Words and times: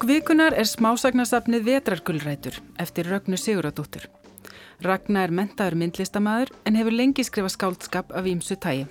Bók 0.00 0.08
vikunar 0.08 0.54
er 0.56 0.64
smásagnasafnið 0.64 1.66
Vetrargullrætur 1.66 2.54
eftir 2.80 3.04
Rögnu 3.04 3.36
Siguradóttur. 3.36 4.06
Ragnar 4.80 5.28
er 5.28 5.34
mentaður 5.36 5.74
myndlistamæður 5.76 6.52
en 6.64 6.78
hefur 6.78 6.94
lengi 6.96 7.24
skrifað 7.28 7.52
skáldskap 7.52 8.14
af 8.16 8.24
ímsu 8.30 8.56
tægi. 8.56 8.86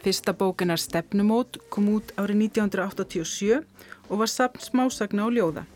Fyrsta 0.00 0.32
bókinar 0.32 0.80
Stefnumót 0.80 1.58
kom 1.68 1.90
út 1.92 2.14
árið 2.16 2.46
1987 2.46 3.58
og 4.08 4.22
var 4.22 4.32
safn 4.32 4.64
smásagna 4.64 5.26
og 5.26 5.36
ljóða. 5.36 5.66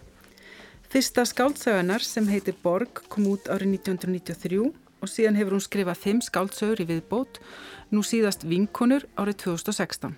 Fyrsta 0.88 1.26
skáldsögunar 1.28 2.00
sem 2.00 2.30
heitir 2.32 2.56
Borg 2.62 3.02
kom 3.12 3.28
út 3.28 3.44
árið 3.52 3.74
1993 3.82 4.62
og 4.72 5.12
síðan 5.12 5.36
hefur 5.36 5.58
hún 5.58 5.66
skrifað 5.68 6.00
fimm 6.06 6.24
skáldsögur 6.24 6.80
í 6.80 6.88
viðbót, 6.94 7.42
nú 7.92 8.00
síðast 8.00 8.48
Vinkonur 8.48 9.04
árið 9.20 9.36
2016. 9.44 10.16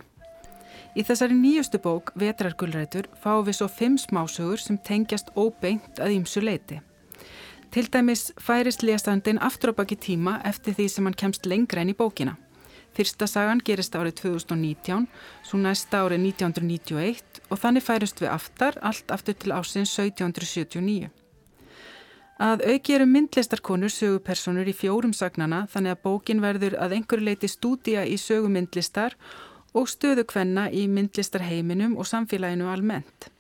Í 0.98 1.04
þessari 1.06 1.36
nýjustu 1.38 1.78
bók, 1.78 2.10
Vetrargullrætur, 2.18 3.06
fáum 3.22 3.44
við 3.46 3.60
svo 3.60 3.68
fimm 3.70 3.98
smásögur 3.98 4.58
sem 4.58 4.78
tengjast 4.78 5.30
óbeint 5.38 6.00
að 6.02 6.16
ímsu 6.16 6.42
leiti. 6.42 6.80
Til 7.70 7.86
dæmis 7.86 8.32
færist 8.42 8.82
lesandin 8.82 9.38
aftur 9.38 9.70
á 9.70 9.78
baki 9.78 9.94
tíma 9.94 10.40
eftir 10.42 10.74
því 10.74 10.86
sem 10.90 11.06
hann 11.06 11.14
kemst 11.14 11.46
lengra 11.46 11.84
enn 11.84 11.92
í 11.92 11.94
bókina. 11.94 12.34
Fyrsta 12.90 13.28
sagan 13.30 13.62
gerist 13.62 13.94
árið 13.94 14.16
2019, 14.18 15.06
svo 15.46 15.60
næsta 15.62 16.02
árið 16.02 16.24
1991 16.32 17.38
og 17.46 17.60
þannig 17.62 17.86
færist 17.86 18.18
við 18.18 18.32
aftar, 18.34 18.78
allt 18.82 19.14
aftur 19.14 19.38
til 19.38 19.54
ásins 19.54 19.94
1779. 19.94 21.12
Að 22.40 22.64
auki 22.72 22.96
eru 22.96 23.06
myndlistarkonur 23.06 23.92
sögupersonur 23.92 24.66
í 24.66 24.74
fjórum 24.74 25.12
sagnana 25.14 25.66
þannig 25.70 25.94
að 25.94 26.02
bókin 26.08 26.42
verður 26.42 26.78
að 26.80 26.96
einhverju 26.96 27.28
leiti 27.28 27.50
stúdía 27.52 28.02
í 28.08 28.16
sögumyndlistar 28.18 29.14
og 29.74 29.90
stöðu 29.90 30.24
kvenna 30.28 30.68
í 30.70 30.86
myndlistarheiminum 30.90 31.96
og 31.98 32.08
samfélaginu 32.08 32.70
almennt. 32.70 33.30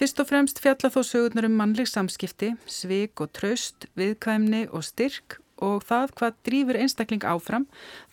Fyrst 0.00 0.20
og 0.22 0.30
fremst 0.30 0.62
fjalla 0.64 0.88
þó 0.88 1.02
sögurnar 1.04 1.44
um 1.44 1.58
mannleg 1.60 1.88
samskipti, 1.90 2.54
svik 2.64 3.20
og 3.20 3.34
tröst, 3.36 3.84
viðkvæmni 4.00 4.66
og 4.72 4.86
styrk 4.86 5.36
og 5.60 5.84
það 5.84 6.14
hvað 6.16 6.40
drýfur 6.48 6.78
einstakling 6.80 7.26
áfram 7.28 7.66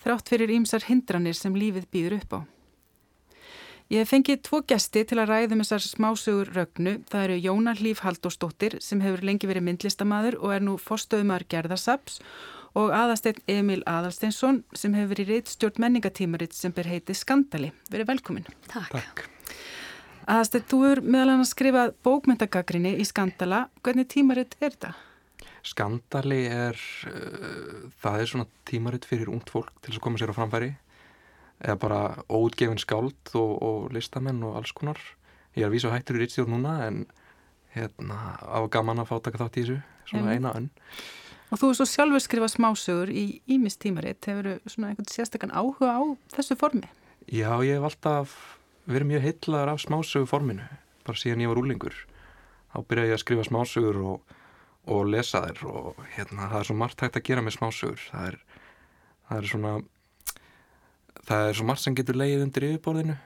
þrátt 0.04 0.28
fyrir 0.28 0.52
ímsar 0.52 0.84
hindranir 0.84 1.36
sem 1.38 1.56
lífið 1.56 1.88
býður 1.88 2.18
upp 2.18 2.36
á. 2.36 2.40
Ég 3.88 4.04
hef 4.04 4.10
fengið 4.12 4.42
tvo 4.44 4.58
gesti 4.68 5.00
til 5.08 5.16
að 5.16 5.30
ræðum 5.30 5.62
þessar 5.62 5.80
smásögur 5.80 6.50
rögnu. 6.52 6.98
Það 7.08 7.22
eru 7.24 7.36
Jóna 7.40 7.72
Hlýf 7.72 8.02
Haldósdóttir 8.04 8.76
sem 8.84 9.00
hefur 9.00 9.24
lengi 9.24 9.48
verið 9.48 9.64
myndlistamæður 9.64 10.36
og 10.42 10.52
er 10.52 10.66
nú 10.66 10.74
forstöðumar 10.76 11.46
gerðarsaps 11.48 12.20
og 12.78 12.92
aðasteinn 12.94 13.40
Emil 13.50 13.82
Adalsteinsson 13.88 14.62
sem 14.76 14.94
hefur 14.96 15.16
verið 15.16 15.32
reittstjórn 15.34 15.82
menningatímaritt 15.82 16.54
sem 16.56 16.74
ber 16.74 16.88
heiti 16.90 17.16
Skandali. 17.16 17.72
Verið 17.90 18.12
velkomin. 18.12 18.48
Takk. 18.70 18.94
Takk. 18.94 19.24
Aðasteinn, 20.28 20.66
þú 20.68 20.80
er 20.90 21.02
meðal 21.02 21.34
hann 21.34 21.44
að 21.44 21.50
skrifa 21.50 21.84
bókmyndagagrinni 22.06 22.94
í 23.00 23.06
Skandala. 23.08 23.66
Hvernig 23.82 24.10
tímaritt 24.12 24.58
er 24.60 24.74
þetta? 24.74 24.94
Skandali 25.66 26.42
er, 26.46 26.78
uh, 27.10 27.88
það 28.02 28.20
er 28.22 28.30
svona 28.30 28.48
tímaritt 28.68 29.08
fyrir 29.08 29.32
ungt 29.32 29.50
fólk 29.52 29.72
til 29.82 29.96
að 29.96 30.04
koma 30.04 30.20
sér 30.20 30.32
á 30.32 30.38
framfæri 30.38 30.74
eða 31.58 31.78
bara 31.82 32.00
óutgefin 32.30 32.78
skáld 32.78 33.32
og, 33.34 33.54
og 33.58 33.94
listamenn 33.94 34.44
og 34.46 34.60
alls 34.60 34.72
konar. 34.76 35.00
Ég 35.56 35.64
er 35.64 35.72
að 35.72 35.74
vísa 35.74 35.90
hættur 35.90 36.18
í 36.18 36.22
reittstjórn 36.22 36.54
núna 36.54 36.76
en 36.86 37.06
hérna 37.74 38.36
á 38.38 38.60
gaman 38.70 39.02
að 39.02 39.10
fá 39.10 39.16
taka 39.24 39.40
þátt 39.42 39.58
í 39.58 39.64
þessu, 39.64 39.80
svona 40.12 40.36
eina 40.36 40.54
önn. 40.54 40.68
Og 41.48 41.56
þú 41.56 41.70
er 41.70 41.76
svo 41.78 41.86
sjálfur 41.88 42.20
skrifað 42.20 42.50
smásögur 42.52 43.10
í 43.12 43.24
Ímis 43.48 43.78
tímaritt. 43.80 44.26
Hefur 44.28 44.50
þú 44.50 44.72
svona 44.72 44.90
einhvern 44.90 45.08
sérstakann 45.08 45.54
áhuga 45.56 45.94
á 45.96 46.02
þessu 46.34 46.58
formi? 46.60 46.90
Já, 47.24 47.48
ég 47.64 47.78
hef 47.78 47.86
alltaf 47.88 48.34
verið 48.88 49.10
mjög 49.12 49.24
heitlaður 49.24 49.72
af 49.72 49.80
smásögu 49.80 50.28
forminu. 50.28 50.66
Bara 51.08 51.20
síðan 51.20 51.44
ég 51.44 51.52
var 51.52 51.60
úlingur. 51.62 51.96
Þá 52.72 52.78
byrjaði 52.84 53.12
ég 53.12 53.16
að 53.16 53.22
skrifa 53.24 53.46
smásögur 53.48 54.00
og, 54.10 54.36
og 54.92 55.08
lesa 55.08 55.40
þær 55.46 55.64
og 55.72 56.02
hérna, 56.18 56.50
það 56.52 56.58
er 56.60 56.68
svo 56.68 56.78
margt 56.82 57.04
hægt 57.04 57.16
að 57.16 57.26
gera 57.30 57.44
með 57.46 57.56
smásögur. 57.56 58.04
Það 58.10 58.28
er, 58.28 58.38
það 59.30 59.40
er 59.40 59.50
svona, 59.54 59.74
það 61.32 61.48
er 61.48 61.58
svo 61.60 61.68
margt 61.70 61.84
sem 61.86 61.96
getur 61.96 62.20
leið 62.20 62.44
undir 62.44 62.68
yfirborðinu. 62.68 63.18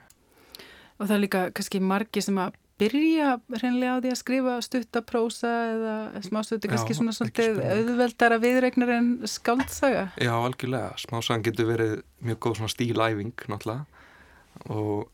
Og 0.99 1.07
það 1.09 1.15
er 1.17 1.23
líka 1.25 1.45
kannski 1.51 1.83
margi 1.83 2.23
sem 2.23 2.39
að 2.39 2.55
byrja 2.83 3.31
hreinlega 3.55 3.95
á 3.95 4.01
því 4.03 4.11
að 4.13 4.19
skrifa 4.19 4.57
stuttaprósa 4.67 5.51
eða 5.71 5.95
smástöðu 6.27 6.71
kannski 6.73 6.97
svona 6.97 7.15
svolítið 7.15 7.59
auðveldara 7.63 8.39
viðregnar 8.43 8.93
en 8.97 9.09
skaldsaga? 9.29 10.05
Já, 10.21 10.33
algjörlega. 10.35 10.93
Smásagan 11.01 11.45
getur 11.47 11.69
verið 11.71 11.97
mjög 12.23 12.39
góð 12.45 12.61
svona 12.61 12.75
stílæfing 12.75 13.45
náttúrulega 13.47 13.85
og 14.69 15.09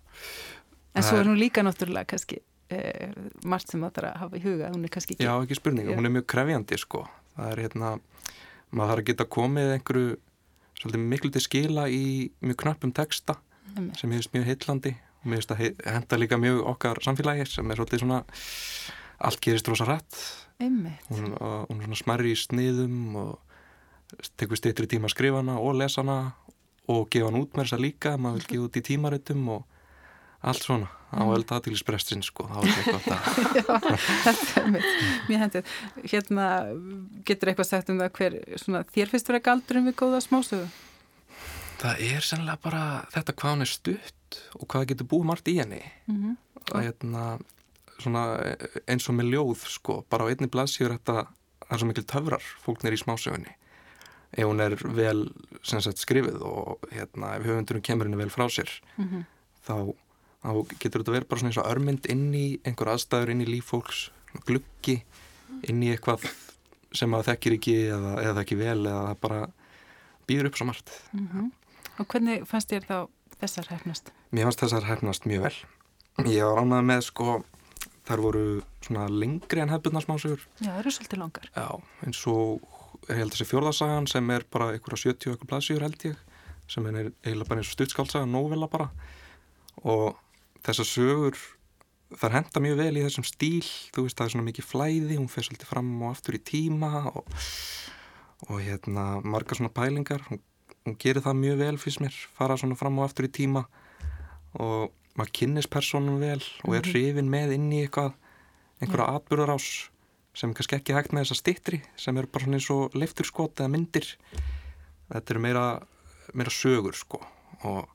En 0.98 1.06
svo 1.06 1.20
er 1.22 1.30
hún 1.30 1.40
líka 1.40 1.64
náttúrulega 1.64 2.10
kannski 2.12 2.42
eh, 2.74 3.14
margt 3.46 3.72
sem 3.72 3.84
þarf 3.86 4.10
að 4.10 4.22
hafa 4.24 4.40
í 4.40 4.44
huga 4.44 4.72
hún 4.74 4.86
er 4.86 4.94
kannski 4.94 5.16
ekki... 5.16 5.28
Já, 5.28 5.36
ekki 5.38 5.58
spurning, 5.60 5.92
hún 5.94 6.10
er 6.10 6.16
mjög 6.18 6.28
krefjandi 6.34 6.80
sko. 6.82 7.06
Það 7.36 7.54
er 7.54 7.62
hérna 7.66 7.92
maður 8.70 8.92
þarf 8.92 9.04
að 9.04 9.08
geta 9.12 9.30
komið 9.38 9.76
einhverju 9.76 10.18
svolítið 10.80 11.06
miklu 11.12 11.32
til 11.36 11.44
skila 11.44 11.86
í 11.92 12.04
mjög 12.44 12.60
knappum 12.64 12.94
texta 12.96 13.38
mm. 13.76 13.94
sem 14.00 14.12
hefist 14.16 14.34
mjög 14.36 14.50
heillandi 14.50 14.96
og 14.96 15.09
mér 15.24 15.40
finnst 15.40 15.54
að 15.56 15.64
henda 15.96 16.20
líka 16.20 16.40
mjög 16.40 16.62
okkar 16.74 17.02
samfélagi 17.04 17.48
sem 17.50 17.72
er 17.72 17.80
svolítið 17.80 18.04
svona 18.04 18.22
allt 19.20 19.42
gerist 19.44 19.68
rosa 19.68 19.88
rætt 19.90 20.20
hún, 20.60 20.92
hún 21.10 21.80
er 21.80 21.88
svona 21.88 22.00
smerri 22.00 22.36
í 22.36 22.40
sniðum 22.40 23.18
og 23.20 24.30
tekur 24.40 24.60
steytri 24.60 24.88
tíma 24.90 25.10
að 25.10 25.16
skrifa 25.16 25.42
hana 25.44 25.60
og 25.62 25.76
lesa 25.80 26.04
hana 26.04 26.20
og 26.90 27.10
gefa 27.14 27.30
hann 27.30 27.42
út 27.42 27.54
með 27.54 27.68
þessa 27.68 27.84
líka 27.84 28.16
maður 28.18 28.40
vil 28.40 28.50
gefa 28.54 28.70
út 28.70 28.80
í 28.80 28.86
tímarittum 28.90 29.52
og 29.56 29.68
allt 30.40 30.64
svona. 30.64 30.88
Á 31.10 31.26
mm. 31.26 31.32
elda 31.36 31.58
aðtílispressin 31.58 32.22
sko. 32.24 32.46
Þá 32.48 32.60
er 32.62 32.68
þetta 32.76 33.16
eitthvað 33.34 34.04
Þetta 34.26 34.62
er 34.62 34.68
mjög 35.26 35.42
hendið 35.44 35.72
Hérna, 36.12 36.46
getur 37.26 37.52
eitthvað 37.52 37.70
sagt 37.72 37.90
um 37.90 38.00
það 38.00 38.12
hver 38.20 38.38
svona, 38.62 38.84
þér 38.94 39.12
finnst 39.12 39.32
vera 39.32 39.42
galdur 39.50 39.82
um 39.82 39.90
við 39.90 39.98
góða 40.00 40.22
smásögu? 40.24 40.70
Það 41.80 42.04
er 42.10 42.26
sennilega 42.28 42.60
bara 42.64 42.84
þetta 43.14 43.36
hvað 43.40 43.54
hann 43.54 43.66
er 43.66 43.72
stutt 43.72 44.40
og 44.60 44.68
hvað 44.68 44.90
getur 44.92 45.10
búið 45.10 45.30
margt 45.30 45.48
í 45.48 45.56
henni 45.60 45.82
mm 46.08 46.18
-hmm. 46.18 46.36
og 46.74 46.84
hérna 46.84 47.40
svona 48.00 48.24
eins 48.88 49.10
og 49.10 49.16
með 49.16 49.32
ljóð 49.34 49.64
sko, 49.68 50.04
bara 50.10 50.26
á 50.26 50.30
einni 50.32 50.48
blaðsíður 50.48 50.98
þetta 50.98 51.28
það 51.70 51.74
er 51.76 51.80
svo 51.80 51.88
mikil 51.88 52.06
töfrar 52.10 52.46
fólknir 52.64 52.96
í 52.96 53.02
smásögunni 53.02 53.56
ef 54.32 54.46
hún 54.46 54.62
er 54.62 54.76
vel 54.96 55.30
sagt, 55.64 56.02
skrifið 56.02 56.42
og 56.46 56.86
hérna, 56.94 57.36
ef 57.38 57.46
höfundurum 57.46 57.82
kemur 57.86 58.06
henni 58.06 58.20
vel 58.20 58.30
frá 58.30 58.46
sér 58.50 58.70
mm 58.98 59.08
-hmm. 59.08 59.24
þá, 59.66 59.94
þá 60.44 60.52
getur 60.80 61.02
þetta 61.02 61.16
verið 61.18 61.30
bara 61.30 61.40
svona 61.40 61.50
eins 61.50 61.62
og 61.62 61.72
örmynd 61.72 62.06
inn 62.10 62.34
í 62.34 62.60
einhver 62.64 62.94
aðstæður 62.94 63.30
inn 63.30 63.42
í 63.42 63.50
lífólks 63.50 64.12
gluggi 64.46 65.04
inn 65.64 65.84
í 65.84 65.92
eitthvað 65.94 66.26
sem 66.94 67.14
að 67.14 67.26
þekkir 67.30 67.54
ekki 67.54 67.76
eða, 67.90 68.12
eða 68.24 68.38
þekki 68.42 68.58
vel 68.58 68.86
eða 68.86 69.16
bara 69.22 69.50
býður 70.28 70.50
upp 70.50 70.58
svo 70.58 70.66
margt 70.66 70.90
mm 71.14 71.28
-hmm. 71.28 71.52
Og 72.00 72.08
hvernig 72.08 72.46
fannst 72.48 72.72
þér 72.72 72.86
þá 72.88 72.98
þessar 73.42 73.70
hefnast? 73.74 74.12
Mér 74.32 74.48
fannst 74.48 74.64
þessar 74.64 74.88
hefnast 74.88 75.28
mjög 75.28 75.46
vel. 75.48 75.56
Ég 76.28 76.48
var 76.48 76.62
ánað 76.64 76.88
með 76.88 77.02
sko, 77.08 77.36
þar 78.08 78.24
voru 78.24 78.44
svona 78.84 79.06
lengri 79.12 79.64
en 79.64 79.72
hefbundarsmásugur. 79.74 80.42
Já, 80.60 80.72
það 80.72 80.80
eru 80.82 80.94
svolítið 80.96 81.22
langar. 81.22 81.52
Já, 81.56 81.68
eins 82.08 82.24
og 82.32 82.66
ég 83.10 83.20
held 83.20 83.36
þessi 83.36 83.48
fjórðarsagan 83.50 84.10
sem 84.12 84.34
er 84.36 84.48
bara 84.52 84.72
einhverja 84.74 85.12
70 85.12 85.36
okkur 85.36 85.52
blaðsíður 85.52 85.86
held 85.88 86.08
ég, 86.10 86.26
sem 86.72 86.90
er 86.90 87.00
eiginlega 87.00 87.52
bara 87.52 87.64
eins 87.64 87.72
og 87.72 87.78
stuttskálsaga, 87.78 88.30
nóvela 88.30 88.70
bara. 88.72 88.90
Og 89.84 90.20
þessar 90.68 90.88
sögur, 90.88 91.40
þar 92.20 92.38
henda 92.40 92.64
mjög 92.64 92.84
vel 92.84 92.92
í 93.00 93.06
þessum 93.08 93.28
stíl, 93.28 93.72
þú 93.96 94.06
veist 94.08 94.20
það 94.20 94.30
er 94.30 94.36
svona 94.36 94.50
mikið 94.50 94.70
flæði, 94.72 95.20
hún 95.20 95.32
fer 95.32 95.48
svolítið 95.48 95.72
fram 95.72 95.92
og 96.00 96.14
aftur 96.14 96.40
í 96.40 96.44
tíma 96.44 96.92
og, 97.12 97.40
og 98.48 98.60
hérna 98.64 99.10
marga 99.24 99.60
svona 99.60 99.74
pælingar, 99.76 100.24
hún 100.28 100.44
hún 100.86 100.98
gerir 101.02 101.24
það 101.26 101.42
mjög 101.44 101.62
vel 101.64 101.76
fyrst 101.82 102.02
mér 102.04 102.16
fara 102.38 102.58
svona 102.60 102.78
fram 102.80 103.00
og 103.00 103.08
aftur 103.08 103.28
í 103.28 103.34
tíma 103.34 103.66
og 104.60 104.90
maður 105.20 105.36
kynnis 105.42 105.70
personum 105.70 106.20
vel 106.22 106.42
og 106.64 106.76
er 106.76 106.84
mhm. 106.84 106.92
hrifin 106.92 107.32
með 107.32 107.56
inn 107.58 107.70
í 107.74 107.84
eitthvað 107.84 108.16
einhverja 108.80 109.20
atbyrðarás 109.20 109.70
sem 110.40 110.54
kannski 110.56 110.78
ekki 110.78 110.96
hægt 110.96 111.14
með 111.14 111.28
þessa 111.28 111.40
stittri 111.42 111.82
sem 112.00 112.18
eru 112.18 112.30
bara 112.32 112.46
svona 112.46 112.60
eins 112.60 112.70
og 112.74 112.96
leifturskot 112.96 113.60
eða 113.60 113.74
myndir 113.74 114.08
þetta 115.10 115.34
eru 115.34 115.44
meira, 115.44 115.66
meira 116.34 116.54
sögur 116.54 116.96
sko 116.96 117.20
og 117.68 117.90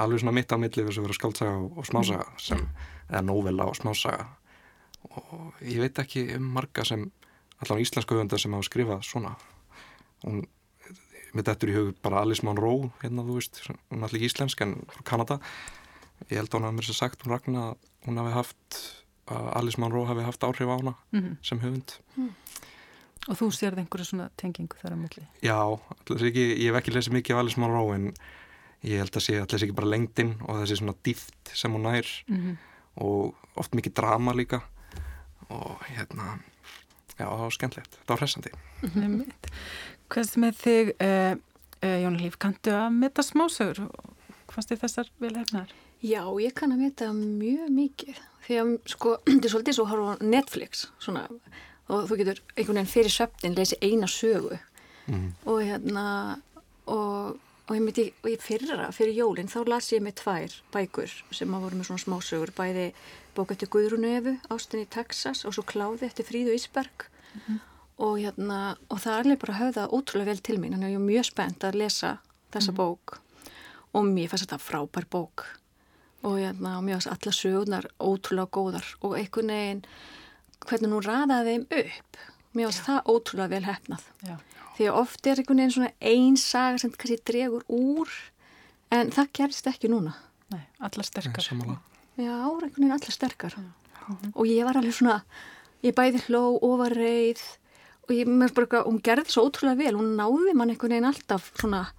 alveg 0.00 0.22
svona 0.22 0.36
mitt 0.36 0.52
á 0.54 0.56
milli 0.60 0.84
þess 0.86 1.00
að 1.00 1.08
vera 1.08 1.18
skaldsaga 1.18 1.56
og, 1.64 1.80
smásaga 1.88 2.26
mhm. 2.28 2.44
sem, 2.46 2.66
eða 3.08 3.24
novella 3.26 3.66
og 3.70 3.78
smásaga 3.80 4.28
og 5.10 5.64
ég 5.64 5.80
veit 5.82 5.98
ekki 5.98 6.28
um 6.36 6.50
marga 6.54 6.84
sem 6.86 7.08
allavega 7.60 7.88
íslenska 7.88 8.14
höfundar 8.14 8.40
sem 8.40 8.54
hafa 8.54 8.68
skrifað 8.68 9.06
svona 9.08 9.34
hún 10.22 10.44
mitt 11.34 11.48
eftir 11.48 11.72
í 11.72 11.76
hug 11.76 11.94
bara 12.02 12.22
Alice 12.24 12.44
Monroe 12.46 12.90
hérna 13.02 13.24
þú 13.26 13.38
veist, 13.38 13.62
hún 13.66 14.02
er 14.02 14.08
allir 14.08 14.26
íslensk 14.28 14.60
en 14.64 14.76
frá 14.90 15.02
Kanada 15.12 15.40
ég 16.28 16.36
held 16.38 16.50
að 16.50 16.58
hún 16.58 16.68
hafi 16.68 16.78
mér 16.78 16.88
sér 16.88 16.98
sagt 16.98 17.24
hún 17.24 17.34
ragna 17.34 17.66
að 17.70 17.76
hún 18.06 18.20
hafi 18.20 18.34
haft 18.34 18.80
að 19.30 19.50
Alice 19.60 19.80
Monroe 19.80 20.08
hafi 20.08 20.26
haft 20.26 20.44
áhrif 20.44 20.68
á 20.68 20.76
hana 20.76 20.94
mm 21.12 21.20
-hmm. 21.20 21.36
sem 21.42 21.60
höfund 21.60 21.98
mm. 22.16 22.30
Og 23.28 23.36
þú 23.36 23.50
sérði 23.52 23.82
einhverju 23.82 24.04
svona 24.04 24.30
tengingu 24.36 24.76
þar 24.80 24.92
á 24.92 24.98
milli? 24.98 25.26
Já, 25.44 25.80
ekki, 26.08 26.44
ég 26.56 26.72
hef 26.72 26.76
ekki 26.80 26.94
lesið 26.94 27.12
mikið 27.12 27.34
af 27.34 27.40
Alice 27.40 27.60
Monroe 27.60 27.94
en 27.94 28.14
ég 28.82 28.98
held 28.98 29.16
að 29.16 29.22
sé 29.22 29.34
allir 29.36 29.64
ekki 29.64 29.76
bara 29.76 29.92
lengdinn 29.92 30.34
og 30.48 30.62
þessi 30.62 30.76
svona 30.80 30.94
dýft 31.04 31.52
sem 31.52 31.72
hún 31.72 31.82
nær 31.82 32.06
mm 32.26 32.36
-hmm. 32.36 32.56
og 32.96 33.34
oft 33.56 33.74
mikið 33.74 33.94
drama 33.94 34.32
líka 34.32 34.62
og 35.50 35.78
hérna 35.82 36.40
já, 37.20 37.26
það 37.26 37.44
var 37.44 37.56
skemmtilegt, 37.56 37.98
það 38.00 38.14
var 38.14 38.24
hressandi. 38.24 38.54
Hvað 40.10 40.30
sem 40.30 40.46
er 40.48 40.56
þig 40.58 40.92
uh, 40.96 41.34
uh, 41.84 41.98
Jón 42.04 42.18
Líf, 42.20 42.40
kanntu 42.42 42.74
að 42.74 42.88
metta 42.96 43.24
smásögur? 43.26 43.84
Og 43.90 44.54
fannst 44.56 44.72
þið 44.72 44.82
þessar 44.86 45.12
vel 45.22 45.34
hefnar? 45.36 45.74
Já, 46.00 46.22
ég 46.40 46.56
kann 46.56 46.72
að 46.74 46.86
metta 46.86 47.10
mjög 47.14 47.68
mikið. 47.76 48.22
Því 48.46 48.60
að 48.62 48.72
sko, 48.90 49.14
þetta 49.28 49.50
er 49.50 49.54
svolítið 49.54 49.78
svo 49.78 49.86
að 49.86 49.92
horfa 49.94 50.16
á 50.16 50.24
Netflix 50.32 50.88
svona, 50.98 51.26
og 51.90 52.08
þú 52.08 52.20
getur 52.22 52.42
einhvern 52.56 52.80
veginn 52.80 52.92
fyrir 52.96 53.14
söpnin 53.14 53.56
leysi 53.58 53.78
eina 53.84 54.10
sögu. 54.10 54.58
Mm. 55.10 55.32
og 55.48 55.62
hérna 55.64 56.02
og, 56.86 57.38
og 57.70 57.76
ég 57.78 57.82
myndi, 57.86 58.04
og 58.24 58.32
ég 58.32 58.42
fyrra 58.42 58.88
fyrir 58.90 59.14
jólinn, 59.14 59.48
þá 59.50 59.60
las 59.70 59.92
ég 59.94 60.02
með 60.02 60.16
tvær 60.18 60.54
bækur 60.74 61.12
sem 61.30 61.52
að 61.54 61.66
voru 61.66 61.78
með 61.78 61.86
svona 61.86 62.02
smásögur. 62.02 62.50
Bæði 62.56 62.86
bók 63.36 63.54
eftir 63.54 63.70
Guðrunu 63.70 64.10
Efu 64.10 64.32
Ástin 64.50 64.82
í 64.82 64.88
Texas 64.90 65.44
og 65.46 65.54
svo 65.54 65.62
Kláði 65.70 66.08
eftir 66.08 66.26
Fríðu 66.26 66.56
Ísberg. 66.56 67.06
Mm 67.30 67.40
-hmm. 67.46 67.60
og 67.98 68.18
hérna 68.18 68.76
og 68.90 68.98
það 68.98 69.12
er 69.12 69.20
alveg 69.20 69.38
bara 69.38 69.58
höfða 69.60 69.88
ótrúlega 69.88 70.24
vel 70.24 70.38
til 70.38 70.58
mín. 70.58 70.72
Þannig 70.72 70.86
að 70.86 70.90
ég 70.90 71.00
er 71.00 71.12
mjög 71.12 71.24
spennt 71.24 71.64
að 71.64 71.74
lesa 71.74 72.18
þessa 72.52 72.72
mm 72.72 72.76
-hmm. 72.76 72.82
bók. 72.82 73.18
Og 73.92 74.04
mér 74.04 74.28
fannst 74.28 74.44
þetta 74.44 74.58
frábær 74.58 75.06
bók. 75.10 75.44
Og 76.22 76.38
hérna, 76.38 76.78
og 76.78 76.84
mér 76.84 76.92
fannst 76.92 77.06
alla 77.06 77.32
sögurnar 77.32 77.86
ótrúlega 78.00 78.50
góðar. 78.50 78.86
Og 79.00 79.18
einhvern 79.18 79.46
veginn 79.46 79.84
hvernig 80.66 80.90
nú 80.90 81.00
raðaði 81.00 81.50
þeim 81.50 81.66
upp 81.70 82.16
mér 82.54 82.66
fannst 82.66 82.86
það 82.86 83.10
ótrúlega 83.10 83.52
vel 83.54 83.64
hefnað 83.64 84.06
Já. 84.26 84.36
Því 84.76 84.88
að 84.88 84.98
oft 85.02 85.26
er 85.26 85.40
einhvern 85.40 85.62
veginn 85.62 85.74
svona 85.76 85.92
einn 86.00 86.36
saga 86.40 86.80
sem 86.82 86.92
kannski 86.94 87.20
dregur 87.28 87.64
úr 87.68 88.10
en 88.94 89.12
það 89.14 89.32
gerist 89.38 89.70
ekki 89.70 89.90
núna. 89.92 90.16
Nei, 90.50 90.62
alla 90.82 91.06
sterkar. 91.06 91.46
Nei, 91.54 91.78
Já, 92.20 92.34
einhvern 92.34 92.74
veginn 92.74 92.96
allir 92.96 93.14
sterkar. 93.14 93.56
Mm 93.56 93.72
-hmm. 94.06 94.32
og 94.34 94.46
ég 94.46 94.64
var 94.64 94.76
alveg 94.76 94.94
svona 94.94 95.22
ég 95.82 95.94
bæði 95.94 96.20
hló 96.28 96.58
og 96.60 96.78
var 96.78 96.92
reið 96.96 97.40
og 98.08 98.10
ég 98.16 98.26
með 98.26 98.54
bara, 98.54 98.82
hún 98.84 99.00
gerði 99.02 99.30
svo 99.30 99.46
ótrúlega 99.46 99.78
vel 99.78 99.96
hún 99.96 100.16
náði 100.18 100.54
mann 100.54 100.70
einhvern 100.70 100.90
veginn 100.90 101.10
alltaf 101.10 101.52
svona, 101.54 101.92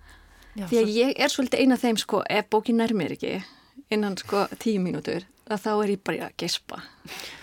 Já, 0.56 0.68
því 0.68 0.78
að 0.78 0.86
svo... 0.86 0.96
ég 1.00 1.14
er 1.18 1.30
svolítið 1.30 1.60
eina 1.60 1.76
af 1.76 1.82
þeim 1.82 1.98
sko, 1.98 2.24
ef 2.30 2.50
bókin 2.50 2.78
nærmir 2.78 3.12
ekki 3.12 3.44
innan 3.90 4.18
sko 4.18 4.48
tíu 4.60 4.82
mínútur 4.84 5.24
þá 5.52 5.72
er 5.84 5.90
ég 5.96 6.04
bara 6.04 6.28
að 6.30 6.38
gespa. 6.38 6.82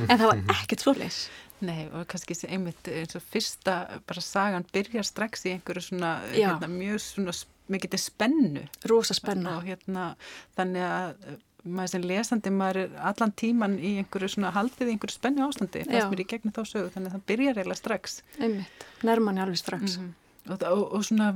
En 0.09 0.17
það 0.17 0.27
var 0.31 0.39
ekkert 0.57 0.85
svo 0.85 0.95
leis 0.97 1.29
Nei 1.65 1.89
og 1.91 2.07
kannski 2.11 2.37
einmitt 2.47 2.89
eins 2.93 3.17
og 3.19 3.25
fyrsta 3.33 4.01
bara 4.07 4.23
sagan 4.23 4.67
byrjar 4.73 5.07
strax 5.07 5.47
í 5.49 5.57
einhverju 5.57 5.89
svona 5.89 6.13
hérna, 6.31 6.71
mjög 6.71 7.01
svona 7.03 7.35
mikið 7.69 8.01
spennu 8.01 8.65
Rosa 8.89 9.17
spennu 9.17 9.51
og 9.57 9.67
hérna 9.67 10.13
þannig 10.57 10.87
að 10.87 11.39
maður 11.69 11.91
sem 11.93 12.07
lesandi, 12.07 12.53
maður 12.55 12.81
er 12.85 12.95
allan 13.11 13.35
tíman 13.37 13.75
í 13.83 13.97
einhverju 14.01 14.31
svona 14.37 14.53
haldið, 14.55 14.89
í 14.89 14.95
einhverju 14.95 15.17
spennu 15.17 15.45
ástandi 15.49 15.83
fannst 15.89 16.13
mér 16.13 16.23
í 16.23 16.29
gegnum 16.31 16.55
þá 16.55 16.63
sögu, 16.63 16.93
þannig 16.95 17.11
að 17.11 17.17
það 17.17 17.27
byrjar 17.33 17.61
eiginlega 17.61 17.81
strax. 17.81 18.17
Einmitt, 18.39 18.87
nærmann 19.05 19.41
er 19.41 19.49
alveg 19.49 19.61
strax. 19.61 19.99
Mm 19.99 20.07
-hmm. 20.07 20.28
Og, 20.49 20.63
og, 20.63 20.85
og 20.99 21.05
svona 21.07 21.33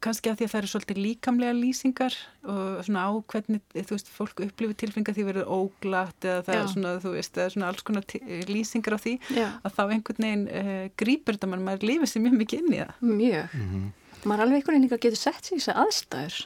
kannski 0.00 0.30
að 0.30 0.40
því 0.40 0.46
að 0.46 0.52
það 0.52 0.60
eru 0.60 0.70
svolítið 0.72 1.00
líkamlega 1.04 1.56
lýsingar 1.56 2.16
og 2.48 2.84
svona 2.86 3.02
á 3.04 3.10
hvernig 3.32 3.74
þú 3.74 3.96
veist, 3.96 4.12
fólk 4.14 4.42
upplifir 4.46 4.78
tilfengar 4.80 5.16
því 5.16 5.26
verður 5.28 5.50
óglatt 5.56 6.24
eða 6.26 6.44
það 6.46 6.56
Já. 6.56 6.60
er 6.60 6.70
svona, 6.74 6.92
þú 7.04 7.12
veist, 7.16 7.40
eða 7.40 7.54
svona 7.54 7.70
alls 7.70 7.84
konar 7.86 8.14
lýsingar 8.48 8.96
á 8.96 8.98
því 9.04 9.14
Já. 9.36 9.48
að 9.60 9.76
þá 9.76 9.82
einhvern 9.84 10.26
veginn 10.26 10.46
uh, 10.48 10.86
grípur 11.00 11.36
þetta 11.36 11.50
mann, 11.52 11.66
maður 11.66 11.88
lífið 11.90 12.12
sér 12.12 12.24
mjög 12.24 12.38
mikið 12.40 12.62
inn 12.62 12.72
í 12.72 12.80
það. 12.80 12.94
Mjög. 13.10 13.58
Mm 13.58 13.68
-hmm. 13.68 14.16
Maður 14.24 14.46
alveg 14.46 14.56
einhvern 14.60 14.76
veginn 14.76 14.88
líka 14.88 15.02
getur 15.04 15.20
sett 15.20 15.44
sér 15.44 15.56
í 15.56 15.60
þess 15.60 15.76
aðstæður 15.84 16.40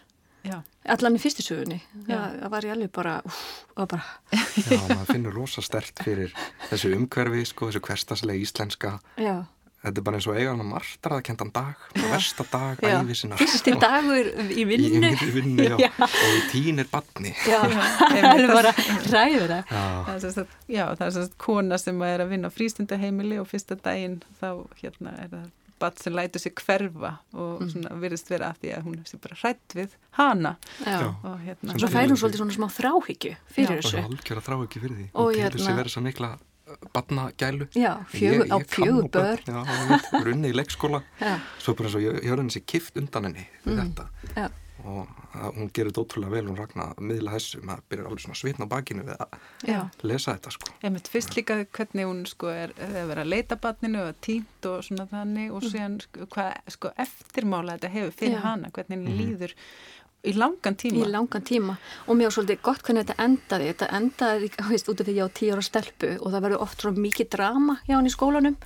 Já. 0.44 0.58
allan 0.92 1.16
í 1.16 1.20
fyrstusugunni 1.22 1.78
það 2.04 2.48
var 2.52 2.66
ég 2.66 2.74
alveg 2.74 2.90
bara, 2.92 3.14
úf, 3.24 3.38
bara. 3.88 4.02
Já, 4.60 4.76
maður 4.90 5.08
finnur 5.14 5.32
rosa 5.32 5.62
stert 5.64 6.02
fyrir 6.04 6.34
þessu 6.68 6.92
umhverfi, 6.98 7.46
sko, 7.48 7.70
þessu 7.70 7.80
hverstaslega 7.80 8.44
íslenska 8.44 8.98
Já. 9.16 9.46
Þetta 9.84 10.00
er 10.00 10.06
bara 10.06 10.18
eins 10.18 10.28
og 10.30 10.38
eiga 10.38 10.52
hann 10.52 10.62
að 10.64 10.70
martraðkendan 10.70 11.50
dag 11.54 11.82
versta 12.12 12.46
dag, 12.52 12.84
æfi 12.84 13.16
sinna 13.18 13.38
fyrsti 13.40 13.74
dagur 13.80 14.30
í 14.48 14.66
vinnu, 14.68 15.10
í 15.12 15.32
vinnu 15.34 15.66
og 15.78 15.82
í 15.84 16.44
tínir 16.52 16.88
badni. 16.92 17.34
Það 17.44 17.76
er 18.34 18.46
bara 18.52 18.72
ræður 19.10 19.58
það. 19.68 20.54
Já, 20.68 20.86
það 20.94 21.04
er 21.08 21.12
svona 21.18 21.42
kona 21.46 21.80
sem 21.80 22.06
er 22.06 22.24
að 22.24 22.32
vinna 22.32 22.50
á 22.50 22.54
frístundaheimili 22.54 23.42
og 23.42 23.50
fyrsta 23.50 23.78
daginn 23.80 24.22
þá 24.40 24.48
hérna 24.80 25.18
er 25.20 25.30
það 25.34 25.52
badd 25.82 25.98
sem 26.00 26.14
lætu 26.14 26.38
sig 26.40 26.54
hverfa 26.54 27.16
og 27.34 27.60
mm. 27.60 27.70
svona 27.72 27.96
virðist 28.00 28.30
vera 28.30 28.52
að 28.52 28.60
því 28.62 28.72
að 28.76 28.86
hún 28.86 28.98
sé 29.08 29.18
bara 29.20 29.38
hrætt 29.40 29.74
við 29.76 29.96
hana. 30.16 30.54
Og 30.86 31.42
hérna 31.42 31.76
Svo 31.76 31.90
fær 31.90 32.08
hún 32.08 32.20
svolítið 32.20 32.44
svona 32.44 32.56
smá 32.56 32.68
þráhyggju 32.78 33.34
fyrir 33.50 33.80
þessu. 33.82 33.98
Já, 33.98 34.06
algjör 34.06 34.40
að 34.40 34.48
þráhyggju 34.48 34.84
fyrir 34.84 35.00
því. 35.00 35.08
Og 35.18 35.34
til 35.34 35.64
þessi 35.66 36.04
hérna- 36.06 36.34
badnagælu 36.94 37.68
Já, 37.76 37.92
fjögur, 38.12 38.48
á 38.50 38.56
fjögur 38.64 39.08
börn 39.12 39.48
Já, 39.48 39.60
hún 39.62 40.20
er 40.20 40.32
unni 40.34 40.52
í 40.52 40.56
leikskóla 40.56 41.02
Svo 41.58 41.76
bara 41.76 41.90
eins 41.90 41.98
og 41.98 42.04
ég, 42.04 42.20
ég 42.22 42.30
hör 42.32 42.42
henni 42.42 42.54
sér 42.54 42.66
kift 42.66 43.00
undan 43.00 43.30
henni 43.30 43.48
við 43.64 43.74
mm. 43.74 43.82
þetta 43.82 44.36
Já 44.36 44.48
og 44.84 45.08
hún 45.56 45.70
gerir 45.72 45.90
þetta 45.90 46.02
ótrúlega 46.04 46.34
vel 46.34 46.48
hún 46.50 46.58
ragnar 46.58 46.92
að 46.92 47.04
miðla 47.08 47.34
þessu 47.36 47.60
maður 47.64 47.84
byrjar 47.88 48.08
alveg 48.08 48.24
svona 48.24 48.38
svitna 48.38 48.66
á 48.68 48.72
bakinu 48.74 49.04
við 49.06 49.22
að 49.24 49.36
Já. 49.70 49.78
lesa 50.04 50.34
þetta 50.34 50.52
sko 50.54 50.72
Ég 50.82 50.92
mynd 50.94 51.10
fyrst 51.14 51.36
líka 51.38 51.56
hvernig 51.64 52.08
hún 52.10 52.22
sko 52.28 52.50
er 52.52 52.74
að 52.84 52.98
vera 53.10 53.24
að 53.24 53.32
leita 53.32 53.58
batninu 53.64 54.02
og 54.04 54.20
tínt 54.24 54.68
og 54.68 54.84
svona 54.84 55.06
þannig 55.10 55.54
og 55.54 55.62
mm. 55.62 55.70
síðan 55.72 55.98
sko, 56.04 56.28
hvað 56.34 56.72
sko 56.76 56.92
eftirmála 57.06 57.78
þetta 57.78 57.92
hefur 57.96 58.16
fyrir 58.20 58.36
Já. 58.36 58.44
hana 58.44 58.72
hvernig 58.74 58.98
henni 58.98 59.14
mm. 59.14 59.22
líður 59.22 59.56
í 60.24 60.34
langan 60.36 60.78
tíma. 60.80 61.04
Í 61.04 61.10
langan 61.12 61.44
tíma. 61.46 61.76
Og 62.06 62.18
mér 62.18 62.30
var 62.30 62.36
svolítið 62.38 62.62
gott 62.64 62.82
hvernig 62.86 63.06
þetta 63.06 63.26
endaði. 63.26 63.68
Þetta 63.72 63.90
endaði, 63.98 64.50
veist, 64.70 64.90
út 64.90 65.02
af 65.02 65.08
því 65.08 65.16
ég 65.18 65.28
á 65.28 65.36
tíu 65.38 65.54
ára 65.54 65.66
stelpu 65.68 66.10
og 66.18 66.32
það 66.32 66.46
verður 66.46 66.64
oft 66.66 66.84
svona 66.84 67.04
mikið 67.04 67.30
drama 67.36 67.78
hjá 67.84 67.96
hann 67.96 68.10
í 68.10 68.14
skólanum. 68.14 68.58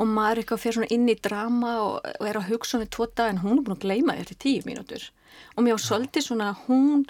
Og 0.00 0.08
maður 0.08 0.42
eitthvað 0.42 0.62
fyrir 0.62 0.78
svona 0.78 0.92
inn 0.94 1.08
í 1.10 1.16
drama 1.18 1.72
og, 1.84 2.12
og 2.20 2.28
er 2.30 2.38
að 2.40 2.52
hugsa 2.52 2.78
um 2.78 2.84
því 2.84 2.92
tvo 2.94 3.08
dag 3.10 3.32
en 3.32 3.42
hún 3.42 3.58
er 3.58 3.64
búin 3.66 3.76
að 3.76 3.84
gleyma 3.84 4.16
þetta 4.20 4.36
í 4.36 4.40
tíu 4.46 4.64
mínútur. 4.68 5.10
Og 5.56 5.66
mér 5.66 5.76
á 5.76 5.80
svolítið 5.82 6.26
svona 6.30 6.54
hún 6.66 7.04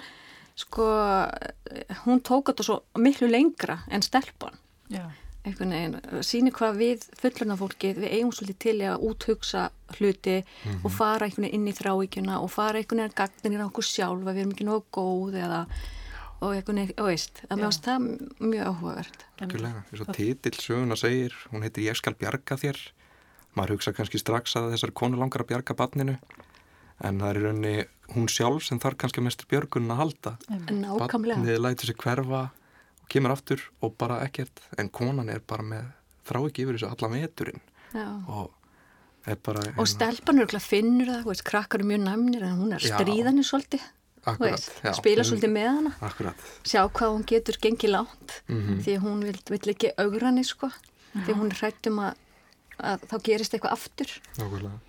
sko 0.59 0.87
hún 2.03 2.21
tók 2.25 2.51
þetta 2.51 2.65
svo 2.65 2.81
miklu 2.99 3.29
lengra 3.31 3.81
en 3.89 4.03
stelpan 4.05 4.57
einhvern 5.41 5.73
veginn, 5.73 6.25
síni 6.25 6.51
hvað 6.53 6.77
við 6.77 7.05
fullurna 7.17 7.57
fólki, 7.57 7.95
við 7.97 8.11
eigum 8.11 8.33
svolítið 8.35 8.59
til 8.61 8.75
að 8.85 9.05
úthugsa 9.09 9.63
hluti 9.97 10.37
mm 10.41 10.71
-hmm. 10.71 10.83
og 10.85 10.91
fara 10.91 11.25
einhvern 11.25 11.47
veginn 11.47 11.61
inn 11.61 11.71
í 11.71 11.77
þráíkjuna 11.77 12.37
og 12.41 12.51
fara 12.51 12.77
einhvern 12.77 13.01
veginn 13.01 13.17
gagnir 13.17 13.63
á 13.65 13.69
okkur 13.69 13.83
sjálf 13.83 14.21
að 14.27 14.33
við 14.33 14.41
erum 14.41 14.51
ekki 14.51 14.69
nógu 14.69 14.85
góð 14.91 15.33
eða 15.41 15.65
og 16.41 16.55
einhvern 16.55 16.77
veginn, 16.77 16.99
og 16.99 17.05
veist, 17.05 17.43
að 17.49 17.57
mér 17.57 17.67
ást 17.67 17.85
það 17.85 17.99
mjög 18.39 18.65
áhugavert. 18.67 19.25
Ekkurlega, 19.41 19.83
eins 19.91 20.01
og 20.01 20.15
titill 20.15 20.57
söguna 20.57 20.95
segir, 20.95 21.33
hún 21.51 21.61
heitir 21.61 21.83
Ég 21.85 21.95
skal 21.95 22.13
bjarga 22.13 22.57
þér. 22.57 22.77
Maður 23.55 23.71
hugsa 23.75 23.93
kannski 23.93 24.17
strax 24.17 24.55
að 24.55 24.71
þessar 24.73 24.93
konu 24.93 25.17
langar 25.17 25.41
að 25.41 25.47
bjarga 25.47 25.73
barninu 25.75 26.17
en 27.03 27.19
það 27.19 27.29
er 27.29 27.37
í 27.37 27.43
rauninni 27.43 27.85
hún 28.15 28.27
sjálf 28.31 28.63
sem 28.63 28.79
þarf 28.79 28.97
kannski 28.97 29.23
mestur 29.23 29.47
björgunum 29.51 29.93
að 29.95 30.01
halda. 30.01 30.33
Nákvæmlega. 30.49 31.43
Þið 31.45 31.61
lætur 31.65 31.89
sig 31.89 31.97
hverfa 31.97 32.41
kemur 33.11 33.35
aftur 33.35 33.63
og 33.83 33.95
bara 33.99 34.21
ekkert 34.25 34.63
en 34.79 34.89
konan 34.89 35.29
er 35.29 35.43
bara 35.47 35.65
með 35.67 35.87
þrá 36.27 36.41
ekki 36.47 36.65
yfir 36.65 36.77
þessu 36.79 36.91
alla 36.91 37.11
meturinn 37.15 37.61
og 38.27 38.51
er 39.27 39.37
bara 39.43 39.59
Og 39.59 39.73
hérna- 39.75 39.89
stelpanur 39.93 40.59
finnur 40.59 41.09
það, 41.11 41.25
veist, 41.29 41.43
krakkar 41.45 41.83
er 41.83 41.89
mjög 41.91 42.05
næmnir 42.05 42.45
en 42.47 42.61
hún 42.61 42.73
er 42.77 42.79
stríðanir 42.85 43.45
svolítið 43.47 43.83
Akkurat, 44.21 44.65
já, 44.85 44.91
spila 44.93 45.23
svolítið 45.25 45.49
með 45.49 45.67
hana. 45.67 45.91
akkurat. 45.99 46.41
sjá 46.63 46.81
hvað 46.85 47.13
hún 47.15 47.23
getur 47.25 47.57
gengið 47.57 47.89
lánt 47.95 48.35
mm 48.47 48.59
-hmm. 48.61 48.81
því 48.85 48.97
hún 49.01 49.23
vil, 49.25 49.39
vil 49.49 49.73
ekki 49.73 49.89
augra 49.97 50.27
henni 50.27 50.43
sko, 50.43 50.69
því 51.25 51.33
hún 51.33 51.49
er 51.49 51.57
hrættum 51.57 51.97
að 51.99 52.13
að 52.85 53.03
þá 53.09 53.15
gerist 53.25 53.53
eitthvað 53.55 53.75
aftur. 53.75 54.11
Nákvæmlega. 54.37 54.79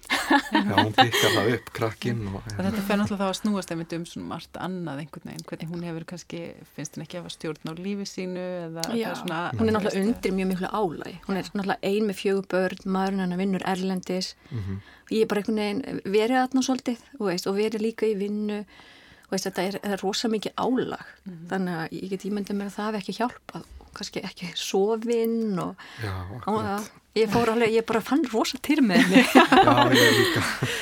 Já, 0.52 0.74
hún 0.76 0.92
pikkar 0.96 1.34
það 1.34 1.48
upp, 1.56 1.70
krakkinn 1.76 2.20
Þetta 2.46 2.82
fer 2.86 2.98
náttúrulega 3.00 3.18
þá 3.18 3.26
að 3.26 3.38
snúast 3.38 3.72
einmitt 3.72 3.94
um 3.96 4.04
svona 4.08 4.28
margt 4.30 4.58
annað 4.60 5.02
einhvern 5.02 5.28
veginn, 5.30 5.46
hvernig 5.48 5.72
hún 5.72 5.84
hefur 5.88 6.06
kannski 6.12 6.40
finnst 6.76 6.96
henni 6.96 7.06
ekki 7.06 7.18
að 7.18 7.24
hafa 7.24 7.34
stjórn 7.34 7.72
á 7.72 7.72
lífi 7.78 8.06
sínu 8.08 8.46
eða 8.68 8.86
Já, 8.98 9.08
svona, 9.18 9.40
hún 9.58 9.68
er 9.68 9.76
náttúrulega 9.76 10.06
undir 10.06 10.36
mjög 10.38 10.50
miklu 10.52 10.70
álæg, 10.70 11.18
hún 11.26 11.40
er 11.40 11.50
náttúrulega 11.50 11.90
ein 11.90 12.08
með 12.08 12.20
fjögur 12.22 12.48
börn, 12.54 12.86
maðurinn 12.96 13.24
hennar 13.24 13.42
vinnur 13.42 13.66
erlendis. 13.74 14.32
Mm 14.50 14.62
-hmm. 14.62 14.80
og 15.04 15.12
ég 15.16 15.22
er 15.22 15.30
bara 15.32 15.42
einhvern 15.42 15.62
veginn 15.62 16.00
verið 16.04 16.42
aðná 16.42 16.64
svolítið, 16.68 16.98
veist, 17.18 17.46
og 17.46 17.56
verið 17.56 17.86
líka 17.88 18.06
í 18.06 18.16
vinnu. 18.16 18.64
Veist, 19.32 19.46
þetta 19.48 19.62
er, 19.62 19.78
er 19.82 20.02
rosa 20.02 20.28
mikið 20.28 20.52
álag. 20.56 21.04
Mm 21.24 21.32
-hmm. 21.32 21.48
þannig 21.48 21.74
að 21.74 21.88
ég 21.92 22.10
get 22.10 22.24
ímyndið 22.24 22.56
mér 22.56 22.66
að 22.66 22.76
það 22.76 22.92
hef 22.92 23.00
ekki 23.00 23.18
hjálpað 23.18 23.64
kannski 23.92 24.22
ekki 24.24 24.52
sofinn 24.56 25.58
og, 25.58 25.74
Já, 26.02 26.14
og 26.46 26.90
Ég 27.12 27.28
fór 27.28 27.50
alveg, 27.52 27.74
ég 27.76 27.84
bara 27.84 28.00
fann 28.00 28.24
rosa 28.32 28.56
til 28.64 28.80
með 28.84 29.02
henni. 29.04 29.22
Já, 29.66 29.76
ég 29.92 30.18
líka. 30.20 30.42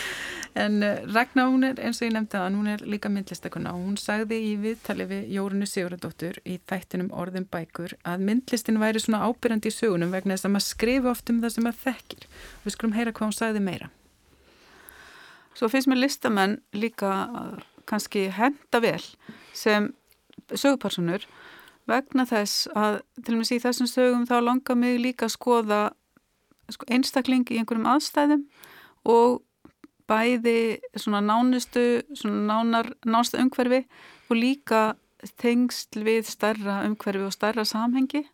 En 0.60 0.82
uh, 0.82 0.96
Ragnar, 1.14 1.46
hún 1.46 1.62
er, 1.62 1.76
eins 1.78 2.00
og 2.00 2.08
ég 2.08 2.10
nefndi 2.10 2.34
það, 2.34 2.56
hún 2.58 2.70
er 2.72 2.80
líka 2.82 3.06
myndlistakonna 3.12 3.70
og 3.70 3.84
hún 3.84 3.94
sagði 4.00 4.40
í 4.48 4.56
viðtali 4.58 5.04
við 5.06 5.28
Jórunu 5.36 5.68
Sigurðardóttur 5.70 6.40
í 6.42 6.56
þættinum 6.66 7.12
Orðin 7.14 7.46
bækur 7.46 7.94
að 8.02 8.24
myndlistin 8.26 8.80
væri 8.82 8.98
svona 8.98 9.22
ábyrjandi 9.30 9.70
í 9.70 9.76
sögunum 9.76 10.10
vegna 10.10 10.34
þess 10.34 10.48
að 10.48 10.54
maður 10.56 10.66
skrifi 10.66 11.10
oft 11.12 11.30
um 11.30 11.38
það 11.44 11.54
sem 11.54 11.66
maður 11.68 11.78
þekkir. 11.84 12.26
Við 12.64 12.74
skulum 12.74 12.96
heyra 12.98 13.14
hvað 13.14 13.28
hún 13.28 13.36
sagði 13.38 13.62
meira. 13.68 13.92
Svo 15.54 15.70
finnst 15.70 15.92
mér 15.92 16.02
listamenn 16.02 16.58
líka 16.74 17.14
kannski 17.86 18.26
henda 18.34 18.82
vel 18.82 19.02
sem 19.54 19.92
sögupersonur 20.50 21.30
vegna 21.90 22.26
þess 22.26 22.66
að 22.74 23.00
til 23.22 23.36
og 23.36 23.40
með 23.40 23.48
síðan 23.52 23.66
þessum 23.68 23.90
sögum 23.90 24.28
þá 24.28 24.36
langar 24.44 24.78
mig 24.78 24.98
líka 24.98 25.26
að 25.30 25.36
skoða 25.38 25.80
sko, 26.74 26.88
einstakling 26.90 27.46
í 27.50 27.60
einhverjum 27.60 27.88
aðstæðum 27.90 28.46
og 29.10 29.40
bæði 30.10 30.80
svona 30.98 31.20
nánustu, 31.22 32.02
svona 32.18 32.42
nánar, 32.50 32.92
nánustu 33.06 33.38
umhverfi 33.40 33.84
og 34.30 34.38
líka 34.38 34.82
tengsl 35.40 36.02
við 36.06 36.30
starra 36.30 36.80
umhverfi 36.88 37.26
og 37.26 37.34
starra 37.34 37.66
samhengi 37.68 38.24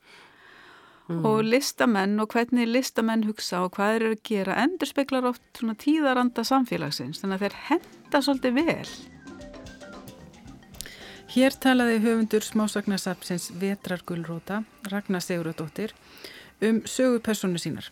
mm. 1.09 1.25
og 1.27 1.43
listamenn 1.47 2.21
og 2.23 2.31
hvernig 2.33 2.69
listamenn 2.71 3.27
hugsa 3.27 3.65
og 3.65 3.75
hvað 3.77 3.99
eru 3.99 4.15
að 4.15 4.23
gera 4.31 4.61
endur 4.63 4.91
speklar 4.91 5.29
oft 5.33 5.45
svona 5.59 5.77
tíðaranda 5.83 6.47
samfélagsins 6.47 7.23
þannig 7.23 7.37
að 7.37 7.45
þeir 7.47 7.61
henda 7.69 8.23
svolítið 8.23 8.59
vel. 8.61 8.97
Hér 11.37 11.53
talaði 11.61 11.99
höfundur 12.01 12.45
smásagnarsapsins 12.47 13.51
Vetrar 13.61 14.01
Gullróta, 14.09 14.63
Ragnar 14.89 15.21
Sigurðardóttir, 15.21 15.93
um 16.65 16.79
sögupersonu 16.89 17.61
sínar. 17.61 17.91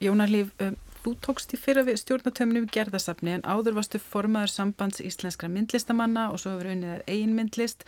Jónarlíf, 0.00 0.54
um, 0.64 0.76
þú 1.00 1.12
tókst 1.24 1.52
í 1.52 1.58
fyrra 1.60 1.82
við 1.84 1.98
stjórnatömnum 2.00 2.66
gerðasapni 2.72 3.34
en 3.34 3.42
áður 3.44 3.78
varstu 3.78 4.00
formaður 4.00 4.52
sambands 4.52 5.00
íslenskra 5.04 5.48
myndlistamanna 5.52 6.28
og 6.32 6.40
svo 6.40 6.54
hefur 6.54 6.70
unnið 6.74 7.02
einn 7.10 7.34
myndlist 7.36 7.84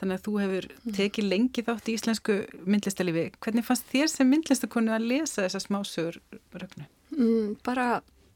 þannig 0.00 0.18
að 0.18 0.24
þú 0.26 0.34
hefur 0.42 0.68
mm. 0.74 0.92
tekið 0.98 1.28
lengi 1.32 1.64
þátt 1.66 1.90
í 1.90 1.96
íslensku 1.98 2.38
myndlistalífi. 2.62 3.24
Hvernig 3.42 3.66
fannst 3.66 3.90
þér 3.90 4.12
sem 4.12 4.30
myndlistakonu 4.30 4.94
að 4.94 5.08
lesa 5.12 5.44
þessa 5.46 5.62
smásögur 5.64 6.20
rögnu? 6.54 6.86
Mm, 7.16 7.56
bara, 7.66 7.88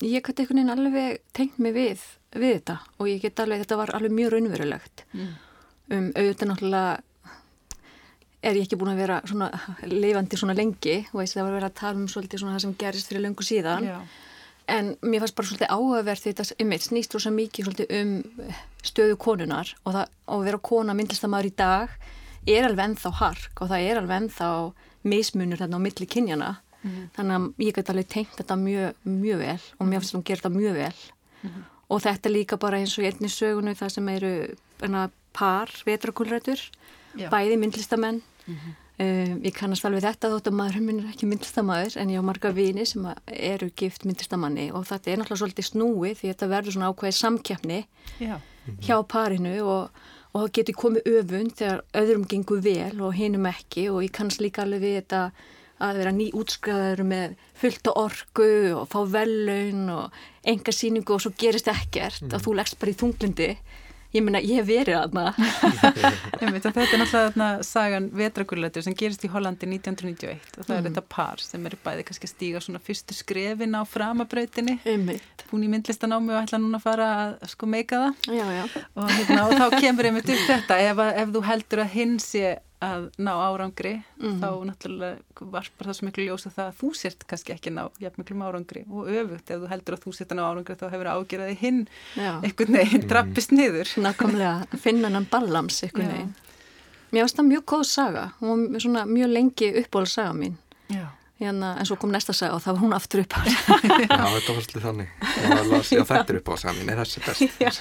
ég 0.02 0.22
gæti 0.22 0.42
einhvern 0.42 0.62
veginn 0.62 0.74
alveg 0.74 1.22
tengt 1.36 1.62
mig 1.62 1.76
við, 1.78 2.04
við 2.34 2.58
þetta 2.58 2.78
og 2.98 3.10
ég 3.10 3.22
get 3.22 3.42
alveg, 3.42 3.62
þetta 3.62 3.80
var 3.84 3.94
alveg 3.98 4.18
mjög 4.18 4.34
raunverulegt. 4.34 5.06
Mm. 5.14 5.32
Um, 5.92 6.10
auðvitað 6.16 6.52
náttúrulega 6.52 7.00
er 8.42 8.58
ég 8.58 8.66
ekki 8.66 8.78
búin 8.80 8.92
að 8.92 9.02
vera 9.04 9.20
svona 9.28 9.48
lifandi 9.86 10.38
svona 10.38 10.56
lengi 10.58 10.98
veist, 11.12 11.36
það 11.36 11.44
var 11.44 11.52
að 11.52 11.58
vera 11.60 11.70
að 11.70 11.78
tala 11.78 12.00
um 12.00 12.08
svolítið 12.10 12.42
svona 12.42 12.56
það 12.56 12.64
sem 12.64 12.76
gerist 12.80 13.10
fyrir 13.10 13.24
löngu 13.26 13.46
síðan. 13.46 13.86
Já. 13.86 13.98
En 14.72 14.92
mér 15.02 15.22
fannst 15.22 15.36
bara 15.38 15.48
svolítið 15.50 15.72
áhugavert 15.74 16.22
því 16.22 16.32
þetta 16.32 16.64
um 16.64 16.74
eitt 16.74 16.86
snýst 16.86 17.14
rosa 17.16 17.32
mikið 17.34 17.68
svolítið 17.68 17.94
um 17.98 18.12
stöðu 18.82 19.18
konunar 19.20 19.72
og, 19.82 19.94
það, 19.94 20.12
að 20.34 20.44
vera 20.48 20.62
kona 20.70 20.96
myndlistamæður 20.98 21.50
í 21.50 21.54
dag 21.58 21.96
er 22.50 22.66
alveg 22.66 22.84
ennþá 22.90 23.14
hark 23.20 23.62
og 23.62 23.70
það 23.70 23.88
er 23.88 24.00
alveg 24.00 24.22
ennþá 24.22 24.50
mismunur 25.06 25.62
þarna 25.62 25.78
á 25.78 25.84
milli 25.86 26.08
kynjana. 26.10 26.52
Mm. 26.82 27.02
Þannig 27.14 27.36
að 27.36 27.66
ég 27.66 27.76
get 27.78 27.90
alveg 27.92 28.08
tengt 28.10 28.38
þetta 28.38 28.58
mjög, 28.58 29.02
mjög 29.06 29.42
vel 29.42 29.60
og 29.78 29.86
mér 29.86 30.02
finnst 30.02 30.14
það 30.14 30.22
að 30.22 30.28
gera 30.30 30.42
þetta 30.42 30.54
mjög 30.56 30.78
vel. 30.78 31.02
Mm. 31.42 31.62
Og 31.92 32.02
þetta 32.06 32.32
líka 32.32 32.58
bara 32.58 32.80
eins 32.82 32.96
og 32.98 33.06
einni 33.06 33.30
sögunu 33.30 33.74
það 33.78 33.94
sem 33.96 34.10
eru 34.14 34.32
enna, 34.82 35.06
par 35.32 35.70
vetrakulrætur, 35.86 36.60
bæði 37.32 37.58
myndlistamenn. 37.60 38.22
Mm 38.46 38.54
-hmm. 38.54 38.78
Um, 39.02 39.38
ég 39.40 39.54
kannast 39.56 39.86
alveg 39.88 40.04
þetta 40.04 40.28
þótt 40.28 40.48
að 40.50 40.56
maður 40.58 40.82
minn 40.84 40.98
er 41.00 41.12
ekki 41.14 41.26
myndlistamæður 41.26 41.94
en 42.02 42.10
ég 42.12 42.20
á 42.20 42.28
marga 42.28 42.50
vini 42.52 42.84
sem 42.86 43.06
eru 43.26 43.70
gift 43.72 44.04
myndlistamanni 44.04 44.66
og 44.70 44.84
þetta 44.84 45.10
er 45.10 45.16
náttúrulega 45.18 45.40
svolítið 45.40 45.66
snúið 45.70 46.18
því 46.18 46.28
þetta 46.28 46.48
verður 46.52 46.74
svona 46.76 46.90
ákveðið 46.92 47.16
samkjafni 47.16 47.78
Já. 48.20 48.36
hjá 48.84 48.96
parinu 49.08 49.54
og, 49.64 50.04
og 50.34 50.44
það 50.44 50.52
getur 50.58 50.78
komið 50.82 51.08
öfund 51.14 51.56
þegar 51.56 51.82
öðrum 52.02 52.28
gengur 52.28 52.60
vel 52.62 53.00
og 53.00 53.16
hinum 53.16 53.48
ekki 53.50 53.88
og 53.90 54.04
ég 54.04 54.12
kannast 54.12 54.44
líka 54.44 54.66
alveg 54.66 54.84
við 54.84 54.96
þetta 55.00 55.22
að 55.82 56.02
vera 56.02 56.14
ný 56.14 56.28
útskræður 56.38 57.02
með 57.08 57.34
fullta 57.58 57.96
orgu 57.98 58.52
og 58.76 58.86
fá 58.92 59.00
vellaun 59.16 59.88
og 59.96 60.20
enga 60.52 60.76
síningu 60.76 61.16
og 61.16 61.24
svo 61.24 61.32
gerist 61.32 61.72
ekkert 61.72 62.22
mm. 62.28 62.36
og 62.36 62.44
þú 62.44 62.58
leggst 62.60 62.78
bara 62.78 62.92
í 62.92 63.00
þunglindi 63.00 63.50
ég 64.12 64.24
meina 64.24 64.40
ég 64.44 64.60
hef 64.60 64.68
verið 64.68 64.98
aðna 64.98 65.32
þetta 66.38 66.72
er 66.82 67.00
náttúrulega 67.00 67.50
sagan 67.66 68.08
Vetrakullætur 68.16 68.84
sem 68.84 68.96
gerist 68.98 69.24
í 69.24 69.30
Hollandi 69.32 69.68
1991 69.68 70.58
og 70.58 70.66
það 70.66 70.72
mm. 70.72 70.78
er 70.78 70.88
þetta 70.88 71.04
par 71.14 71.44
sem 71.44 71.68
eru 71.68 71.78
bæði 71.84 72.06
kannski 72.08 72.28
að 72.28 72.34
stíga 72.34 72.64
svona 72.64 72.82
fyrstu 72.82 73.16
skrefin 73.16 73.78
á 73.78 73.82
framabrautinni 73.88 74.78
búin 75.48 75.66
í 75.66 75.70
myndlistanámi 75.72 76.34
og 76.34 76.42
ætla 76.42 76.60
núna 76.60 76.80
að 76.80 76.86
fara 76.86 77.08
að 77.22 77.54
sko 77.54 77.70
meika 77.70 78.02
það 78.02 78.36
já, 78.38 78.44
já. 78.58 78.64
Og, 78.96 79.08
hérna, 79.16 79.40
og 79.46 79.56
þá 79.56 79.80
kemur 79.80 80.10
einmitt 80.10 80.34
upp 80.34 80.44
þetta 80.50 80.82
ef, 80.90 81.02
ef 81.24 81.34
þú 81.36 81.46
heldur 81.48 81.84
að 81.86 81.96
hinn 81.96 82.18
sé 82.22 82.58
að 82.82 83.06
ná 83.22 83.30
árangri 83.36 83.92
mm. 84.18 84.38
þá 84.42 84.48
náttúrulega 84.68 85.48
varpar 85.54 85.88
það 85.88 85.98
svo 85.98 86.08
miklu 86.08 86.26
ljósa 86.26 86.52
það 86.52 86.70
að 86.70 86.78
þú 86.80 86.90
sért 86.98 87.26
kannski 87.30 87.54
ekki 87.54 87.72
ná 87.74 87.82
jafn 88.02 88.22
miklu 88.22 88.38
árangri 88.42 88.84
og 88.90 89.08
öfugt. 89.12 89.52
Ef 89.52 89.62
þú 89.62 89.70
heldur 89.72 89.96
að 89.96 90.04
þú 90.04 90.14
sért 90.18 90.34
að 90.34 90.40
ná 90.40 90.44
árangri 90.48 90.78
þá 90.80 90.86
hefur 90.94 91.12
ágjörði 91.12 91.56
hinn 91.62 91.80
einhvern 92.18 92.78
veginn 92.80 93.08
drappist 93.12 93.54
niður. 93.54 93.94
Nákvæmlega, 94.02 94.80
finna 94.82 95.12
hann 95.14 95.30
ballams 95.30 95.82
einhvern 95.86 96.12
veginn. 96.12 96.36
Mér 97.12 97.26
finnst 97.26 97.40
það 97.40 97.50
mjög 97.50 97.66
góð 97.74 97.88
saga 97.92 98.28
og 98.40 98.68
mjög 99.12 99.34
lengi 99.36 99.74
uppbóla 99.82 100.08
saga 100.08 100.36
mín. 100.36 100.56
Já 100.92 101.06
Hérna, 101.42 101.72
en 101.80 101.88
svo 101.88 101.96
kom 101.98 102.12
næsta 102.14 102.34
sag 102.36 102.54
og 102.54 102.62
þá 102.62 102.68
var 102.70 102.80
hún 102.84 102.94
aftur 102.94 103.24
upp 103.24 103.34
á 103.34 103.40
Já, 103.42 104.06
þetta 104.06 104.54
var 104.54 104.62
svolítið 104.62 104.84
þannig. 104.86 105.08
Las 105.72 105.90
að 105.90 106.04
þetta 106.12 106.22
er 106.22 106.38
upp 106.38 106.50
á 106.52 106.54
samin, 106.62 106.92
er 106.92 107.00
þessi 107.02 107.22
best? 107.24 107.56
Já, 107.66 107.72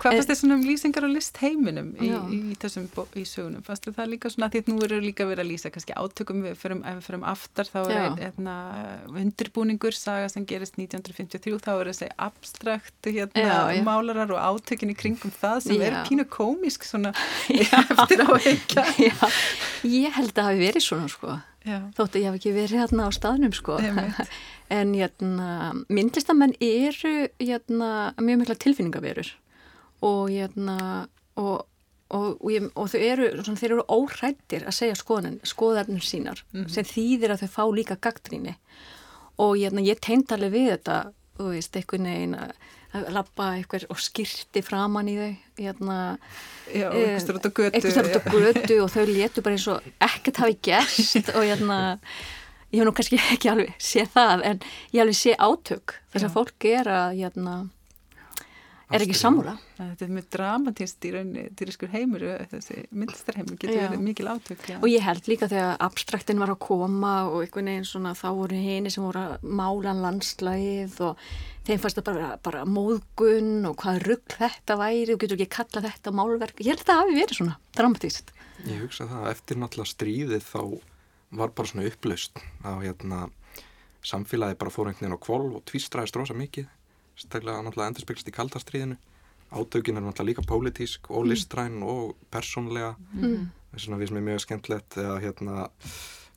Hvað 0.00 0.16
fannst 0.16 0.30
þið 0.30 0.38
svona 0.40 0.56
um 0.56 0.64
lýsingar 0.64 1.06
og 1.06 1.12
list 1.12 1.38
heiminum 1.42 1.90
í, 2.00 2.08
í 2.10 2.38
þessum 2.60 2.86
í 3.20 3.24
sögunum? 3.28 3.62
Fannst 3.66 3.86
þið 3.86 3.96
það 3.98 4.10
líka 4.14 4.32
svona 4.32 4.48
því 4.50 4.62
að 4.62 4.70
nú 4.72 4.78
eru 4.86 5.00
líka 5.04 5.26
verið 5.28 5.44
að 5.44 5.50
lýsa 5.50 5.72
kannski 5.74 5.96
átökum 5.98 6.40
við 6.46 6.56
förum, 6.58 6.80
ef 6.88 6.96
við 6.98 7.06
förum 7.10 7.26
aftar 7.28 7.68
þá 7.68 7.78
er 7.84 8.16
hérna 8.16 8.56
undirbúningur 9.12 9.96
saga 9.96 10.30
sem 10.32 10.46
gerist 10.48 10.80
1953 10.80 11.60
þá 11.60 11.70
er 11.74 11.92
þessi 11.92 12.08
abstrakt 12.16 13.10
hérna 13.10 13.44
já, 13.44 13.58
já. 13.76 13.82
málarar 13.86 14.32
og 14.34 14.40
átökin 14.40 14.94
í 14.94 14.96
kringum 14.96 15.34
það 15.36 15.60
sem 15.68 15.76
já. 15.76 15.86
er 15.90 16.00
pínu 16.08 16.26
komisk 16.32 16.88
svona 16.88 17.12
eftir 17.60 18.24
á 18.24 18.30
heikja 18.40 18.88
Ég 19.84 20.16
held 20.16 20.32
að 20.32 20.40
það 20.40 20.48
hafi 20.48 20.64
verið 20.64 20.86
svona 20.88 21.12
sko 21.12 21.36
þóttu 21.66 22.20
ég 22.20 22.30
hef 22.30 22.38
ekki 22.38 22.52
verið 22.56 22.80
hérna 22.82 23.08
á 23.08 23.10
staðnum 23.12 23.52
sko. 23.56 23.80
En 24.70 24.92
hérna, 24.94 25.72
myndlistamenn 25.90 26.52
eru 26.62 27.26
hérna, 27.42 28.12
mjög 28.22 28.36
mikla 28.38 28.54
tilfinningaverur. 28.54 29.32
Og, 30.06 30.30
hérna, 30.30 30.76
og, 31.34 31.64
og, 32.14 32.44
og 32.46 32.86
þau 32.92 33.00
eru, 33.02 33.26
svona, 33.42 33.64
eru 33.66 33.82
óhrættir 33.90 34.68
að 34.70 34.76
segja 34.76 34.98
skoðan, 35.00 35.40
skoðarnir 35.42 36.06
sínar 36.06 36.44
mm 36.52 36.60
-hmm. 36.60 36.68
sem 36.70 36.86
þýðir 36.86 37.34
að 37.34 37.42
þau 37.42 37.50
fá 37.56 37.64
líka 37.74 37.96
gaggríni 37.98 38.54
og 39.42 39.56
hérna, 39.58 39.82
ég 39.82 39.98
teint 39.98 40.32
alveg 40.32 40.52
við 40.52 40.70
þetta 40.70 41.12
þú 41.40 41.50
veist, 41.54 41.76
einhvern 41.76 42.08
veginn 42.10 42.36
að 42.38 42.52
lappa 43.14 43.52
eitthvað 43.58 43.84
og 43.92 44.00
skirti 44.02 44.62
framann 44.66 45.08
í 45.10 45.16
þau 45.18 45.30
hérna, 45.60 45.96
Já, 46.74 46.88
eitthvað 46.90 47.22
stort 47.24 47.46
á 47.46 47.50
götu. 47.50 47.70
eitthvað 47.70 47.96
stort 47.96 48.16
á 48.18 48.20
götu 48.34 48.78
og 48.84 48.90
þau 48.94 49.04
letu 49.10 49.44
bara 49.46 49.56
eins 49.58 49.66
og 49.70 49.88
ekkert 50.06 50.40
hafi 50.42 50.56
gerst 50.68 51.30
og 51.34 51.42
hérna 51.46 51.78
ég 52.70 52.78
hef 52.80 52.86
nú 52.86 52.94
kannski 52.94 53.18
ekki 53.34 53.50
alveg 53.50 53.72
séð 53.82 54.10
það 54.14 54.44
en 54.50 54.60
ég 54.94 55.02
alveg 55.04 55.18
sé 55.18 55.36
átök 55.38 55.96
þess 56.12 56.26
að 56.28 56.34
fólk 56.36 56.66
er 56.70 56.90
að 56.90 57.16
hérna 57.20 57.54
er 58.96 59.04
ekki 59.04 59.18
samúla 59.18 59.54
þetta 59.76 60.06
er 60.06 60.12
mjög 60.16 60.26
dramatíst 60.34 61.06
í 61.06 61.12
rauninni. 61.14 61.44
Dýriskur 61.56 61.92
heimur 61.92 62.24
þessi 62.50 62.82
myndlistarheimur 62.90 63.60
getur 63.60 63.76
já. 63.76 63.84
verið 63.86 64.04
mikil 64.06 64.28
átök 64.32 64.66
já. 64.66 64.76
og 64.80 64.88
ég 64.90 65.06
held 65.06 65.30
líka 65.30 65.50
þegar 65.50 65.78
abstraktin 65.86 66.42
var 66.42 66.54
að 66.54 66.60
koma 66.66 67.14
og 67.28 67.44
einhvern 67.44 67.72
veginn 67.72 67.88
svona 67.88 68.16
þá 68.18 68.28
voru 68.40 68.60
henni 68.60 68.92
sem 68.92 69.06
voru 69.06 69.22
að 69.22 69.46
mála 69.60 69.94
landslæð 70.00 71.00
og 71.10 71.24
þeim 71.68 71.80
fannst 71.82 72.00
það 72.00 72.10
bara, 72.10 72.28
bara 72.42 72.66
móðgun 72.66 73.70
og 73.70 73.78
hvað 73.82 74.04
rugg 74.08 74.36
þetta 74.40 74.78
væri 74.80 75.14
og 75.14 75.22
getur 75.22 75.38
ekki 75.38 75.56
kalla 75.60 75.86
þetta 75.86 76.14
málverk. 76.16 76.62
Ég 76.64 76.74
held 76.74 76.84
að 76.84 76.92
það 76.92 77.02
hafi 77.04 77.18
verið 77.20 77.40
svona 77.40 77.58
dramatíst 77.78 78.34
Ég 78.68 78.82
hugsa 78.82 79.06
það 79.08 79.28
eftir 79.30 79.60
náttúrulega 79.60 79.92
stríðið 79.94 80.42
þá 80.44 80.62
var 81.40 81.52
bara 81.56 81.70
svona 81.70 81.86
upplaust 81.88 82.40
að 82.66 82.82
hérna 82.84 83.20
samfélagi 84.04 84.58
bara 84.60 84.72
fór 84.72 84.90
einhvern 84.90 85.06
veginn 85.06 85.16
á 85.16 85.24
kvolv 85.24 85.56
og 85.58 85.64
tvístraðist 85.68 86.18
rosa 86.18 86.36
mikið 86.36 86.68
staklega 87.18 87.62
náttúrulega 87.64 87.92
endurspegst 87.92 88.28
í 88.28 88.34
kaldastriðinu 88.34 88.98
átökin 89.50 89.96
er 89.96 90.04
náttúrulega 90.04 90.28
líka 90.30 90.42
pólitísk 90.46 91.10
og 91.10 91.24
mm. 91.24 91.30
listræn 91.30 91.82
og 91.82 92.14
persónlega. 92.30 92.94
Mm. 93.12 93.50
þess 93.72 93.86
vegna 93.86 94.00
við 94.00 94.08
sem 94.10 94.18
er 94.20 94.26
mjög 94.26 94.42
skemmtlegt 94.44 94.96
eða 94.98 95.18
hérna 95.22 95.68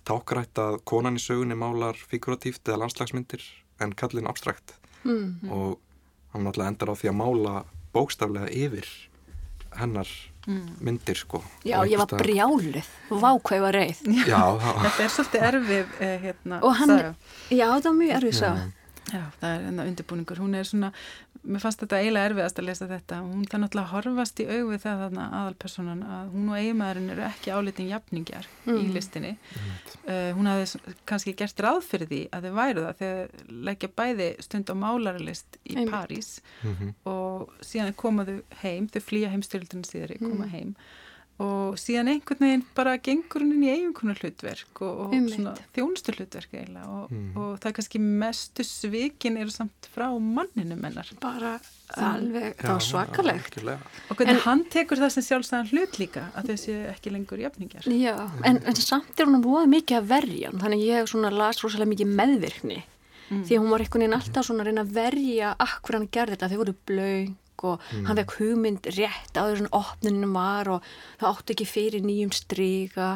tákrætt 0.06 0.60
að 0.60 0.80
konan 0.86 1.18
í 1.18 1.24
sögunni 1.24 1.58
málar 1.58 1.98
figuratíft 1.98 2.68
eða 2.68 2.84
landslagsmyndir 2.84 3.46
en 3.82 3.96
kallin 3.98 4.30
abstrakt. 4.30 4.75
Mm. 5.03 5.50
og 5.51 5.80
hann 6.32 6.46
náttúrulega 6.48 6.72
endar 6.72 6.94
á 6.94 6.96
því 6.96 7.10
að 7.12 7.18
mála 7.20 7.56
bókstaflega 7.94 8.48
yfir 8.50 8.88
hennar 9.75 10.08
mm. 10.48 10.77
myndir 10.80 11.18
sko. 11.18 11.42
Já, 11.65 11.82
ég 11.86 12.00
var 12.00 12.08
brjálið 12.08 12.88
og 13.12 13.20
vákvæða 13.22 13.74
reið. 13.75 14.06
Já, 14.25 14.42
Þetta 14.86 15.03
er 15.03 15.12
svolítið 15.12 15.46
erfið 15.50 16.00
eh, 16.00 16.15
hérna, 16.27 16.62
og 16.62 16.77
hann, 16.80 16.96
já, 17.50 17.68
það 17.68 17.89
var 17.89 18.00
mjög 18.00 18.15
erfið 18.20 18.39
sá 18.39 18.50
Já, 19.13 19.22
það 19.39 19.51
er 19.55 19.65
enna 19.70 19.86
undirbúningur. 19.89 20.39
Hún 20.41 20.55
er 20.58 20.65
svona, 20.65 20.89
mér 21.43 21.62
fannst 21.62 21.84
þetta 21.84 22.00
eiginlega 22.01 22.29
erfiðast 22.32 22.62
að 22.62 22.67
lesa 22.70 22.88
þetta. 22.89 23.20
Hún 23.27 23.43
það 23.50 23.62
náttúrulega 23.62 23.91
horfast 23.91 24.41
í 24.41 24.48
auðu 24.50 24.79
það 24.82 25.03
þarna 25.03 25.27
aðalpersonan 25.39 26.01
að 26.15 26.32
hún 26.34 26.50
og 26.50 26.58
eiginmaðurinn 26.58 27.13
eru 27.13 27.25
ekki 27.27 27.53
álitin 27.53 27.91
jafningjar 27.91 28.50
mm. 28.65 28.79
í 28.79 28.88
listinni. 28.96 29.36
Mm. 29.38 29.77
Uh, 30.08 30.32
hún 30.39 30.50
hafði 30.50 30.96
kannski 31.12 31.36
gert 31.43 31.63
ráð 31.67 31.82
fyrir 31.91 32.10
því 32.10 32.24
að 32.34 32.50
þau 32.50 32.58
væru 32.58 32.88
það 32.88 33.00
þegar 33.03 33.55
leggja 33.70 33.93
bæði 34.01 34.29
stund 34.48 34.74
á 34.74 34.75
málaralist 34.84 35.62
í 35.62 35.77
Einmitt. 35.77 35.93
París 35.93 36.34
mm 36.63 36.75
-hmm. 36.75 36.93
og 37.13 37.53
síðan 37.62 37.93
komaðu 37.93 38.41
heim, 38.63 38.89
þau 38.89 39.01
flýja 39.01 39.34
heimstyrildunum 39.36 39.86
síðar, 39.86 40.17
koma 40.24 40.48
mm. 40.48 40.53
heim 40.58 40.75
og 41.42 41.75
síðan 41.82 42.12
einhvern 42.12 42.40
veginn 42.46 42.63
bara 42.78 42.98
gengur 43.02 43.42
hún 43.42 43.56
inn 43.56 43.63
í 43.66 43.72
eiginkunar 43.74 44.20
hlutverk 44.22 44.82
og, 44.86 45.00
og 45.08 45.13
svona 45.34 45.56
þjónustu 45.74 46.13
hlutverk 46.18 46.52
eiginlega 46.54 46.88
og, 46.94 47.08
Mm. 47.13 47.32
og 47.38 47.60
það 47.60 47.70
er 47.70 47.74
kannski 47.80 48.00
mestu 48.00 48.63
svikin 48.63 49.38
eru 49.42 49.50
samt 49.52 49.90
frá 49.96 50.08
manninu 50.20 50.78
mennar 50.80 51.10
bara 51.22 51.60
alveg, 51.98 52.56
það 52.58 52.70
var 52.74 52.80
svakalegt. 52.86 53.50
algjörlega. 53.58 53.80
og 54.10 54.18
hvernig 54.18 54.30
En- 54.36 54.40
hann 54.46 54.63
tekur 54.70 54.98
það 54.98 55.12
sem 55.12 55.24
sjálfstæðan 55.24 55.70
hlut 55.74 55.98
líka 56.00 56.24
að 56.38 56.48
þessi 56.54 56.78
ekki 56.94 57.12
lengur 57.12 57.38
jafningjar. 57.42 57.84
Já, 57.90 58.16
en, 58.46 58.58
en 58.66 58.75
samt 58.75 59.20
er 59.20 59.25
hún 59.25 59.38
að 59.42 59.44
búa 59.46 59.66
mikið 59.68 59.98
að 60.00 60.08
verja 60.08 60.50
hann, 60.52 60.60
þannig 60.62 60.86
ég 60.88 61.08
svona 61.10 61.32
las 61.34 61.62
rosalega 61.62 61.90
mikið 61.96 62.13
meðvirkni. 62.18 62.84
Því 63.34 63.58
hún 63.58 63.70
var 63.72 63.80
einhvern 63.82 64.04
veginn 64.04 64.13
alltaf 64.20 64.46
svona 64.46 64.62
að 64.62 64.68
reyna 64.70 64.82
að 64.84 64.92
verja 64.94 65.56
akkur 65.58 65.96
hann 65.98 66.08
gerði 66.13 66.36
þetta, 66.38 66.50
þau 66.52 66.58
voru 66.62 66.75
blöng 66.86 67.36
og 67.67 67.84
hann 67.93 68.20
fekk 68.20 68.38
hugmynd 68.39 68.89
rétt 68.98 69.39
áður 69.39 69.63
en 69.63 69.74
opnunum 69.79 70.34
var 70.38 70.72
og 70.77 70.88
það 71.22 71.29
átti 71.32 71.55
ekki 71.55 71.70
fyrir 71.70 72.05
nýjum 72.05 72.34
stryga 72.36 73.10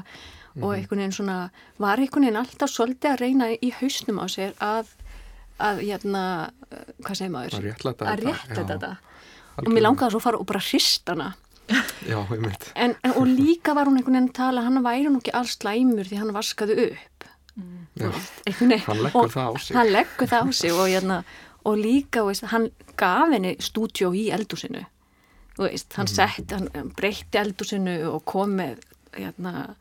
og 0.58 0.72
einhvern 0.74 1.04
veginn 1.04 1.18
svona 1.18 1.40
var 1.82 2.02
einhvern 2.02 2.28
veginn 2.28 2.40
alltaf 2.42 2.74
svolítið 2.74 3.14
að 3.14 3.22
reyna 3.24 3.50
í 3.54 3.74
hausnum 3.80 4.22
á 4.22 4.26
sér 4.32 4.56
að, 4.64 4.94
að 5.62 5.84
hérna, 5.86 6.24
eh, 6.72 6.88
hvað 7.04 7.20
segir 7.20 7.36
maður? 7.36 7.60
Að 7.60 7.68
réttlæta 7.70 8.08
að 8.08 8.24
þetta, 8.24 8.32
réttlæta 8.32 8.64
já. 8.64 8.72
þetta 8.78 8.96
og 9.58 9.74
mér 9.74 9.86
langaði 9.88 10.14
svo 10.14 10.22
að 10.22 10.26
fara 10.28 10.42
og 10.42 10.50
bara 10.50 10.64
hrist 10.64 11.14
hana 11.14 11.34
Já, 12.08 12.22
einmitt. 12.32 12.70
En, 12.76 12.96
en, 13.04 13.14
og 13.20 13.28
líka 13.28 13.74
var 13.76 13.90
hún 13.90 14.00
einhvern 14.00 14.16
veginn 14.16 14.30
að 14.30 14.38
tala, 14.38 14.64
hann 14.64 14.80
væri 14.86 15.10
nú 15.12 15.20
ekki 15.20 15.34
alls 15.36 15.58
slæmur 15.58 16.08
því 16.08 16.22
hann 16.22 16.32
vaskaði 16.36 16.78
upp. 16.86 17.26
Já. 17.98 18.08
Einhvern 18.08 18.72
veginn. 18.72 18.86
Hann 18.86 19.02
leggur 19.04 19.34
það 19.34 19.50
á 19.52 19.54
sig. 19.60 19.76
Hann 19.76 19.92
leggur 19.92 20.32
það 20.32 20.48
á 20.48 20.50
sig 20.56 20.76
og, 20.76 20.86
hérna, 20.88 21.18
og 21.66 21.78
líka, 21.78 22.24
veist, 22.28 22.46
hann 22.52 22.70
gaf 23.00 23.32
henni 23.34 23.56
stúdjó 23.60 24.12
í 24.16 24.28
eldúsinu. 24.36 24.84
Veist, 25.58 25.94
hann, 25.98 26.08
sett, 26.08 26.52
hann 26.54 26.92
breytti 26.96 27.40
eldúsinu 27.42 27.96
og 28.12 28.24
kom 28.30 28.54
með 28.60 28.84
hérna, 29.18 29.76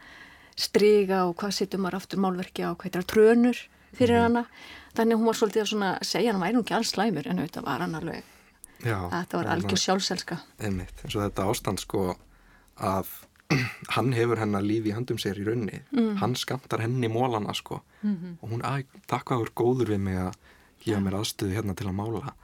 striga 0.57 1.25
og 1.29 1.35
hvað 1.41 1.53
sittum 1.59 1.83
maður 1.85 1.99
aftur 2.01 2.23
málverki 2.25 2.65
á, 2.65 2.73
hvað 2.73 2.89
heitir 2.89 3.03
það, 3.03 3.11
trönur 3.13 3.61
fyrir 3.97 4.23
hana. 4.23 4.47
Þannig 4.97 5.13
að 5.17 5.21
hún 5.21 5.29
var 5.29 5.37
svolítið 5.37 5.63
að 5.63 5.71
svona 5.73 5.91
segja 6.09 6.33
hann 6.33 6.41
væri 6.43 6.57
nú 6.57 6.63
ekki 6.65 6.77
alls 6.79 6.95
slæmur 6.95 7.29
en 7.29 7.43
auðvitað 7.43 7.67
var 7.69 7.85
hann 7.85 7.95
alveg, 8.01 8.33
Já, 8.85 8.97
þetta 9.13 9.39
var 9.41 9.51
algjör 9.55 9.81
sjálfselska. 9.81 10.37
einmitt, 10.61 10.99
eins 11.05 11.15
og 11.17 11.23
þetta 11.27 11.47
ástand 11.53 11.81
sko 11.85 12.03
að 12.81 13.13
hann 13.95 14.11
hefur 14.17 14.41
hennar 14.41 14.65
lífi 14.65 14.91
í 14.91 14.97
handum 14.97 15.21
sér 15.23 15.39
í 15.41 15.45
raunni 15.47 15.83
Mm. 15.97 16.17
hann 16.21 16.35
skamtar 16.37 16.81
henni 16.83 17.09
mólana 17.09 17.55
sko 17.55 17.79
og 18.05 18.49
hún, 18.51 18.61
æ, 18.65 18.85
takk 19.07 19.25
hvað 19.29 19.39
þú 19.41 19.47
er 19.47 19.53
góður 19.61 19.93
við 19.95 20.01
mig 20.09 20.19
að 20.19 20.35
gefa 20.85 21.01
mér 21.05 21.19
aðstöðu 21.21 21.57
hérna 21.57 21.77
til 21.79 21.89
að 21.91 21.97
mála 22.01 22.35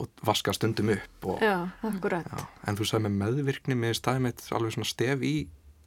og 0.00 0.22
vaska 0.24 0.52
stundum 0.56 0.92
upp 0.94 1.26
og, 1.28 1.40
Já, 1.42 1.56
já, 1.82 2.44
en 2.66 2.78
þú 2.78 2.86
sagði 2.88 3.08
með 3.08 3.16
meðvirkni 3.24 3.76
með 3.76 3.96
staðið 3.98 4.26
mitt 4.28 4.44
alveg 4.56 4.76
svona 4.76 4.88
stef 4.88 5.24
í 5.26 5.34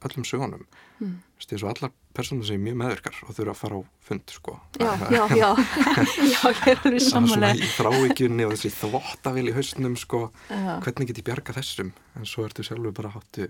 öllum 0.04 0.26
sögunum. 0.28 0.64
Mm. 1.00 1.14
eins 1.40 1.62
og 1.64 1.70
allar 1.70 1.92
personur 2.14 2.46
sem 2.46 2.58
er 2.60 2.64
mjög 2.66 2.76
meðvirkar 2.80 3.16
og 3.26 3.34
þurfa 3.36 3.52
að 3.54 3.58
fara 3.58 3.78
á 3.80 3.82
fund 4.06 4.32
sko. 4.32 4.54
Já, 4.78 4.90
já, 5.10 5.22
já, 5.34 5.48
já, 6.34 6.40
ég 6.52 6.68
er 6.70 7.08
alveg 7.18 7.62
í 7.64 7.70
þráíkjunni 7.74 8.46
og 8.46 8.54
þessi 8.54 8.72
þvottavel 8.76 9.46
í 9.50 9.54
hausnum 9.56 9.96
sko, 9.98 10.20
Já. 10.50 10.76
hvernig 10.84 11.10
get 11.10 11.22
ég 11.22 11.26
bjarga 11.26 11.56
þessum? 11.56 11.94
En 12.18 12.28
svo 12.28 12.46
ertu 12.46 12.66
sjálfur 12.66 12.94
bara 12.96 13.14
háttu 13.16 13.48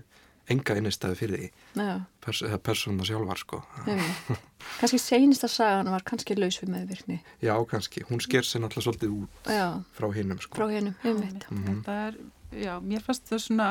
enga 0.53 0.75
innistæði 0.77 1.17
fyrir 1.19 1.39
því. 1.41 1.47
Já, 1.81 1.93
pers 2.25 2.41
eða 2.45 2.59
persónuna 2.61 3.05
sjálfar 3.07 3.39
sko. 3.41 3.61
Kannski 4.79 4.99
seinista 5.01 5.47
sagan 5.51 5.89
var 5.93 6.03
kannski 6.05 6.35
laus 6.37 6.57
við 6.61 6.71
meðvirkni. 6.73 7.19
já 7.41 7.53
kannski, 7.69 8.01
hún 8.09 8.21
sker 8.23 8.45
sér 8.47 8.63
náttúrulega 8.63 8.85
svolítið 8.87 9.11
út 9.13 9.49
Já, 9.53 9.67
frá 9.93 10.07
hinnum 10.15 10.39
sko. 10.41 10.57
Frá 10.57 10.69
hennum, 10.73 10.95
einmitt. 11.05 11.45
það 11.85 11.99
er, 12.07 12.17
já, 12.63 12.73
mér 12.81 13.03
fannst 13.05 13.29
það 13.29 13.43
svona 13.45 13.67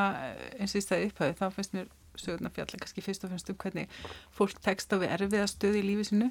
eins 0.59 0.71
og 0.71 0.79
ég 0.79 0.85
stæði 0.85 1.09
upphæði, 1.11 1.35
þá 1.41 1.45
fannst 1.57 1.75
mér 1.75 1.89
sögurnar 2.15 2.53
fjalla 2.55 2.79
kannski 2.79 3.03
fyrst 3.03 3.25
og 3.27 3.33
fremst 3.33 3.51
um 3.51 3.57
hvernig 3.59 3.91
fólk 4.37 4.61
tekst 4.63 4.95
á 4.95 4.97
við 5.01 5.11
erfiða 5.17 5.49
stöði 5.51 5.81
í 5.83 5.87
lífi 5.89 6.05
sinu 6.13 6.29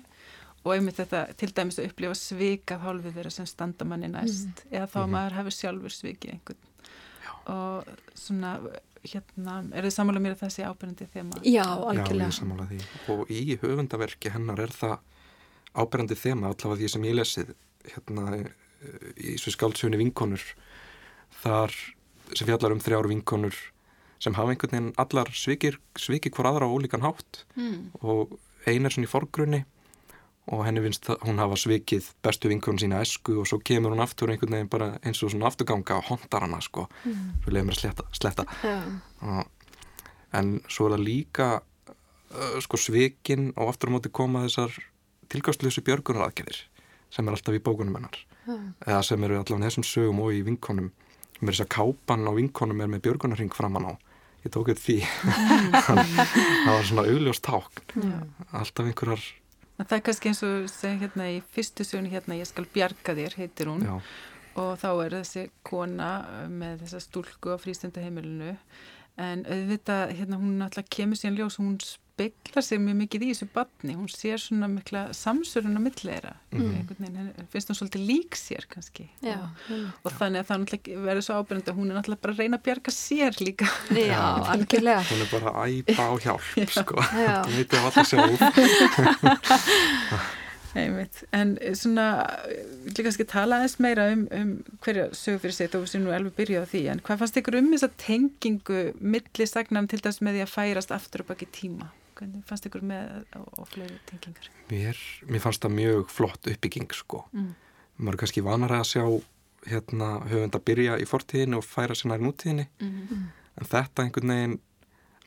og 0.64 0.70
einmitt 0.72 0.96
þetta 0.96 1.26
til 1.36 1.50
dæmis 1.52 1.76
að 1.82 1.90
upplifa 1.90 2.16
svikað 2.16 2.86
hálfið 2.86 3.18
þeirra 3.18 3.32
sem 3.36 3.48
standa 3.50 3.84
manni 3.84 4.08
næst 4.08 4.62
eða 4.70 4.88
þá 4.88 5.00
maður 5.12 5.36
hefur 5.42 5.56
sjálfur 5.58 5.92
svikið 5.92 6.38
einhvern. 6.38 6.70
Og 7.52 7.90
svona 8.16 8.54
hérna, 9.12 9.56
er 9.74 9.84
þið 9.88 9.94
sammála 9.96 10.20
mér 10.24 10.34
að 10.36 10.40
það 10.44 10.52
sé 10.54 10.62
ábyrjandi 10.68 11.06
þema? 11.14 11.40
Já, 11.44 11.50
já, 11.52 11.64
ég 11.64 11.88
algjörlega. 11.90 12.28
er 12.30 12.38
sammála 12.38 12.66
því 12.70 12.80
og 13.14 13.30
í 13.30 13.58
höfundaverki 13.62 14.32
hennar 14.34 14.60
er 14.64 14.72
það 14.74 14.96
áberandi 15.74 16.16
þema 16.18 16.50
allavega 16.52 16.80
því 16.80 16.88
sem 16.94 17.04
ég 17.08 17.16
lesið 17.18 17.54
hérna 17.94 18.26
í 19.16 19.34
þessu 19.34 19.54
skáldsögunni 19.56 20.00
vinkonur 20.04 20.42
þar 21.42 21.72
sem 22.34 22.46
fjallar 22.48 22.72
um 22.74 22.80
þrjár 22.82 23.08
vinkonur 23.10 23.56
sem 24.24 24.34
hafa 24.38 24.54
einhvern 24.54 24.72
veginn 24.72 24.92
allar 25.02 25.28
svikir, 25.36 25.76
svikir 26.00 26.32
hver 26.32 26.46
aðra 26.52 26.68
á 26.70 26.74
ólíkan 26.74 27.04
hátt 27.04 27.44
Mm. 27.56 27.90
og 28.00 28.38
ein 28.66 28.86
er 28.86 28.90
svona 28.94 29.04
í 29.08 29.10
forgrunni 29.10 29.64
og 30.52 30.64
henni 30.66 30.80
finnst 30.84 31.04
það- 31.06 31.22
hún 31.24 31.38
hafa 31.40 31.56
svikið 31.56 32.08
bestu 32.22 32.48
vinkunum 32.52 32.78
sína 32.78 33.00
æsku 33.00 33.38
og 33.40 33.46
svo 33.48 33.58
kemur 33.64 33.94
hún 33.94 34.02
aftur 34.04 34.28
einhvern 34.28 34.52
veginn 34.52 34.68
bara 34.68 34.98
eins 35.04 35.22
og 35.22 35.30
svona 35.32 35.46
afturganga 35.48 35.96
og 35.96 36.04
hondar 36.10 36.40
hana 36.44 36.60
sko, 36.60 36.88
svo 37.04 37.50
leiðum 37.52 37.70
mér 37.70 37.76
að 37.76 37.80
sletta, 37.80 38.04
sletta. 38.12 38.44
Já, 38.62 38.82
Og, 39.22 39.46
en 40.34 40.60
svo 40.68 40.86
er 40.90 40.96
það 40.98 41.04
líka 41.06 41.48
uh, 42.34 42.60
sko 42.60 42.76
svikin 42.76 43.52
og 43.56 43.68
aftur 43.72 43.88
á 43.88 43.94
móti 43.96 44.10
koma 44.12 44.44
þessar 44.44 44.74
tilgástlösu 45.32 45.80
björgunaraðgerðir 45.86 46.64
sem 47.10 47.28
er 47.28 47.32
alltaf 47.36 47.54
í 47.54 47.60
bókunum 47.62 47.94
hennar. 47.94 48.18
Já, 48.46 48.58
eða 48.86 49.02
sem 49.04 49.22
eru 49.24 49.38
allavega 49.38 49.70
þessum 49.70 49.84
sögum 49.86 50.20
og 50.20 50.32
í 50.34 50.42
vinkonum. 50.44 50.90
Með 51.40 51.52
þess 51.54 51.64
að 51.64 51.68
kápan 51.76 52.26
á 52.28 52.32
vinkonum 52.34 52.80
er 52.82 52.88
með 52.90 53.02
björgunarring 53.06 53.54
framann 53.54 53.86
á. 53.86 53.92
Ég 54.44 54.50
tók 54.52 54.66
þetta 54.68 54.82
því. 54.84 54.96
Það 55.86 56.68
var 56.68 56.84
svona 56.84 57.04
augljóst 57.08 57.44
tákn. 57.46 58.12
Alltaf 58.52 58.84
einhverjar 58.90 59.22
Það 59.78 59.96
er 59.96 60.02
kannski 60.06 60.30
eins 60.30 60.42
og 60.46 60.68
segja 60.70 61.00
hérna 61.00 61.26
í 61.34 61.40
fyrstu 61.54 61.84
sögni 61.86 62.12
hérna 62.12 62.38
ég 62.38 62.46
skal 62.46 62.66
bjarga 62.70 63.14
þér, 63.18 63.34
heitir 63.40 63.70
hún. 63.72 63.82
Já, 63.82 63.96
og 64.62 64.76
þá 64.78 64.90
er 64.92 65.16
þessi 65.18 65.46
kona 65.66 66.10
með 66.50 66.84
þessa 66.84 67.00
stúlku 67.02 67.54
á 67.54 67.58
frístundaheimilinu. 67.58 68.54
En 69.18 69.42
auðvitað 69.46 70.14
hérna 70.18 70.38
hún 70.38 70.60
náttúrulega 70.60 70.94
kemur 70.96 71.18
síðan 71.18 71.40
ljós 71.40 71.58
hún 71.58 71.74
speklar 72.14 72.62
sig 72.62 72.78
mjög 72.78 72.96
mikið 73.02 73.24
í 73.26 73.28
þessu 73.32 73.48
batni, 73.54 73.94
hún 73.98 74.10
sér 74.10 74.38
svona 74.38 74.68
mikla 74.70 75.08
samsörun 75.16 75.78
á 75.78 75.82
millera 75.82 76.34
mm. 76.54 77.48
finnst 77.50 77.72
hún 77.72 77.78
svolítið 77.78 78.04
lík 78.06 78.38
sér 78.38 78.68
kannski 78.70 79.08
já, 79.24 79.40
og, 79.42 79.88
og 80.04 80.14
þannig 80.20 80.44
að 80.44 80.48
það 80.50 80.58
náttúrulega 80.62 81.02
verður 81.08 81.26
svo 81.26 81.34
ábyrjandi 81.40 81.72
að 81.72 81.78
hún 81.80 81.90
er 81.90 81.98
náttúrulega 81.98 82.24
bara 82.26 82.36
að 82.36 82.40
reyna 82.44 82.60
að 82.60 82.66
bjarga 82.68 82.90
sér 82.94 83.32
líka 83.42 83.66
já, 83.98 84.22
algjörlega. 84.54 85.02
hún 85.10 85.24
er 85.24 85.30
bara 85.32 85.48
að 85.58 85.66
æpa 85.80 86.02
á 86.06 86.12
hjálp 86.28 86.46
sko, 86.78 86.96
Já. 87.02 87.34
það 87.42 87.58
veit 87.58 87.70
ég 87.74 87.80
alltaf 87.90 88.06
sjálf 88.12 88.38
Einmitt. 90.74 91.20
En 91.30 91.54
svona, 91.78 92.04
vil 92.82 92.96
ég 92.98 93.06
kannski 93.06 93.26
tala 93.30 93.60
aðeins 93.60 93.76
meira 93.82 94.08
um, 94.10 94.24
um 94.34 94.48
hverja 94.82 95.04
sögur 95.14 95.44
fyrir 95.44 95.54
sig, 95.54 95.70
þó 95.70 95.84
sem 95.86 96.02
nú 96.02 96.10
alveg 96.10 96.34
byrjuð 96.40 96.66
á 96.66 96.70
því, 96.72 96.80
en 96.90 97.02
hvað 97.06 97.20
fannst 97.20 97.38
ykkur 97.38 97.58
um 97.60 97.68
þessa 97.76 97.90
tengingu 98.02 98.80
milli 98.98 99.46
sagnam 99.46 99.86
til 99.90 100.02
þess 100.02 100.18
með 100.24 100.40
því 100.40 100.42
að 100.42 100.54
færast 100.56 100.96
aftur 100.96 101.22
og 101.22 101.30
baki 101.30 101.46
tíma? 101.54 101.92
Hvernig 102.24 102.44
fannst 102.48 102.66
ykkur 102.66 102.82
með 102.88 103.24
og, 103.36 103.68
fleiri 103.68 103.98
tengingar? 104.08 104.48
mér, 104.70 104.96
mér 105.28 105.40
fannst 105.44 105.60
það 105.64 105.74
mjög 105.76 106.08
flott 106.10 106.46
uppbygging 106.48 106.90
sko 106.96 107.24
Mm. 107.34 107.54
maður 108.00 108.14
er 108.16 108.22
kannski 108.24 108.42
vanar 108.42 108.72
að 108.80 108.86
sjá 108.90 109.04
hérna 109.68 110.08
höfund 110.28 110.56
að 110.56 110.64
byrja 110.64 110.98
í 111.00 111.04
fortíðinni 111.08 111.56
og 111.56 111.64
færa 111.64 111.94
sér 111.94 112.10
nær 112.12 112.24
nútíðinni 112.24 112.66
Mm. 112.80 113.28
en 113.60 113.64
þetta 113.66 114.02
einhvern 114.04 114.28
veginn 114.34 114.58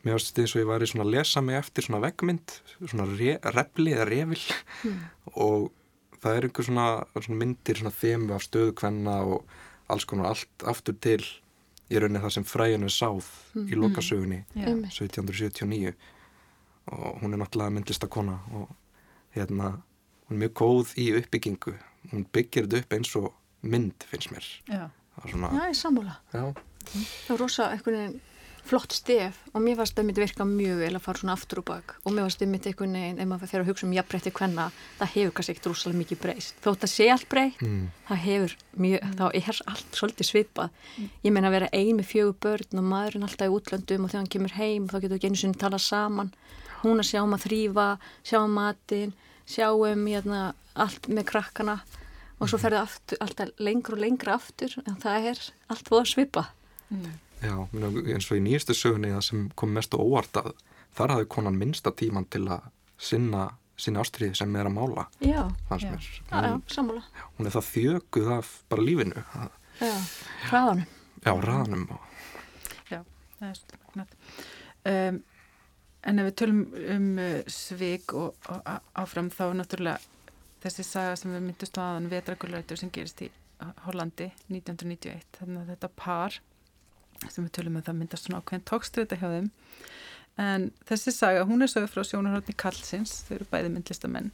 mér 0.04 0.12
varst 0.18 0.38
eins 0.38 0.54
og 0.56 0.62
ég 0.62 0.68
væri 0.68 0.86
svona 0.86 1.04
að 1.06 1.10
lesa 1.14 1.40
mig 1.42 1.56
eftir 1.58 1.82
svona 1.86 2.00
veggmynd, 2.04 2.52
svona 2.86 3.06
re, 3.18 3.38
repli 3.54 3.94
eða 3.94 4.06
revil 4.10 4.44
og 5.34 5.70
það 6.22 6.36
er 6.36 6.42
einhver 6.48 6.64
svona, 6.66 6.86
svona 7.20 7.38
myndir 7.38 7.76
svona 7.80 7.94
þemu 7.94 8.34
af 8.34 8.42
stöðukvenna 8.46 9.16
og 9.26 9.44
alls 9.88 10.04
konar 10.04 10.26
allt 10.32 10.64
aftur 10.66 10.94
til 11.00 11.22
í 11.90 11.96
rauninni 11.98 12.20
það 12.20 12.32
sem 12.36 12.44
fræðinu 12.44 12.90
sáð 12.92 13.26
í 13.64 13.74
lokasögunni 13.78 14.42
Já. 14.54 14.66
Einmitt. 14.68 14.92
1779 14.92 15.94
og 16.92 17.20
hún 17.22 17.34
er 17.34 17.42
náttúrulega 17.42 17.74
myndlistakona 17.78 18.38
og 18.54 18.68
hérna 19.36 19.72
hún 20.28 20.36
er 20.38 20.42
mjög 20.46 20.54
góð 20.62 20.94
í 21.00 21.08
uppbyggingu 21.20 21.74
hún 22.12 22.24
byggir 22.32 22.66
þetta 22.68 22.82
upp 22.84 22.96
eins 22.98 23.16
og 23.20 23.32
mynd 23.62 24.08
finnst 24.08 24.30
mér 24.32 24.46
Já. 24.68 24.88
það 25.18 25.24
er 25.24 25.30
svona, 25.34 25.52
Já, 25.52 25.60
ég 25.64 25.68
er 25.74 25.78
sammála. 25.84 26.16
já, 26.32 26.44
Það 26.88 27.28
var 27.34 27.38
rosa 27.44 27.70
einhvern 27.74 27.96
veginn 27.98 28.20
flott 28.68 28.92
stef 28.92 29.36
og 29.56 29.62
mér 29.64 29.78
varst 29.78 29.96
það 29.96 30.04
myndi 30.04 30.20
virka 30.20 30.44
mjög 30.44 30.78
vel 30.82 30.96
að 30.98 31.00
fara 31.06 31.18
svona 31.22 31.32
aftur 31.38 31.60
og 31.62 31.64
bak 31.70 31.94
og 32.04 32.12
mér 32.12 32.26
varst 32.26 32.40
það 32.42 32.50
myndi 32.52 32.68
einhvern 32.68 32.96
veginn, 32.98 33.20
ef 33.22 33.28
maður 33.30 33.48
fer 33.52 33.62
að 33.62 33.68
hugsa 33.70 33.86
um 33.86 33.94
jafnbreytti 33.96 34.32
hvenna, 34.36 34.66
það 34.98 35.12
hefur 35.14 35.32
kannski 35.38 35.54
ekkert 35.54 35.68
rosalega 35.70 36.00
mikið 36.02 36.20
breyst. 36.24 36.58
Þótt 36.66 36.84
að 36.84 36.92
sé 36.92 37.06
allt 37.14 37.28
breytt, 37.32 37.62
mm, 37.64 37.86
það 38.10 38.20
hefur 38.26 38.56
mjög, 38.84 39.06
þá 39.16 39.24
er 39.40 39.60
allt 39.72 39.96
svolítið 40.00 40.28
svipað. 40.28 40.70
Ég 41.24 41.32
meina 41.32 41.48
að 41.48 41.56
vera 41.56 41.70
ein 41.72 41.96
með 41.96 42.10
fjögur 42.12 42.36
börn 42.44 42.82
og 42.82 42.84
maðurinn 42.92 43.24
alltaf 43.24 43.48
í 43.48 43.56
útlöndum 43.56 44.04
og 44.04 44.10
þegar 44.12 44.20
hann 44.20 44.32
kemur 44.36 44.56
heim 44.60 44.88
þá 44.92 44.96
getur 45.00 45.16
ekki 45.16 45.30
einu 45.32 45.40
sinni 45.40 45.58
tala 45.64 45.78
saman. 45.80 46.32
Hún 46.82 47.00
að 47.02 47.08
sjá 47.10 47.22
um 47.24 47.34
að 47.34 47.44
þrýfa, 47.46 47.86
sjá 48.24 48.38
um 48.44 48.52
matinn, 48.58 49.12
sjá 49.48 49.68
um 49.74 50.04
hérna, 50.06 50.42
allt 50.78 51.08
með 51.10 51.24
krakkana 51.32 51.80
og 52.38 52.48
svo 52.50 52.58
ferði 52.62 52.78
aftur, 52.84 53.18
alltaf 53.24 53.48
lengur 53.58 53.96
og 53.96 54.02
lengra 54.04 54.36
aftur 54.38 54.76
en 54.86 54.96
það 55.02 55.24
er 55.32 55.40
allt 55.74 55.88
voða 55.90 56.06
svipað. 56.06 56.52
Mm. 56.88 57.08
já, 57.42 57.54
eins 58.14 58.30
og 58.30 58.38
í 58.38 58.42
nýjastu 58.46 58.74
sögunni 58.74 59.10
það 59.12 59.24
sem 59.26 59.40
kom 59.54 59.74
mest 59.76 59.92
á 59.94 59.98
óvart 60.00 60.38
að 60.40 60.52
þar 60.96 61.12
hafði 61.14 61.26
konan 61.34 61.58
minnsta 61.60 61.92
tíman 61.92 62.24
til 62.32 62.46
að 62.48 62.64
sinna 62.98 63.50
sinna 63.78 64.00
ástriði 64.02 64.34
sem 64.34 64.56
er 64.58 64.66
að 64.66 64.74
mála 64.74 65.04
Já, 65.22 65.44
Já. 65.84 65.90
mér 65.92 66.00
já, 66.00 66.22
já, 66.32 66.48
hún, 66.50 66.62
sammála. 66.66 67.02
hún 67.38 67.46
er 67.46 67.54
það 67.54 67.68
þjökuð 67.68 68.30
af 68.38 68.48
bara 68.72 68.82
lífinu 68.88 69.22
að- 69.38 69.52
Já, 69.78 69.92
hraðanum. 70.48 70.86
já, 71.24 71.32
og 71.32 71.44
er 73.42 73.60
magnað. 73.86 74.16
Um, 74.88 75.20
en 76.06 76.22
ef 76.22 76.28
við 76.28 76.36
tölum 76.42 76.62
um 76.94 77.08
uh, 77.22 77.40
svik 77.50 78.14
og, 78.18 78.48
og 78.52 78.70
áfram 78.98 79.30
þá 79.34 79.44
er 79.48 79.58
náttúrulega 79.60 79.98
þessi 80.62 80.86
saga 80.86 81.16
sem 81.18 81.32
við 81.34 81.46
myndust 81.46 81.78
á 81.78 81.82
aðan 81.86 82.10
vetragulrætur 82.12 82.80
sem 82.80 82.92
gerist 82.94 83.22
í 83.22 83.30
Hollandi 83.86 84.30
1991. 84.50 85.24
Þannig 85.38 85.62
að 85.62 85.72
þetta 85.74 85.90
par 85.98 86.40
sem 87.26 87.44
við 87.44 87.54
tölum 87.58 87.78
um 87.78 87.86
það 87.86 87.98
myndast 87.98 88.26
svona 88.26 88.42
ákveðin 88.42 88.68
tókstrita 88.70 89.18
hjá 89.18 89.28
þeim. 89.32 89.48
En 90.38 90.68
þessi 90.86 91.14
saga, 91.14 91.46
hún 91.48 91.66
er 91.66 91.70
sögð 91.70 91.90
frá 91.90 92.04
sjónarhóttni 92.06 92.54
Kallsins, 92.54 93.24
þau 93.26 93.40
eru 93.40 93.48
bæði 93.50 93.72
myndlistamenn 93.74 94.30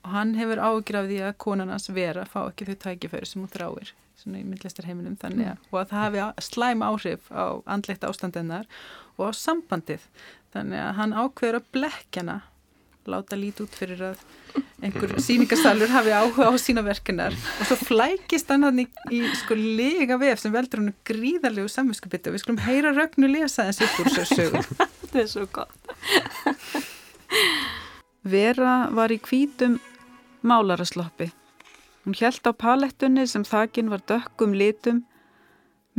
og 0.00 0.12
hann 0.14 0.34
hefur 0.38 0.60
ágjur 0.64 1.00
af 1.00 1.08
því 1.10 1.18
að 1.26 1.38
konan 1.44 1.72
hans 1.72 1.90
vera 1.92 2.24
fá 2.28 2.40
ekki 2.46 2.68
þau 2.70 2.76
tækifæri 2.84 3.28
sem 3.28 3.42
hún 3.42 3.52
þráir 3.52 3.92
svona 4.20 4.40
í 4.40 4.46
myndlistarheiminum 4.48 5.16
þannig 5.20 5.52
að, 5.52 5.62
og 5.70 5.78
að 5.80 5.92
það 5.92 6.04
hafi 6.04 6.46
slæm 6.46 6.84
áhrif 6.84 7.28
á 7.32 7.44
andleitt 7.74 8.04
ástandennar 8.08 8.68
og 9.20 9.30
á 9.30 9.32
sambandið. 9.36 10.06
Þannig 10.54 10.82
að 10.82 10.94
hann 10.98 11.16
ákveður 11.16 11.60
að 11.60 11.68
blekkjana 11.76 12.40
láta 13.10 13.36
lít 13.38 13.60
út 13.62 13.74
fyrir 13.74 14.02
að 14.10 14.20
einhver 14.84 15.12
síningarsalur 15.22 15.90
hafi 15.92 16.12
áhuga 16.14 16.50
á 16.50 16.54
sína 16.60 16.82
verkinar 16.84 17.34
og 17.34 17.68
svo 17.68 17.76
flækist 17.78 18.50
hann 18.52 18.66
hann 18.66 18.82
í, 18.82 18.86
í 19.12 19.20
sko 19.40 19.56
lega 19.56 20.18
vef 20.20 20.42
sem 20.42 20.52
veldur 20.54 20.82
hann 20.82 20.94
gríðarlegu 21.08 21.70
samvinskupiti 21.70 22.30
og 22.30 22.36
við 22.36 22.44
skulum 22.44 22.62
heyra 22.64 22.92
rögnu 22.96 23.30
lesa 23.30 23.68
þessi 23.68 23.88
úr 23.88 24.10
þessu 24.14 24.38
sögu. 24.38 24.62
Þetta 25.00 25.22
er 25.22 25.28
svo 25.32 25.46
gott. 25.52 25.76
Vera 28.22 28.74
var 28.94 29.12
í 29.12 29.20
hvítum 29.22 29.78
málarassloppi. 30.46 31.30
Hún 32.04 32.16
hjælt 32.16 32.46
á 32.48 32.52
palettunni 32.56 33.26
sem 33.28 33.44
þakin 33.44 33.90
var 33.92 34.04
dökkum 34.08 34.56
litum 34.56 35.04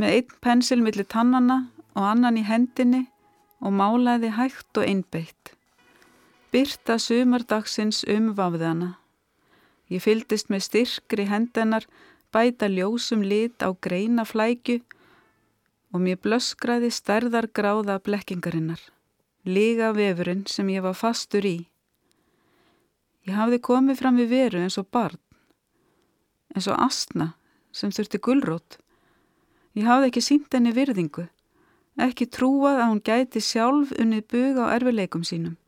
með 0.00 0.16
einn 0.16 0.36
pensil 0.42 0.80
millir 0.82 1.06
tannana 1.06 1.66
og 1.94 2.06
annan 2.08 2.40
í 2.40 2.46
hendinni 2.46 3.06
og 3.62 3.74
málaði 3.78 4.32
hægt 4.36 4.78
og 4.78 4.86
einbeitt. 4.86 5.54
Byrta 6.52 6.98
sumardagsins 7.00 8.02
umvafði 8.04 8.66
hana. 8.68 8.90
Ég 9.88 10.02
fyldist 10.04 10.50
með 10.52 10.66
styrkri 10.66 11.28
hendennar 11.30 11.86
bæta 12.32 12.68
ljósum 12.68 13.22
lit 13.22 13.62
á 13.62 13.70
greina 13.72 14.24
flækju 14.24 14.80
og 15.92 16.00
mér 16.00 16.18
blöskraði 16.24 16.90
stærðar 16.90 17.50
gráða 17.52 17.98
blekkingarinnar. 18.00 18.80
Liga 19.44 19.92
vefurinn 19.92 20.46
sem 20.48 20.68
ég 20.72 20.84
var 20.84 20.96
fastur 20.96 21.44
í. 21.44 21.58
Ég 23.28 23.36
hafði 23.36 23.60
komið 23.62 24.00
fram 24.00 24.18
við 24.18 24.32
veru 24.32 24.62
eins 24.62 24.78
og 24.80 24.88
barn, 24.90 25.20
eins 26.54 26.66
og 26.70 26.80
astna 26.80 27.32
sem 27.72 27.92
þurfti 27.92 28.18
gullrót. 28.18 28.78
Ég 29.76 29.86
hafði 29.86 30.08
ekki 30.10 30.24
sínt 30.24 30.56
henni 30.56 30.72
virðingu, 30.74 31.28
ekki 32.00 32.28
trúað 32.30 32.80
að 32.80 32.88
hún 32.90 33.02
gæti 33.04 33.42
sjálf 33.44 33.92
unnið 33.98 34.24
bug 34.32 34.60
á 34.62 34.64
erfileikum 34.76 35.24
sínum. 35.24 35.58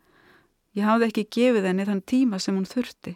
Ég 0.74 0.86
hafði 0.88 1.10
ekki 1.10 1.26
gefið 1.36 1.68
henni 1.68 1.86
þann 1.86 2.02
tíma 2.02 2.40
sem 2.40 2.56
hún 2.56 2.66
þurfti. 2.66 3.14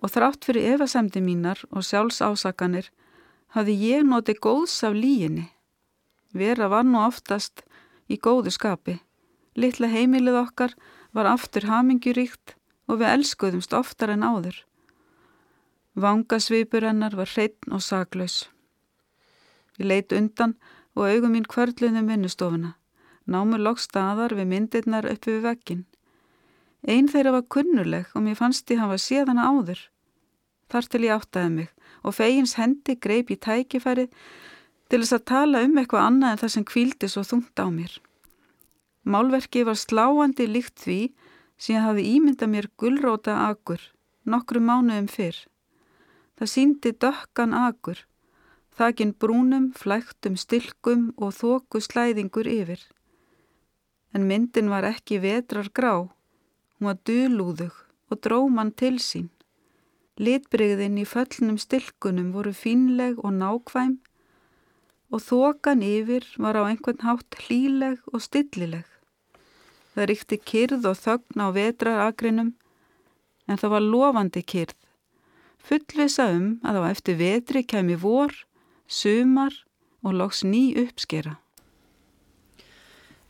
Og 0.00 0.08
þrátt 0.08 0.46
fyrir 0.46 0.76
efasemdi 0.76 1.20
mínar 1.20 1.60
og 1.70 1.84
sjálfsásakanir 1.84 2.88
hafði 3.52 3.74
ég 3.90 4.06
notið 4.06 4.40
góðs 4.40 4.78
af 4.86 4.96
líginni. 4.96 5.50
Vera 6.32 6.70
var 6.70 6.86
nú 6.86 7.02
oftast 7.02 7.64
í 8.08 8.16
góðu 8.16 8.54
skapi. 8.54 9.00
Litla 9.58 9.90
heimilið 9.90 10.38
okkar 10.40 10.74
var 11.12 11.28
aftur 11.28 11.66
hamingjuríkt 11.66 12.54
og 12.88 13.02
við 13.02 13.12
elskuðumst 13.16 13.74
oftar 13.76 14.14
en 14.14 14.24
áður. 14.24 14.56
Vangasvipur 16.00 16.86
hennar 16.86 17.16
var 17.18 17.28
hreitn 17.34 17.74
og 17.74 17.82
saklaus. 17.82 18.46
Ég 19.76 19.88
leit 19.90 20.14
undan 20.14 20.54
og 20.96 21.06
augum 21.06 21.34
mín 21.36 21.46
kvörluðum 21.46 22.10
vinnustofuna. 22.10 22.74
Námur 23.30 23.62
lók 23.62 23.78
staðar 23.82 24.34
við 24.34 24.50
myndirnar 24.50 25.06
upp 25.10 25.28
við 25.28 25.44
veggin. 25.44 25.84
Einn 26.88 27.10
þeirra 27.12 27.36
var 27.36 27.48
kunnuleg 27.52 28.10
og 28.14 28.24
mér 28.24 28.38
fannst 28.38 28.70
ég 28.72 28.80
hafa 28.80 28.98
séð 28.98 29.30
hana 29.32 29.50
áður. 29.52 29.82
Þar 30.70 30.88
til 30.90 31.02
ég 31.04 31.14
áttaði 31.16 31.52
mig 31.54 31.70
og 32.02 32.16
fegins 32.16 32.56
hendi 32.56 32.96
greip 32.96 33.30
í 33.30 33.36
tækifærið 33.36 34.10
til 34.90 35.00
þess 35.02 35.16
að 35.18 35.28
tala 35.30 35.62
um 35.66 35.78
eitthvað 35.78 36.06
annað 36.06 36.32
en 36.32 36.42
það 36.42 36.54
sem 36.56 36.66
kvíldi 36.72 37.10
svo 37.10 37.24
þungt 37.26 37.62
á 37.62 37.66
mér. 37.70 37.92
Málverki 39.04 39.64
var 39.68 39.78
sláandi 39.78 40.48
líkt 40.48 40.80
því 40.82 41.00
sem 41.60 41.76
ég 41.76 41.84
hafi 41.84 42.06
ímyndað 42.16 42.54
mér 42.54 42.70
gullróta 42.80 43.36
agur 43.46 43.82
nokkru 44.24 44.60
mánuðum 44.60 45.08
fyrr. 45.10 45.36
Það 46.38 46.52
síndi 46.54 46.92
dökkan 46.96 47.54
agur, 47.56 47.98
þakin 48.80 49.12
brúnum, 49.20 49.68
flæktum, 49.76 50.38
stilkum 50.40 51.10
og 51.20 51.34
þóku 51.36 51.82
slæðingur 51.84 52.48
yfir. 52.48 52.80
En 54.16 54.24
myndin 54.26 54.72
var 54.72 54.86
ekki 54.88 55.20
vetrar 55.20 55.68
grá, 55.76 56.08
hún 56.78 56.88
var 56.88 56.98
dulúðug 57.04 57.76
og 58.10 58.22
dróman 58.24 58.72
til 58.72 58.96
sín. 58.98 59.28
Litbrigðin 60.20 60.98
í 61.00 61.06
föllnum 61.08 61.58
stilkunum 61.60 62.32
voru 62.34 62.52
fínleg 62.56 63.20
og 63.20 63.36
nákvæm 63.36 63.98
og 65.10 65.22
þokan 65.26 65.84
yfir 65.84 66.26
var 66.38 66.58
á 66.60 66.62
einhvern 66.64 67.04
hátt 67.04 67.38
hlíleg 67.44 68.00
og 68.12 68.24
stillileg. 68.24 68.86
Það 69.94 70.08
ríkti 70.10 70.38
kyrð 70.50 70.86
og 70.90 70.98
þögn 71.00 71.44
á 71.44 71.46
vetraragrinum 71.56 72.52
en 73.48 73.58
það 73.60 73.74
var 73.74 73.86
lofandi 73.86 74.42
kyrð. 74.52 74.76
Fullvisa 75.60 76.30
um 76.32 76.52
að 76.64 76.80
á 76.80 76.82
eftir 76.92 77.18
vetri 77.20 77.64
kemi 77.66 77.96
vor, 77.98 78.32
sumar 78.90 79.54
og 80.02 80.14
loks 80.18 80.42
ný 80.42 80.74
uppskera. 80.82 81.36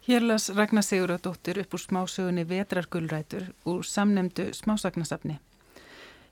Hérlas 0.08 0.48
Ragnar 0.56 0.82
Siguradóttir 0.82 1.60
upp 1.60 1.74
úr 1.74 1.80
smásögunni 1.80 2.44
Vetrargullrætur 2.48 3.52
úr 3.68 3.84
samnemdu 3.84 4.50
smásagnasafni. 4.56 5.38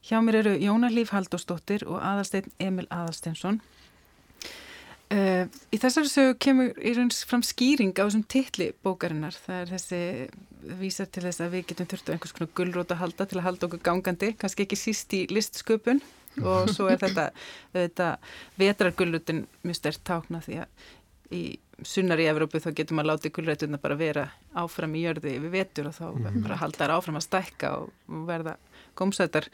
Hjá 0.02 0.22
mér 0.24 0.40
eru 0.40 0.54
Jóna 0.56 0.88
Líf 0.88 1.12
Haldósdóttir 1.12 1.84
og 1.86 2.00
Aðalsteinn 2.00 2.50
Emil 2.58 2.88
Aðalsteinsson. 2.88 3.60
Uh, 5.08 5.48
í 5.72 5.78
þessari 5.80 6.08
sögu 6.08 6.34
kemur 6.36 6.72
í 6.84 6.92
raunins 6.96 7.22
fram 7.24 7.42
skýring 7.44 7.94
á 7.96 8.04
þessum 8.04 8.24
titli 8.28 8.72
bókarinnar. 8.84 9.36
Það 9.36 9.60
er 9.60 9.72
þessi, 9.74 10.00
vísar 10.80 11.08
til 11.12 11.24
þess 11.24 11.44
að 11.44 11.54
við 11.56 11.66
getum 11.70 11.88
þurftu 11.92 12.14
einhvers 12.14 12.36
konar 12.36 12.54
gullrót 12.56 12.92
að 12.92 13.02
halda 13.02 13.26
til 13.28 13.38
að 13.40 13.46
halda 13.46 13.68
okkur 13.68 13.84
gangandi, 13.84 14.32
kannski 14.40 14.64
ekki 14.66 14.80
síst 14.80 15.14
í 15.16 15.26
listsköpun 15.32 16.02
og 16.42 16.70
svo 16.74 16.88
er 16.92 17.01
þetta, 17.01 17.31
þetta 17.77 18.11
vetrargullrutin 18.61 19.46
mjög 19.64 19.81
stert 19.81 20.05
tákna 20.07 20.42
því 20.44 20.62
að 20.64 20.87
í 21.35 21.42
sunnar 21.85 22.18
í 22.18 22.27
Evrópu 22.31 22.61
þá 22.62 22.70
getur 22.74 22.98
maður 22.98 23.12
látið 23.12 23.35
gullrætuna 23.37 23.81
bara 23.83 23.98
vera 23.98 24.29
áfram 24.59 24.94
í 24.98 25.05
jörði 25.05 25.37
yfir 25.38 25.53
vetur 25.53 25.90
og 25.90 25.98
þá 25.98 26.07
bara 26.42 26.61
halda 26.62 26.81
þær 26.81 26.94
áfram 26.96 27.18
að 27.20 27.27
stækka 27.29 27.72
og 27.79 28.22
verða 28.27 28.57
gómsætar 28.98 29.46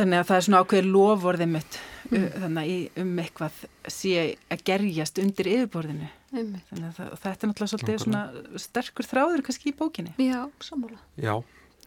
þannig 0.00 0.20
að 0.20 0.28
það 0.28 0.36
er 0.36 0.46
svona 0.46 0.62
ákveðið 0.64 0.90
lofvorðið 0.94 1.52
mitt 1.54 1.78
mm. 2.10 2.26
þannig 2.42 2.72
í, 2.72 2.78
um 3.02 3.12
eitthvað 3.22 3.62
sé 3.92 4.26
að 4.52 4.64
gerjast 4.70 5.20
undir 5.22 5.50
yfirborðinu 5.54 6.10
Einmitt. 6.30 6.66
þannig 6.70 6.88
að 6.90 6.98
það, 6.98 7.14
þetta 7.24 7.46
er 7.46 7.50
náttúrulega 7.50 7.72
svolítið 7.72 8.02
svona 8.04 8.22
sterkur 8.64 9.08
þráður 9.10 9.44
kannski 9.46 9.72
í 9.72 9.76
bókinni 9.76 10.14
Já, 10.22 10.40
sammála. 10.64 11.00
Já, 11.18 11.34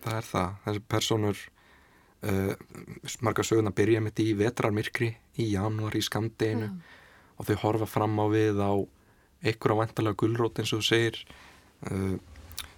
það 0.04 0.18
er 0.18 0.30
það. 0.30 0.58
Þessi 0.66 0.84
personur, 0.94 1.44
uh, 2.24 2.54
marga 3.26 3.46
söguna 3.46 3.74
byrja 3.76 4.02
mitt 4.04 4.20
í 4.24 4.34
vetrarmyrkri 4.38 5.10
í 5.40 5.50
janúar 5.54 5.96
í 5.98 6.04
skamdeginu 6.04 6.70
og 7.38 7.48
þau 7.48 7.56
horfa 7.64 7.90
fram 7.90 8.20
á 8.22 8.26
við 8.32 8.62
á 8.62 8.74
einhverja 9.44 9.80
vantalega 9.80 10.20
gullrót 10.20 10.62
eins 10.62 10.72
og 10.76 10.84
þú 10.84 10.88
segir. 10.88 11.20
Uh, 11.90 12.16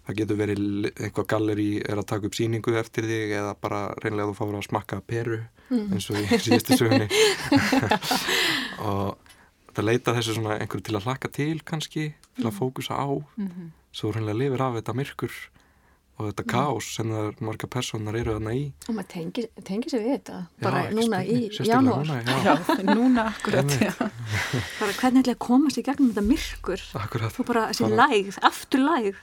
það 0.06 0.20
getur 0.20 0.40
verið 0.40 0.90
eitthvað 0.92 1.30
galleri 1.34 1.70
er 1.82 2.02
að 2.02 2.10
taka 2.12 2.30
upp 2.30 2.38
síningu 2.38 2.76
eftir 2.78 3.08
þig 3.10 3.38
eða 3.40 3.56
bara 3.58 3.86
reynlega 4.04 4.30
þú 4.32 4.36
fáur 4.38 4.58
að 4.60 4.68
smakka 4.68 5.00
peru 5.06 5.40
eins 5.72 6.10
og 6.14 6.20
í 6.22 6.42
síðustu 6.46 6.78
sögunni. 6.78 7.08
og 8.86 9.18
það 9.74 9.88
leita 9.90 10.14
þessu 10.14 10.38
svona 10.38 10.60
einhverju 10.60 10.86
til 10.86 11.00
að 11.00 11.10
hlaka 11.10 11.32
til 11.34 11.58
kannski, 11.66 12.12
til 12.38 12.46
að 12.46 12.58
fókusa 12.60 13.02
á. 13.02 13.10
Mm 13.42 13.74
svo 13.96 14.12
hreinlega 14.12 14.40
lifir 14.40 14.64
af 14.64 14.78
þetta 14.80 14.96
myrkur 14.98 15.36
og 16.16 16.30
þetta 16.30 16.44
kaos 16.48 16.88
sem 16.96 17.10
það 17.12 17.42
marga 17.44 17.68
personar 17.68 18.16
eru 18.16 18.36
þarna 18.38 18.54
í. 18.56 18.62
Og 18.88 18.96
maður 18.96 19.10
tengir, 19.12 19.48
tengir 19.68 19.92
sér 19.92 20.04
við 20.06 20.14
þetta 20.16 20.38
Já, 20.40 20.62
bara 20.64 20.84
ekki 20.86 20.96
núna 21.00 21.20
í 21.20 21.26
spurning, 21.26 21.56
sérstaklega 21.58 21.76
janúar. 21.76 22.06
núna, 22.06 22.20
já, 22.24 22.36
Já, 22.46 22.86
núna 23.00 23.26
akkurat 23.34 23.76
já. 23.76 23.92
Bara 24.80 24.96
hvernig 25.02 25.26
ætla 25.26 25.36
að 25.36 25.42
komast 25.48 25.82
í 25.82 25.86
gegnum 25.90 26.14
þetta 26.14 26.26
myrkur? 26.30 26.86
Akkurat. 27.02 27.40
Og 27.44 27.50
bara 27.52 27.66
þessi 27.74 27.90
lægð, 27.92 28.40
aftur 28.48 28.86
lægð. 28.86 29.20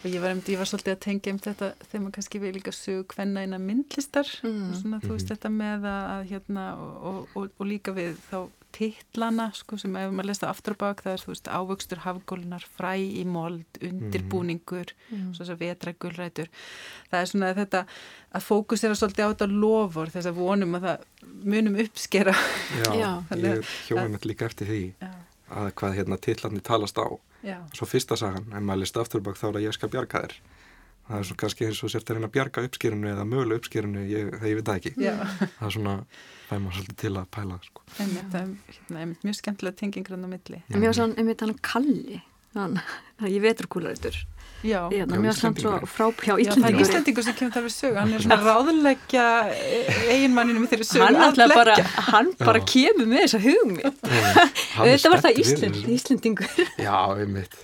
og 0.00 0.06
ég 0.12 0.20
var, 0.22 0.36
ég 0.36 0.60
var 0.60 0.68
svolítið 0.70 0.94
að 0.96 1.02
tengja 1.08 1.32
um 1.34 1.40
þetta 1.44 1.72
þegar 1.88 2.04
maður 2.04 2.14
kannski 2.18 2.40
við 2.44 2.54
líka 2.60 2.72
sögu 2.76 3.04
hvenna 3.16 3.42
innan 3.48 3.64
myndlistar 3.68 4.28
Mm. 4.40 4.70
og 4.70 4.76
svona 4.80 5.00
þú 5.02 5.10
veist 5.16 5.28
þetta 5.32 5.50
með 5.52 5.84
að, 5.90 6.04
að 6.14 6.22
hérna 6.30 6.64
og, 6.80 6.92
og, 7.10 7.18
og, 7.36 7.50
og 7.60 7.66
líka 7.68 7.92
við 7.96 8.14
þá 8.30 8.38
titlana 8.74 9.48
sko, 9.56 9.78
sem 9.80 9.94
ef 9.98 10.12
maður 10.12 10.28
lesta 10.30 10.50
aftur 10.50 10.76
á 10.76 10.82
bak 10.82 11.02
það 11.04 11.16
er 11.16 11.24
veist 11.30 11.50
ávöxtur 11.50 12.02
hafgólunar, 12.04 12.66
fræ 12.76 12.92
í 13.00 13.24
mold 13.28 13.80
undirbúningur, 13.86 14.92
mm. 15.10 15.30
svo 15.34 15.44
þess 15.44 15.54
að 15.54 15.64
vetra 15.64 15.94
gulrætur. 16.02 16.52
Það 17.10 17.22
er 17.22 17.32
svona 17.32 17.50
þetta 17.58 17.82
að 18.30 18.46
fókusera 18.46 18.98
svolítið 18.98 19.26
á 19.26 19.30
þetta 19.32 19.50
lofur 19.54 20.14
þess 20.14 20.30
að 20.30 20.38
vonum 20.38 20.78
að 20.78 20.86
það 20.88 21.08
munum 21.54 21.80
uppskera. 21.86 22.36
Já, 22.84 23.10
ég 23.34 23.74
hjóði 23.88 24.06
með 24.14 24.30
líka 24.30 24.48
eftir 24.50 24.70
því 24.70 24.84
Já. 25.00 25.10
að 25.60 25.74
hvað 25.80 25.98
hérna 25.98 26.20
titlandi 26.28 26.64
talast 26.64 27.00
á. 27.00 27.08
Já. 27.44 27.58
Svo 27.72 27.88
fyrsta 27.88 28.18
sagan, 28.20 28.50
ef 28.52 28.64
maður 28.64 28.84
lesta 28.84 29.04
aftur 29.04 29.24
á 29.24 29.26
bak 29.30 29.38
þá 29.40 29.46
er 29.50 29.60
að 29.60 29.68
ég 29.70 29.78
skal 29.78 29.92
bjarga 29.92 30.24
þér 30.26 30.40
það 31.10 31.18
er 31.18 31.26
svo 31.26 31.36
kannski 31.42 31.66
eins 31.66 31.80
og 31.82 31.90
sért 31.92 32.10
að 32.10 32.18
reyna 32.18 32.28
að 32.28 32.34
bjarga 32.36 32.62
uppskýrunu 32.68 33.08
eða 33.10 33.26
möguleg 33.26 33.60
uppskýrunu, 33.60 34.04
ég, 34.10 34.28
það 34.36 34.50
ég 34.50 34.58
veit 34.58 34.68
það 34.68 34.78
ekki 34.78 34.92
Já. 35.02 35.14
það 35.56 35.64
er 35.66 35.74
svona, 35.76 35.94
það 36.50 36.56
er 36.56 36.64
maður 36.64 36.80
svolítið 36.80 36.98
til 37.04 37.12
að 37.14 37.30
pæla 37.36 37.60
sko. 37.66 37.86
einmitt, 38.02 38.34
er 38.34 38.74
hérna, 38.74 39.06
mjög 39.22 39.38
skemmtilega 39.38 39.80
tengingrunn 39.80 40.26
á 40.26 40.30
milli 40.34 40.60
en 40.66 40.84
var 40.84 40.98
svona, 40.98 41.16
einmitt 41.20 41.46
hann 41.46 41.56
Kalli 41.70 42.20
þannig 42.50 42.94
að 43.22 43.34
ég 43.36 43.44
vetur 43.46 43.70
kúlarættur 43.70 44.20
Já, 44.60 44.90
já 44.92 45.06
finnst 45.08 45.40
það 45.40 45.60
svo 45.62 45.70
frábjá 45.88 46.34
Íslandingur. 46.42 46.82
Íslandingur 46.84 47.24
sem 47.24 47.36
kemur 47.38 47.52
þar 47.54 47.62
við 47.64 47.72
sögu, 47.72 47.96
hann 47.96 48.10
er 48.12 48.24
svona 48.24 48.36
ráðleggja 48.44 49.22
eiginmanninu 50.12 50.60
með 50.60 50.74
þeirri 50.74 50.88
sögu 50.88 51.06
hann. 51.06 51.54
Bara, 51.54 51.76
hann 52.10 52.28
bara 52.42 52.60
kemur 52.68 53.08
með 53.08 53.24
þessa 53.24 53.40
hugmynd. 53.46 54.04
Þetta 54.74 55.10
var 55.14 55.24
það 55.24 55.40
Ísland, 55.44 55.80
Íslandingur. 55.96 56.60
Já, 56.76 56.98
einmitt. 57.14 57.56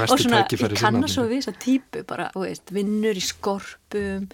Mestu 0.00 0.16
og 0.16 0.24
svona, 0.24 0.42
ég 0.48 0.76
kannar 0.80 1.12
svo 1.12 1.26
við 1.28 1.42
þessa 1.42 1.56
típu 1.66 2.04
bara, 2.08 2.30
veist, 2.38 2.72
vinnur 2.72 3.20
í 3.20 3.24
skorpum 3.26 4.30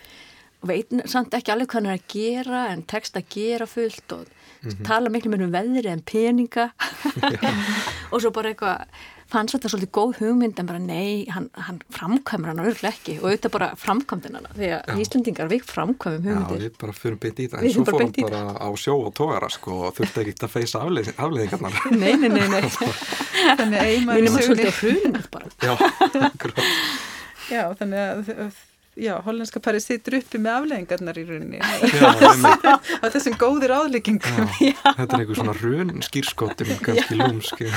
veit 0.67 0.95
samt 1.07 1.35
ekki 1.37 1.53
alveg 1.55 1.71
hvað 1.71 1.79
hann 1.79 1.93
er 1.93 1.99
að 1.99 2.09
gera 2.15 2.65
en 2.73 2.83
text 2.91 3.19
að 3.19 3.29
gera 3.35 3.67
fullt 3.71 4.17
og 4.17 4.25
mm 4.27 4.71
-hmm. 4.71 4.87
tala 4.87 5.11
miklu 5.11 5.31
mér 5.31 5.45
um 5.47 5.53
veðri 5.53 5.93
en 5.93 6.03
peninga. 6.03 6.71
Og 8.13 8.21
svo 8.21 8.31
bara 8.31 8.49
eitthvað 8.49 8.87
fannst 9.29 9.55
þetta 9.55 9.69
svolítið 9.69 9.91
góð 9.93 10.13
hugmynd 10.23 10.61
en 10.61 10.67
bara 10.67 10.79
nei, 10.79 11.27
hann, 11.29 11.51
hann 11.53 11.81
framkvæmur 11.93 12.49
hann 12.49 12.63
örglega 12.65 12.95
ekki. 12.95 13.19
Og 13.21 13.29
auðvitað 13.29 13.53
bara 13.53 13.69
framkvæmdinn 13.77 14.39
hann 14.39 14.49
því 14.57 14.71
að 14.77 15.03
Íslandingar 15.03 15.51
við 15.53 15.67
framkvæmum 15.69 16.25
hugmyndir. 16.25 16.57
Já, 16.57 16.65
við 16.65 16.79
bara 16.81 16.93
fyrir 16.93 17.19
beint 17.21 17.39
í 17.39 17.49
það 17.49 17.63
en 17.63 17.73
svo 17.73 17.85
fórum 17.85 18.13
bara 18.23 18.43
á 18.57 18.69
sjó 18.77 18.95
og 19.05 19.13
tóra 19.15 19.51
sko, 19.51 19.73
og 19.89 19.95
þurfti 19.99 20.21
ekki 20.25 20.45
að 20.49 20.55
feysa 20.55 20.81
afleðingarnar 20.81 21.73
Nei, 22.03 22.17
nei, 22.17 22.29
nei, 22.29 22.49
nei. 22.49 22.65
Þannig 23.59 23.79
að 23.79 23.93
einmann 23.93 24.17
Minnum 24.17 24.41
að 24.41 24.49
svolítið 24.49 24.75
hrunum 24.81 25.25
bara. 25.31 25.47
Já, 25.63 25.73
Já, 27.49 27.63
þannig 27.77 27.99
að 27.99 28.57
Já, 28.99 29.15
hollandska 29.23 29.61
pari 29.63 29.79
situr 29.83 30.17
uppi 30.19 30.41
með 30.43 30.57
afleggingarnar 30.57 31.21
í 31.21 31.25
rauninni. 31.29 31.61
Á 33.03 33.07
þessum 33.15 33.37
góðir 33.39 33.75
áleggingum 33.77 34.49
Þetta 34.99 35.07
er 35.07 35.21
einhver 35.21 35.39
svona 35.39 35.55
raun 35.61 36.03
skýrskóttum 36.03 36.73
kannski 36.83 37.21
lúmski 37.21 37.71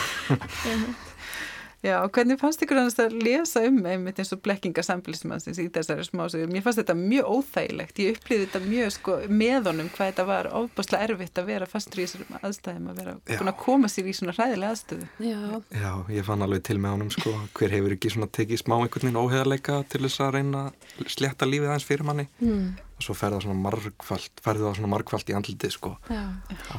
Já, 1.81 1.95
hvernig 2.13 2.37
fannst 2.37 2.61
ykkur 2.61 2.77
annars 2.77 2.99
að 3.01 3.15
lesa 3.25 3.63
um 3.65 3.79
einmitt 3.89 4.19
eins 4.21 4.29
og 4.35 4.43
blekkingasambilismansins 4.45 5.57
í 5.63 5.65
þessari 5.73 6.03
smásögur? 6.05 6.51
Mér 6.53 6.61
fannst 6.61 6.77
þetta 6.77 6.93
mjög 6.99 7.31
óþægilegt, 7.33 8.01
ég 8.03 8.19
upplýði 8.19 8.45
þetta 8.45 8.61
mjög 8.67 8.91
sko 8.93 9.15
með 9.31 9.69
honum 9.71 9.89
hvað 9.95 10.11
þetta 10.11 10.25
var 10.29 10.49
ofbáslega 10.59 11.07
erfitt 11.07 11.41
að 11.41 11.49
vera 11.49 11.69
fastur 11.71 12.03
í 12.03 12.05
þessum 12.05 12.37
aðstæðum, 12.37 12.91
að 12.91 13.01
vera 13.01 13.49
að 13.49 13.57
koma 13.63 13.89
sér 13.89 14.11
í 14.11 14.15
svona 14.19 14.37
hræðilega 14.37 14.75
aðstöðu. 14.75 15.09
Já. 15.25 15.41
Já, 15.81 15.91
ég 16.19 16.29
fann 16.29 16.45
alveg 16.45 16.63
til 16.69 16.77
með 16.77 16.95
honum 16.99 17.11
sko, 17.17 17.35
hver 17.57 17.75
hefur 17.79 17.97
ekki 17.97 18.13
svona 18.13 18.29
tekið 18.37 18.61
smá 18.61 18.77
einhvern 18.77 19.09
veginn 19.09 19.21
óheðarleika 19.23 19.81
til 19.89 20.05
þess 20.05 20.21
að 20.21 20.33
reyna 20.37 20.63
að 20.69 21.11
sletta 21.17 21.49
lífið 21.49 21.73
aðeins 21.73 21.89
fyrir 21.89 22.05
manni 22.05 22.29
mm. 22.45 22.71
og 23.01 23.09
svo 23.09 23.17
ferða 23.17 23.41
svona 23.41 23.57
margfald, 23.65 24.31
ferði 24.45 24.67
það 24.67 24.77
svona 24.77 24.93
margfald 24.93 25.33
í 25.33 25.39
andlitið 25.41 25.77
sko. 25.79 25.97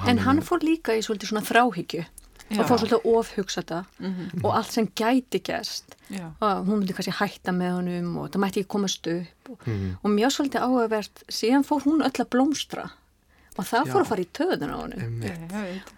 En 0.07 0.23
hann 0.23 0.47
fór 0.47 0.62
líka 0.62 0.95
í 0.95 1.03
svolítið 1.03 1.35
svona 1.35 1.49
þráhyggju 1.51 2.07
og 2.59 2.69
fór 2.69 2.81
svolítið 2.83 3.07
ofhugsa 3.17 3.62
þetta 3.62 3.85
mm 3.99 4.15
-hmm. 4.15 4.45
og 4.45 4.57
allt 4.57 4.73
sem 4.73 4.88
gæti 5.01 5.43
gerst. 5.43 5.97
Og 6.41 6.67
hún 6.67 6.79
myndi 6.79 6.93
kannski 6.93 7.12
hætta 7.19 7.53
með 7.53 7.73
honum 7.73 8.17
og 8.17 8.31
það 8.31 8.41
mætti 8.41 8.61
ekki 8.61 8.69
komast 8.69 9.07
upp 9.07 9.51
og, 9.51 9.59
mm 9.67 9.73
-hmm. 9.73 9.97
og 10.03 10.11
mjög 10.11 10.31
svolítið 10.33 10.65
áhugavert 10.65 11.23
síðan 11.29 11.65
fór 11.65 11.83
hún 11.85 12.03
öll 12.03 12.21
að 12.21 12.29
blómstra 12.29 12.91
og 13.59 13.67
það 13.69 13.91
fór 13.91 14.01
að 14.01 14.09
fara 14.09 14.25
í 14.25 14.29
töðun 14.38 14.73
á 14.73 14.77
honum. 14.81 15.17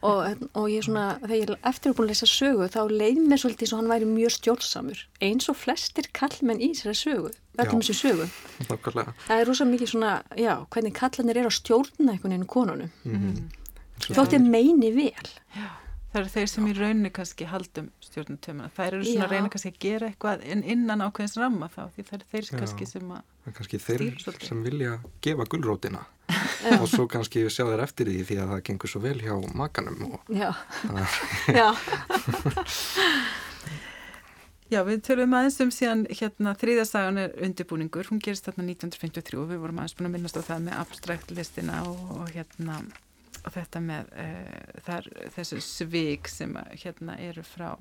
Og, 0.02 0.46
og 0.58 0.66
ég 0.72 0.84
svona 0.86 1.04
þegar 1.22 1.36
ég 1.38 1.68
eftir 1.70 1.92
að 1.92 1.96
búin 1.98 2.08
að 2.08 2.12
lesa 2.12 2.26
sögu 2.26 2.68
þá 2.74 2.80
leið 2.90 3.20
mér 3.28 3.42
svolítið 3.42 3.66
eins 3.66 3.74
og 3.74 3.80
hann 3.80 3.92
væri 3.92 4.08
mjög 4.10 4.34
stjórnsamur 4.38 5.04
eins 5.20 5.48
og 5.52 5.56
flestir 5.60 6.08
kallmenn 6.18 6.62
í 6.64 6.72
þessari 6.74 6.98
sögu 6.98 7.30
öllum 7.62 7.84
þessu 7.84 7.94
sögu 8.00 8.26
Nákvæmlega. 8.68 9.14
það 9.28 9.40
er 9.40 9.46
rosa 9.46 9.64
mikið 9.64 9.92
svona, 9.92 10.12
já, 10.36 10.54
hvernig 10.74 10.96
kallanir 10.98 11.38
er 11.38 11.46
á 11.46 11.52
stjórna 11.54 12.12
einhvern 12.12 12.34
veginn 12.34 12.46
konunum. 12.46 12.90
Mm 13.04 13.14
-hmm. 13.14 14.14
þótt 14.16 14.34
er 14.34 14.42
meini 14.42 14.90
vel. 14.90 15.30
Já 15.54 15.83
Það 16.14 16.20
eru 16.20 16.30
þeir 16.30 16.50
sem 16.52 16.66
í 16.70 16.72
rauninni 16.76 17.10
kannski 17.10 17.46
haldum 17.50 17.86
stjórnutöfuna. 18.06 18.68
Það 18.76 18.86
eru 18.86 18.98
svona 19.02 19.24
að 19.24 19.32
reyna 19.32 19.48
kannski 19.50 19.70
að 19.72 19.78
gera 19.82 20.10
eitthvað 20.12 20.44
en 20.54 20.60
innan 20.62 21.00
ákveðins 21.02 21.32
ramma 21.40 21.66
þá 21.72 21.80
því 21.96 22.04
það 22.06 22.14
eru 22.18 22.28
þeir 22.30 22.44
Já, 22.46 22.52
kannski 22.60 22.86
sem 22.86 23.08
að 23.10 23.24
stýra 23.24 23.32
svolítið. 23.34 23.56
Kannski 23.56 23.80
þeir 23.82 24.04
sem 24.46 24.60
vilja 24.62 24.92
gefa 25.26 25.46
gullrótina 25.50 26.04
og 26.78 26.86
svo 26.92 27.08
kannski 27.10 27.42
sjá 27.50 27.64
þeir 27.66 27.82
eftir 27.82 28.12
því 28.12 28.22
því 28.28 28.36
að 28.44 28.52
það 28.54 28.62
gengur 28.68 28.92
svo 28.92 29.02
vel 29.02 29.16
hjá 29.24 29.34
makanum. 29.58 30.04
Og, 30.06 30.30
Já. 30.30 30.54
Já. 31.58 31.68
Já, 34.70 34.80
við 34.86 35.02
tölum 35.06 35.34
aðeins 35.36 35.58
um 35.66 35.70
síðan 35.74 36.06
hérna 36.08 36.54
þriðasagan 36.58 37.18
er 37.20 37.34
undirbúningur. 37.42 38.06
Hún 38.08 38.22
gerist 38.22 38.46
þarna 38.46 38.64
1953 38.70 39.42
og 39.42 39.50
við 39.50 39.60
vorum 39.66 39.82
aðeins 39.82 39.98
búin 39.98 40.08
að 40.08 40.14
minnast 40.14 40.38
á 40.38 40.46
það 40.46 40.62
með 40.68 40.78
abstrakt 40.78 41.34
listina 41.34 41.82
og, 41.90 41.98
og 42.14 42.30
hérna 42.32 42.78
og 43.44 43.52
þetta 43.52 43.80
með 43.80 44.12
uh, 44.16 44.82
þar, 44.86 45.08
þessu 45.36 45.60
svig 45.60 46.28
sem 46.28 46.56
hérna 46.82 47.18
eru 47.20 47.42
frá 47.46 47.74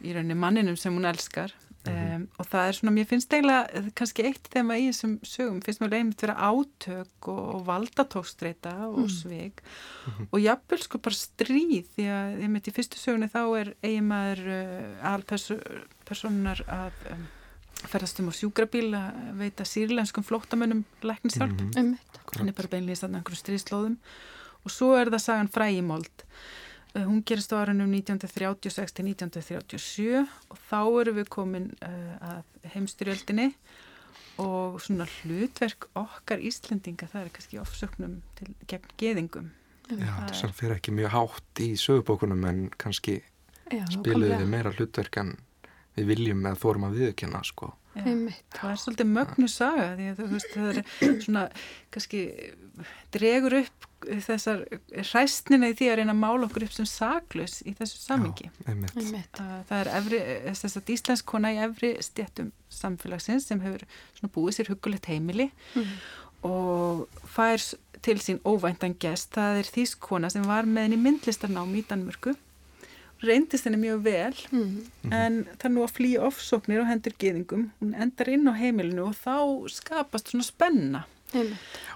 í 0.00 0.14
rauninni 0.14 0.36
manninum 0.38 0.78
sem 0.80 0.94
hún 0.96 1.08
elskar 1.08 1.52
mm 1.84 1.92
-hmm. 1.92 2.14
um, 2.16 2.28
og 2.38 2.46
það 2.46 2.68
er 2.68 2.74
svona, 2.78 2.92
mér 2.92 3.06
finnst 3.06 3.32
eiginlega 3.32 3.82
kannski 3.94 4.24
eitt 4.28 4.54
maður 4.64 4.80
í 4.80 4.86
þessum 4.90 5.18
sögum 5.22 5.60
finnst 5.64 5.80
mér 5.80 5.96
einmitt 5.98 6.22
vera 6.22 6.36
átök 6.36 7.28
og, 7.28 7.42
og 7.54 7.66
valdatókstreita 7.66 8.74
og 8.88 8.98
mm. 8.98 9.08
svig 9.08 9.52
mm 9.60 10.12
-hmm. 10.12 10.26
og 10.30 10.40
jafnvel 10.40 10.82
sko 10.82 10.98
bara 10.98 11.14
stríð 11.14 11.84
því 11.96 12.06
að 12.18 12.40
ég 12.42 12.48
mitt 12.48 12.68
í 12.68 12.72
fyrstu 12.72 12.96
sögunni 12.98 13.28
þá 13.28 13.42
er 13.60 13.74
eiginmaður 13.82 14.40
uh, 14.46 15.12
alpersonar 15.14 16.64
að 16.68 16.92
um, 17.12 17.26
ferðast 17.88 18.20
um 18.20 18.28
á 18.28 18.32
sjúkrabíl 18.32 18.94
að 18.94 19.38
veita 19.38 19.64
sírlenskum 19.64 20.24
flóttamönnum 20.24 20.84
læknishjálp 21.02 21.60
mm 21.60 21.70
-hmm. 21.70 21.96
hann 22.36 22.48
er 22.48 22.52
bara 22.52 22.68
beinlega 22.68 23.08
í 23.08 23.14
einhverju 23.14 23.36
stríðslóðum 23.36 23.96
og 24.64 24.74
svo 24.74 24.94
er 24.98 25.12
það 25.12 25.24
sagan 25.26 25.52
Fræimold 25.52 26.24
uh, 26.24 27.04
hún 27.04 27.22
gerist 27.26 27.54
á 27.54 27.62
árunum 27.62 27.92
1936 27.98 28.96
til 28.96 29.12
1937 29.12 30.24
og 30.50 30.58
þá 30.70 30.80
eru 31.02 31.16
við 31.20 31.30
komin 31.32 31.70
uh, 31.84 32.34
að 32.34 32.74
heimstyrjöldinni 32.74 33.50
og 34.40 34.80
svona 34.80 35.06
hlutverk 35.20 35.90
okkar 35.98 36.40
Íslendinga 36.40 37.08
það 37.10 37.26
er 37.26 37.32
kannski 37.34 37.60
ofsöknum 37.60 38.20
til 38.38 38.52
gegn 38.70 38.94
geðingum 39.00 39.50
Já, 39.90 40.14
það 40.30 40.44
er... 40.46 40.54
fyrir 40.54 40.76
ekki 40.76 40.94
mjög 40.94 41.12
hátt 41.16 41.62
í 41.64 41.68
sögubókunum 41.80 42.46
en 42.46 42.64
kannski 42.78 43.20
spiluðu 43.90 44.38
við 44.38 44.50
meira 44.50 44.72
hlutverk 44.74 45.18
en 45.22 45.34
við 45.98 46.10
viljum 46.12 46.46
eða 46.46 46.60
þórum 46.60 46.86
að 46.88 46.98
viðkjanna 47.00 47.42
sko. 47.46 47.72
Það 47.94 48.66
er 48.70 48.80
svolítið 48.80 49.08
mögnu 49.10 49.48
saga 49.50 49.86
því 49.98 50.08
að 50.12 50.20
veist, 50.30 50.52
það 50.54 50.68
er 50.70 51.16
svona 51.24 51.44
kannski 51.90 52.20
dregur 53.14 53.56
upp 53.64 53.88
þessar 54.00 54.62
hræstnina 55.10 55.70
í 55.70 55.76
því 55.76 55.90
að 55.90 55.98
reyna 56.00 56.14
að 56.14 56.22
mála 56.22 56.46
okkur 56.46 56.64
upp 56.66 56.72
sem 56.76 56.88
saglus 56.88 57.60
í 57.68 57.74
þessu 57.76 58.00
samingi 58.00 58.48
það 58.64 59.76
er 59.80 59.92
efri, 59.98 60.20
þess 60.62 60.80
að 60.80 60.92
íslenskona 60.94 61.52
í 61.52 61.60
efri 61.66 61.92
stjættum 62.04 62.50
samfélagsins 62.72 63.50
sem 63.50 63.60
hefur 63.64 63.84
búið 64.32 64.56
sér 64.56 64.72
hugulegt 64.72 65.10
heimili 65.10 65.50
mm. 65.74 65.94
og 66.48 67.22
fær 67.28 67.60
til 68.04 68.20
sín 68.22 68.40
óvæntan 68.48 68.96
gest, 69.00 69.34
það 69.36 69.60
er 69.60 69.72
þýskona 69.74 70.30
sem 70.32 70.46
var 70.48 70.68
með 70.68 70.88
henni 70.88 71.00
myndlistarnám 71.04 71.74
í 71.76 71.84
Danmörku. 71.88 72.34
Reyndist 73.20 73.66
henni 73.68 73.82
mjög 73.82 74.04
vel 74.06 74.36
mm 74.48 75.12
en 75.12 75.42
það 75.58 75.64
er 75.68 75.72
nú 75.74 75.84
að 75.84 75.94
flýja 75.96 76.24
ofsóknir 76.28 76.80
og 76.80 76.88
hendur 76.88 77.14
geðingum, 77.20 77.70
hún 77.80 77.94
endar 77.98 78.28
inn 78.32 78.48
á 78.48 78.54
heimilinu 78.56 79.08
og 79.10 79.16
þá 79.18 79.68
skapast 79.72 80.30
svona 80.30 80.46
spenna. 80.46 81.00
mm. 81.04 81.19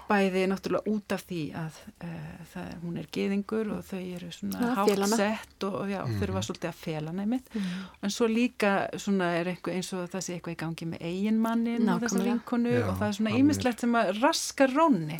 Bæði 0.05 0.45
náttúrulega 0.51 0.91
út 0.91 1.13
af 1.15 1.23
því 1.25 1.41
að 1.57 1.77
uh, 2.05 2.41
það, 2.51 2.67
hún 2.83 2.97
er 3.01 3.07
geðingur 3.15 3.71
og 3.73 3.85
þau 3.87 4.01
eru 4.01 4.29
svona 4.35 4.73
hátsett 4.77 5.65
og, 5.65 5.77
og 5.81 5.89
já, 5.89 6.01
mm. 6.03 6.17
þurfa 6.21 6.43
svolítið 6.45 6.69
að 6.69 6.81
fela 6.81 7.13
nefnitt 7.15 7.49
mhm. 7.55 7.87
en 8.05 8.13
svo 8.13 8.27
líka 8.29 8.73
svona 9.01 9.31
er 9.39 9.49
eitthvað 9.53 9.79
eins 9.79 9.91
og 9.97 10.05
það 10.13 10.25
sé 10.27 10.35
eitthvað 10.35 10.55
í 10.55 10.59
gangi 10.61 10.89
með 10.91 11.05
eiginmannin 11.09 11.89
og 11.89 12.05
þessa 12.05 12.21
vinkonu 12.27 12.73
já, 12.75 12.83
og 12.85 12.99
það 12.99 13.07
er 13.07 13.17
svona 13.19 13.35
ýmislegt 13.39 13.85
sem 13.85 13.97
að 13.99 14.11
raska 14.21 14.67
rónni. 14.71 15.19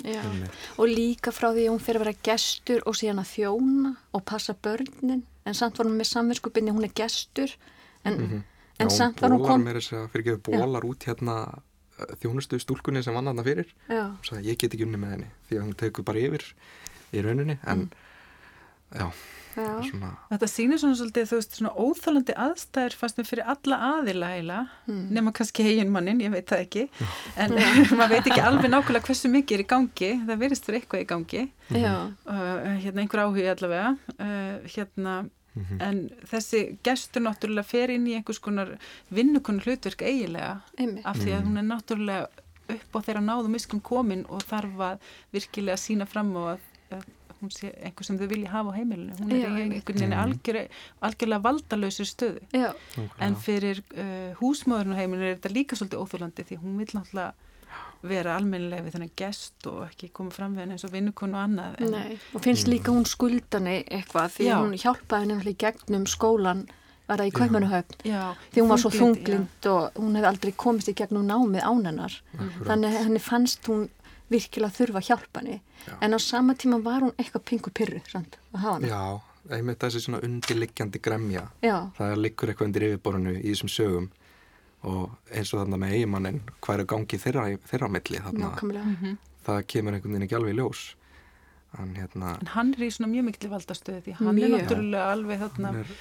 Og 0.79 0.89
líka 0.89 1.33
frá 1.35 1.49
því 1.51 1.67
að 1.67 1.71
hún 1.73 1.83
fyrir 1.83 2.01
að 2.01 2.05
vera 2.05 2.25
gestur 2.29 2.83
og 2.85 2.97
síðan 2.97 3.21
að 3.23 3.31
þjóna 3.33 3.93
og 4.15 4.25
passa 4.27 4.55
börnin. 4.55 5.23
En 5.45 5.57
samt 5.57 5.79
var 5.79 5.89
hún 5.89 5.99
með 5.99 6.11
samverskupinni, 6.11 6.73
hún 6.73 6.87
er 6.87 6.93
gestur. 6.97 7.53
En, 8.03 8.13
mm 8.13 8.27
-hmm. 8.29 8.41
en 8.79 8.89
Já, 8.89 8.97
samt 8.97 9.21
var 9.21 9.31
hún 9.31 9.45
kom 9.45 9.65
mér 9.65 9.79
þess 9.79 9.93
að 9.93 10.09
fyrir 10.11 10.25
ekki 10.35 10.51
bólar 10.51 10.85
út 10.85 11.03
hérna 11.05 11.61
þjónustu 12.21 12.59
stúlkunni 12.61 13.03
sem 13.05 13.15
vann 13.15 13.31
aðna 13.31 13.45
fyrir. 13.45 13.71
Og 13.91 14.27
sagði 14.27 14.51
ég 14.51 14.59
get 14.59 14.75
ekki 14.75 14.87
unni 14.87 14.99
með 15.01 15.15
henni 15.15 15.31
því 15.47 15.59
að 15.59 15.65
hún 15.67 15.79
tekur 15.79 16.07
bara 16.07 16.25
yfir 16.25 16.49
í 17.15 17.23
rauninni. 17.23 17.57
En 17.63 17.87
mm. 17.87 18.99
já, 18.99 19.09
Já, 19.55 19.69
svona, 19.87 20.09
Þetta 20.33 20.47
sýnir 20.51 20.79
svona 20.81 20.97
svolítið, 20.99 21.27
þú 21.29 21.37
veist, 21.39 21.53
svona 21.55 21.69
óþálandi 21.79 22.33
aðstæður 22.43 22.95
fannst 22.99 23.19
mér 23.19 23.27
fyrir 23.29 23.51
alla 23.53 23.77
aðila 23.93 24.31
heila, 24.33 24.57
Mm. 24.85 25.05
nema 25.15 25.31
kannski 25.31 25.63
heginmannin, 25.63 26.19
ég 26.21 26.33
veit 26.33 26.49
það 26.51 26.63
ekki, 26.65 26.83
en 27.39 27.55
maður 27.97 28.11
veit 28.17 28.27
ekki 28.27 28.43
alveg 28.43 28.69
nákvæmlega 28.73 29.07
hversu 29.07 29.31
mikið 29.31 29.55
er 29.55 29.63
í 29.63 29.67
gangi, 29.71 30.11
það 30.27 30.41
verist 30.43 30.67
fyrir 30.67 30.81
eitthvað 30.81 31.05
í 31.05 31.07
gangi, 31.13 31.45
já, 31.71 31.93
uh, 32.27 32.67
hérna 32.83 33.05
einhver 33.05 33.23
áhugi 33.23 33.47
allavega, 33.53 33.95
uh, 34.19 34.67
hérna, 34.75 35.15
mhm, 35.55 35.81
en 35.81 36.09
þessi 36.31 36.77
gestur 36.83 37.21
náttúrulega 37.25 37.63
fer 37.65 37.89
inn 37.95 38.07
í 38.07 38.15
einhvers 38.19 38.39
konar 38.39 38.75
vinnukunn 39.09 39.61
hlutverk 39.65 40.01
eigilega, 40.01 40.61
einmitt. 40.77 41.05
af 41.05 41.17
því 41.17 41.31
að 41.37 41.45
hún 41.47 41.57
er 41.57 41.67
náttúrulega 41.69 42.27
upp 42.75 42.95
á 42.97 42.99
þeirra 43.05 43.21
náðu 43.21 43.51
miskum 43.53 43.79
komin 43.81 44.25
og 44.29 44.41
þarf 44.49 44.79
að 44.79 44.99
virkilega 45.33 45.77
sína 45.77 46.05
fram 46.09 46.31
á 46.35 46.55
að, 46.55 46.59
að 46.97 47.03
hún 47.41 47.51
sé 47.51 47.69
einhver 47.83 48.05
sem 48.07 48.17
þau 48.17 48.27
vilja 48.31 48.49
hafa 48.49 48.71
á 48.73 48.77
heimilinu. 48.79 49.15
Hún 49.19 49.31
er 49.31 49.37
Já, 49.37 49.49
í 49.51 49.61
einhvern 49.61 49.99
veginn 49.99 50.13
Mhm. 50.15 50.21
algjör, 50.23 50.67
algjörlega 51.01 51.43
valdalausir 51.43 52.07
stöðu. 52.09 52.41
Já, 52.53 52.73
En 53.19 53.35
fyrir 53.35 53.83
uh, 53.97 54.33
húsmóðurinn 54.39 54.95
á 54.95 54.99
heimilinu 55.01 55.29
er 55.29 55.35
þetta 55.37 55.53
líka 55.53 55.75
svolítið 55.75 56.01
óþúlandi 56.01 56.45
því 56.47 56.57
hún 56.63 56.77
vil 56.79 56.87
náttúrulega 56.95 57.33
vera 58.05 58.35
almennilega 58.37 58.85
við 58.85 58.95
þennan 58.97 59.13
gest 59.17 59.67
og 59.71 59.83
ekki 59.87 60.11
koma 60.13 60.33
fram 60.33 60.53
við 60.55 60.65
henni 60.65 60.75
eins 60.77 60.85
og 60.85 60.93
vinnukonu 60.93 61.37
og 61.37 61.43
annað. 61.47 61.77
En, 61.81 61.93
nei. 61.95 62.17
Og 62.37 62.43
finnst 62.45 62.69
líka 62.69 62.93
hún 62.93 63.07
skuldani 63.09 63.79
eitthvað 63.83 64.35
því 64.37 64.49
Já. 64.49 64.55
hún 64.61 64.75
hjálpaði 64.77 65.31
henni 65.31 65.53
í 65.55 65.57
gegnum 65.65 66.05
skólan 66.09 66.65
var 67.05 67.21
það 67.21 67.29
í 67.29 67.33
Kaupmannuhöfn 67.35 68.07
Já, 68.07 68.23
því 68.53 68.63
hún 68.63 68.71
var 68.71 68.81
svo 68.81 68.91
þunglind 68.93 69.67
og 69.71 69.99
hún 69.99 70.17
hefði 70.17 70.29
aldrei 70.31 70.53
komist 70.57 70.89
í 70.89 70.95
gegnum 70.97 71.27
námið 71.29 71.61
án 71.67 71.85
hennar 71.89 72.17
Akkúrat. 72.33 72.65
þannig 72.69 72.97
henni 72.97 73.21
fannst 73.21 73.69
hún 73.69 73.85
virkilega 74.33 74.73
þurfa 74.73 75.01
að 75.01 75.09
hjálpa 75.11 75.43
henni 75.43 75.59
Já. 75.85 75.93
en 76.01 76.17
á 76.17 76.19
sama 76.21 76.55
tíma 76.57 76.81
var 76.81 77.05
hún 77.05 77.13
eitthvað 77.17 77.45
pingu 77.51 77.73
pyrru 77.77 78.01
samt, 78.09 78.39
að 78.53 78.65
hafa 78.65 78.75
hana 78.79 78.89
Já, 78.89 79.55
einmitt 79.59 79.85
þessi 79.85 80.01
svona 80.01 80.23
undirliggjandi 80.25 81.01
gremja 81.05 81.45
Já, 81.61 81.77
það 81.97 82.15
liggur 82.25 82.49
eitthvað 82.51 82.71
undir 82.71 82.87
yfirborinu 82.89 83.35
í 83.37 83.51
þessum 83.51 83.73
sögum 83.75 84.09
og 84.85 85.15
eins 85.33 85.53
og 85.53 85.63
þarna 85.63 85.79
með 85.81 85.95
eigimannin 85.97 86.41
hvað 86.61 86.79
er 86.83 86.89
gangi 86.93 87.17
þeirra, 87.21 87.45
þeirra 87.71 87.89
milli 87.95 88.21
þarna, 88.27 88.51
nákvæmlega. 88.51 88.91
Mhm. 88.95 89.17
það 89.45 89.63
kemur 89.73 89.93
einhvern 89.97 90.13
veginn 90.15 90.27
ekki 90.27 90.37
alveg 90.39 90.53
í 90.55 90.59
ljós. 90.59 90.83
En 91.75 91.89
hérna 91.95 92.37
En 92.39 92.47
hann 92.53 92.69
er 92.73 92.85
í 92.85 92.91
svona 92.93 93.09
mjög 93.11 93.25
mikil 93.27 93.49
valdastöðu 93.51 94.01
því 94.05 94.13
hann 94.19 94.27
er 94.29 94.33
Mjög. 94.33 94.53
náttúrulega 94.55 95.07
alveg 95.11 95.39
þarna 95.41 95.71
hann 95.73 95.79
er, 95.81 95.95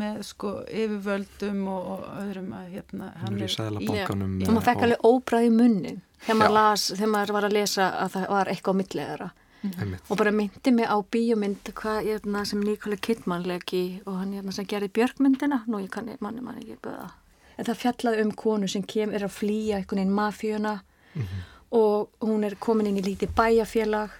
með 0.00 0.16
sko 0.26 0.50
yfirvöldum 0.66 1.60
og, 1.70 1.90
og 1.92 2.00
öðrum 2.24 2.48
að 2.58 2.72
hérna 2.74 3.10
hann 3.20 3.36
er 3.36 3.44
í 3.46 3.50
sæðlabankanum 3.54 4.32
Já. 4.40 4.48
og 4.48 4.54
maður 4.56 4.66
fekk 4.70 4.82
alveg 4.88 5.06
óbræði 5.06 5.52
munnin 5.54 6.00
þegar 6.24 6.40
maður, 6.40 6.56
las, 6.56 6.88
þegar 6.96 7.12
maður 7.14 7.32
var 7.36 7.46
að 7.48 7.56
lesa 7.60 7.86
að 8.02 8.10
það 8.16 8.26
var 8.34 8.50
eitthvað 8.54 8.74
á 8.74 8.80
millið 8.80 9.06
þeirra. 9.12 9.30
Einmitt, 9.60 10.04
og 10.08 10.16
bara 10.16 10.30
myndi 10.32 10.70
mig 10.72 10.86
á 10.88 10.96
bíómynd 11.14 11.70
hvað 11.76 11.98
hérna, 12.08 12.44
sem 12.48 12.60
Nicole 12.64 12.96
Kidman 12.96 13.42
legi 13.44 14.00
og 14.06 14.14
hann 14.16 14.32
hérna, 14.32 14.52
sem 14.56 14.64
gerði 14.66 14.88
björkmyndina 14.98 15.62
nú 15.68 15.82
ég 15.84 15.90
kann 15.92 16.08
manni 16.20 16.40
manni 16.40 16.64
ekki 16.64 16.78
böða 16.82 17.10
en 17.60 17.68
það 17.68 17.80
fjallaði 17.82 18.24
um 18.24 18.32
konu 18.42 18.68
sem 18.70 18.84
kem, 18.88 19.12
er 19.14 19.26
að 19.26 19.36
flýja 19.36 19.78
einhvern 19.78 20.02
veginn 20.02 20.16
mafíuna 20.16 20.74
og 21.76 22.24
hún 22.24 22.46
er 22.48 22.56
komin 22.58 22.88
inn 22.90 22.98
í 22.98 23.04
lítið 23.04 23.34
bæjafélag 23.36 24.16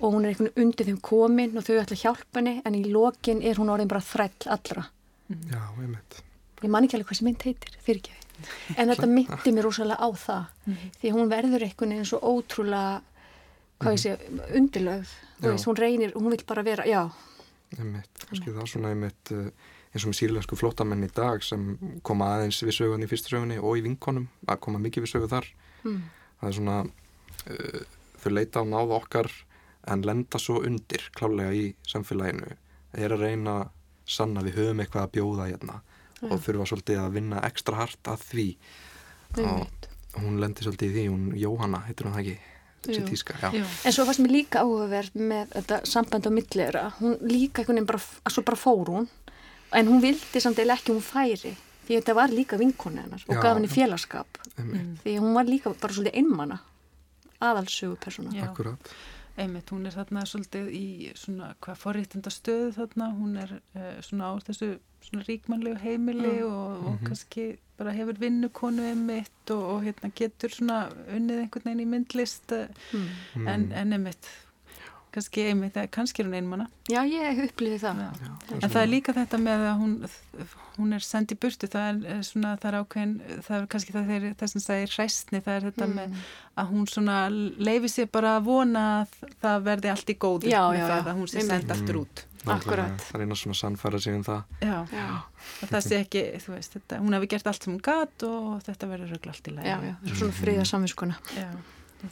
og 0.00 0.12
hún 0.12 0.24
er 0.24 0.34
einhvern 0.34 0.50
veginn 0.50 0.66
undir 0.66 0.90
þeim 0.90 1.00
komin 1.08 1.56
og 1.56 1.64
þau 1.66 1.78
ætla 1.80 1.96
að 1.96 2.04
hjálpa 2.04 2.40
henni 2.40 2.58
en 2.64 2.76
í 2.78 2.84
lokin 2.90 3.42
er 3.42 3.58
hún 3.60 3.72
orðin 3.72 3.90
bara 3.90 4.04
þræll 4.04 4.52
allra. 4.54 4.84
Já, 5.50 5.62
einmitt. 5.80 6.20
Ég 6.62 6.70
man 6.72 6.84
ekki 6.86 6.98
alveg 6.98 7.10
hvað 7.10 7.20
sem 7.20 7.28
mynd 7.30 7.48
heitir, 7.48 7.80
fyrirgefi 7.84 8.24
en 8.74 8.90
þetta 8.90 9.08
myndi 9.08 9.52
mér 9.54 9.68
rosalega 9.68 10.02
á 10.02 10.08
það 10.18 10.70
því 10.98 11.10
að 11.10 11.16
hún 11.16 11.30
verður 11.30 11.66
einhvern 11.66 11.94
veginn 11.94 12.08
svo 12.08 12.18
ótrúlega 12.20 12.94
hvað 13.82 13.96
ég 13.96 14.02
sé, 14.02 14.14
undirlögð. 14.56 15.12
Hún 15.44 15.78
reynir, 15.78 16.12
hún 16.16 16.32
vil 16.32 16.44
bara 16.46 16.64
vera 16.64 16.86
já, 16.88 17.02
einmitt, 17.76 18.26
kannski 18.28 18.54
það 18.54 18.68
svona 18.70 18.92
einmitt 18.94 19.32
uh, 19.34 19.48
eins 19.94 20.04
og 20.04 20.10
með 20.10 20.18
sýrlensku 20.18 20.58
flótamenn 20.58 21.06
í 21.06 21.10
dag 21.14 21.42
sem 21.46 21.74
koma 22.06 22.32
aðeins 22.34 22.58
við 22.66 22.74
sögunni 22.80 23.06
í 23.06 23.10
fyrstu 23.10 23.30
sögunni 23.30 23.60
og 23.60 23.78
í 23.78 23.84
vinkonum, 23.86 24.26
að 24.50 24.60
koma 24.66 24.82
mikið 24.82 25.06
við 25.06 25.12
sögu 25.14 25.30
þar. 25.30 25.48
Mm. 25.84 26.02
það 26.40 26.48
er 26.48 26.56
svona 26.56 26.76
uh, 26.84 27.80
þau 28.22 28.30
leita 28.32 28.62
á 28.62 28.64
náða 28.64 28.98
okkar 28.98 29.30
en 29.92 30.04
lenda 30.08 30.40
svo 30.40 30.62
undir 30.64 31.10
klálega 31.14 31.52
í 31.54 31.66
samfélaginu. 31.86 32.56
Er 32.96 33.14
að 33.14 33.26
reyna 33.26 33.58
að 33.60 33.72
sanna 34.08 34.42
við 34.44 34.58
höfum 34.58 34.80
eitthvað 34.82 35.06
að 35.06 35.12
bjóða 35.16 35.48
hérna 35.50 35.80
og 36.24 36.40
þurfa 36.40 36.66
svolítið 36.70 37.02
að 37.02 37.14
vinna 37.18 37.42
ekstra 37.44 37.78
hart 37.82 38.08
að 38.08 38.24
því. 38.30 38.48
Og 39.44 40.18
hún 40.22 40.40
lendir 40.40 40.66
svolítið 40.66 40.90
í 40.90 40.94
því, 40.94 41.06
hún 41.12 41.24
Jóhanna 41.38 41.82
heitir 41.84 42.08
hún 42.08 42.14
það 42.16 42.24
ekki, 42.24 42.36
Jú. 42.84 43.04
tíska 43.08 43.34
Já. 43.40 43.48
en 43.84 43.92
svo 43.92 44.04
varst 44.04 44.20
mér 44.20 44.32
líka 44.34 44.60
áhugaverð 44.60 45.14
með 45.16 45.52
þetta 45.54 45.78
samband 45.88 46.26
á 46.28 46.30
millera 46.30 46.82
hún 46.98 47.16
líka 47.24 47.62
einhvern 47.62 47.80
veginn 47.80 47.88
bara, 47.88 48.00
að 48.24 48.34
svo 48.34 48.44
bara 48.44 48.60
fór 48.60 48.90
hún 48.92 49.08
en 49.74 49.88
hún 49.90 50.00
vildi 50.02 50.40
samt 50.40 50.58
eða 50.62 50.76
ekki 50.78 50.92
hún 50.94 51.02
færi 51.04 51.54
því 51.86 51.98
þetta 51.98 52.14
var 52.16 52.28
líka 52.32 52.56
vinkonu 52.60 53.02
hennar 53.02 53.24
og 53.28 53.34
Já. 53.36 53.40
gaf 53.42 53.56
henni 53.58 53.68
félagskap 53.68 54.38
einmitt, 54.58 55.02
því 55.04 55.18
hún 55.20 55.34
var 55.36 55.44
líka 55.50 55.74
bara 55.80 55.92
svolítið 55.92 56.20
einmana 56.22 56.60
aðalsögu 57.40 57.96
persóna 58.00 58.46
akkurat 58.48 58.94
Einmitt, 59.34 59.66
hún 59.74 59.82
er 59.82 59.90
þarna 59.90 60.20
svolítið 60.30 60.68
í 60.78 61.10
svona 61.18 61.48
hvað 61.58 61.78
forréttinda 61.80 62.30
stöðu 62.30 62.68
þarna, 62.76 63.08
hún 63.18 63.32
er 63.42 63.50
uh, 63.74 63.96
svona 64.06 64.28
á 64.30 64.38
þessu 64.46 64.68
svona 65.02 65.24
ríkmannlegu 65.26 65.80
heimili 65.82 66.36
Mm. 66.38 66.52
og, 66.52 66.84
og 66.86 66.92
Mhm. 66.92 67.06
kannski 67.08 67.46
bara 67.76 67.90
hefur 67.90 68.14
vinnukonu 68.20 68.82
einmitt 68.86 69.50
og, 69.50 69.62
og 69.72 69.82
hérna 69.82 70.12
getur 70.14 70.54
svona 70.54 70.78
unnið 71.10 71.40
einhvern 71.42 71.64
veginn 71.66 71.82
í 71.82 71.88
myndlist 71.90 72.52
uh, 72.54 72.68
mm. 72.94 73.48
en, 73.48 73.72
en 73.72 73.92
einmitt, 73.98 74.30
kannski 75.14 75.44
einmitt, 75.50 75.78
kannski 75.94 76.22
er 76.22 76.28
hún 76.28 76.36
einmanna. 76.38 76.66
já, 76.90 77.00
ég 77.08 77.40
upplýði 77.46 77.78
það 77.84 78.02
Já. 78.02 78.08
Já, 78.24 78.58
En 78.60 78.70
það 78.74 78.80
er 78.82 78.90
líka 78.92 79.14
þetta 79.16 79.40
með 79.44 79.64
að 79.70 79.78
hún, 79.80 79.94
hún 80.76 80.92
er 80.98 81.06
sendið 81.06 81.40
burtu, 81.44 81.70
það 81.70 81.88
er 81.88 82.12
eh, 82.16 82.20
svona, 82.26 82.52
það 82.60 82.68
er 82.72 82.78
ákveðin, 82.82 83.14
það 83.46 83.56
er 83.60 83.66
kannski 83.74 83.94
það 83.96 84.10
þeir, 84.12 84.28
það 84.42 84.52
sem 84.54 84.64
sagði 84.66 84.90
hræstni, 84.96 85.40
það 85.46 85.56
er 85.60 85.66
þetta 85.70 85.88
með 85.94 86.06
Mm. 86.14 86.28
að 86.60 86.68
hún 86.74 86.84
svona 86.90 87.16
leifi 87.30 87.88
sér 87.90 88.10
bara 88.12 88.36
að 88.38 88.44
vona 88.50 88.84
að 89.00 89.16
það 89.42 89.64
verði 89.70 89.90
allt 89.94 90.10
í 90.10 90.16
góðu 90.18 90.50
Já, 90.52 90.62
með 90.70 90.78
já, 90.78 90.86
það 90.90 91.00
já. 91.00 91.10
að 91.10 91.18
hún 91.18 91.28
sé 91.32 91.38
Einmitt. 91.40 91.50
send 91.54 91.70
aftur 91.78 92.00
út. 92.04 92.24
Nákvæmlega, 92.44 92.60
Akkurat. 92.60 93.00
það 93.08 93.14
er 93.16 93.22
eina 93.24 93.36
svona 93.40 93.56
sannfæra 93.56 93.98
sig 94.04 94.14
um 94.18 94.24
það 94.26 94.42
Já, 94.60 94.74
já, 94.92 95.04
að 95.64 95.70
það 95.72 95.80
sé 95.86 96.00
ekki, 96.04 96.22
þú 96.44 96.50
veist, 96.52 96.74
þetta, 96.76 96.98
hún 97.00 97.14
hefði 97.16 97.28
gert 97.32 97.46
allt 97.48 97.62
sem 97.64 97.72
hún 97.72 97.80
gat 97.86 98.24
og 98.28 98.50
þetta 98.66 98.88
verður 98.90 99.14
röglega 99.14 99.32
allt 99.32 99.48
í 99.48 99.54
já, 99.64 99.78
svona 100.12 100.36
friða 100.36 100.66
samvinskuna 100.68 101.16
Já, 101.38 101.48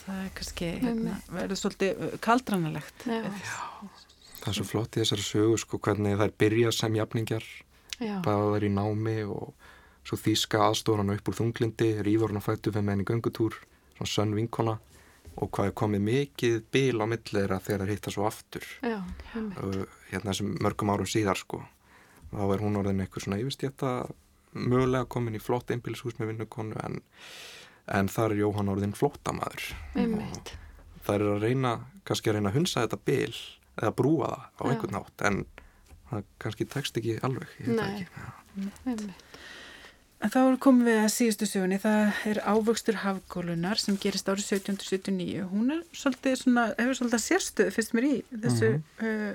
það 0.05 0.21
er 0.21 0.31
kannski, 0.39 0.71
hérna, 0.83 1.17
verður 1.33 1.61
svolítið 1.61 2.05
uh, 2.07 2.15
kaldranalegt. 2.25 3.07
já, 3.07 3.27
það 4.39 4.49
er 4.53 4.59
svo 4.59 4.69
flott 4.69 4.97
í 4.97 5.03
þessari 5.03 5.27
sögu 5.27 5.59
sko 5.63 5.81
hvernig 5.83 6.21
þær 6.21 6.37
byrja 6.45 6.73
sem 6.77 6.97
jafningjar 6.99 7.49
já, 7.99 8.15
báðar 8.25 8.69
í 8.69 8.73
námi 8.73 9.19
og 9.27 9.53
svo 10.03 10.19
þýska 10.19 10.65
aðstóran 10.69 11.13
upp 11.15 11.29
úr 11.31 11.39
þunglindi 11.39 11.93
rýfur 12.03 12.33
hann 12.33 12.43
að 12.43 12.49
fættu 12.49 12.73
fyrir 12.75 12.89
menn 12.89 13.05
í 13.05 13.09
göngutúr 13.09 13.61
svona 13.97 14.11
sönn 14.11 14.35
vinkona 14.39 14.79
og 15.33 15.49
hvað 15.49 15.71
er 15.71 15.77
komið 15.79 16.03
mikið 16.09 16.59
bil 16.75 16.99
á 17.01 17.07
milli 17.09 17.39
þeirra 17.39 17.61
þegar 17.65 17.87
þeir 17.87 17.93
hitta 17.95 18.11
svo 18.13 18.27
aftur. 18.29 18.67
Já, 18.85 18.99
uh, 19.39 19.85
hérna 20.11 20.33
þessum 20.33 20.59
mörgum 20.61 20.93
árum 20.93 21.09
síðar 21.09 21.41
sko 21.41 21.63
þá 22.33 22.45
er 22.55 22.63
hún 22.65 22.79
orðin 22.81 23.03
eitthvað 23.05 23.27
svona 23.27 23.41
yfirstjætta 23.43 23.93
mögulega 24.53 25.09
komin 25.09 25.37
í 25.37 25.43
flott 25.43 25.71
einbílshús 25.73 26.19
með 26.19 26.33
vinnukonu 26.33 26.79
en, 26.85 27.01
en 27.91 28.11
þar 28.13 28.35
er 28.35 28.43
Jóhann 28.45 28.71
orðin 28.73 28.95
flóttamaður 28.97 29.73
einmitt. 29.99 30.55
það 31.03 31.15
er 31.15 31.27
að 31.33 31.43
reyna, 31.49 31.73
kannski 32.09 32.31
að 32.31 32.39
reyna 32.39 32.53
að 32.53 32.59
hunsa 32.61 32.85
þetta 32.85 33.01
bil 33.09 33.35
eða 33.81 33.95
brúa 33.97 34.31
það 34.59 34.63
á 34.63 34.71
einhvern 34.71 34.97
nátt 34.99 35.27
en 35.27 35.43
það 36.11 36.25
kannski 36.45 36.69
tekst 36.69 37.01
ekki 37.01 37.19
alveg 37.27 37.59
ég 37.59 37.73
veit 37.73 37.79
það 37.79 37.91
Nei. 37.91 38.01
ekki. 38.01 38.23
Já. 38.23 38.33
einmitt. 38.87 39.29
En 40.23 40.31
þá 40.31 40.41
komum 40.63 40.87
við 40.87 41.01
að 41.03 41.09
síðustu 41.11 41.47
sögunni, 41.51 41.81
það 41.83 42.19
er 42.31 42.39
ávöxtur 42.47 43.01
hafgólunar 43.03 43.81
sem 43.83 43.97
gerist 43.99 44.29
árið 44.31 44.53
1779. 44.61 45.49
Hún 45.51 45.73
er 45.75 45.81
svolítið 45.99 46.37
svona, 46.45 46.67
hefur 46.79 46.99
svolítið 47.01 47.23
sérstöðu 47.25 47.73
fyrst 47.75 47.97
mér 47.99 48.07
í 48.07 48.13
þessu 48.45 48.69
uh, 48.79 49.33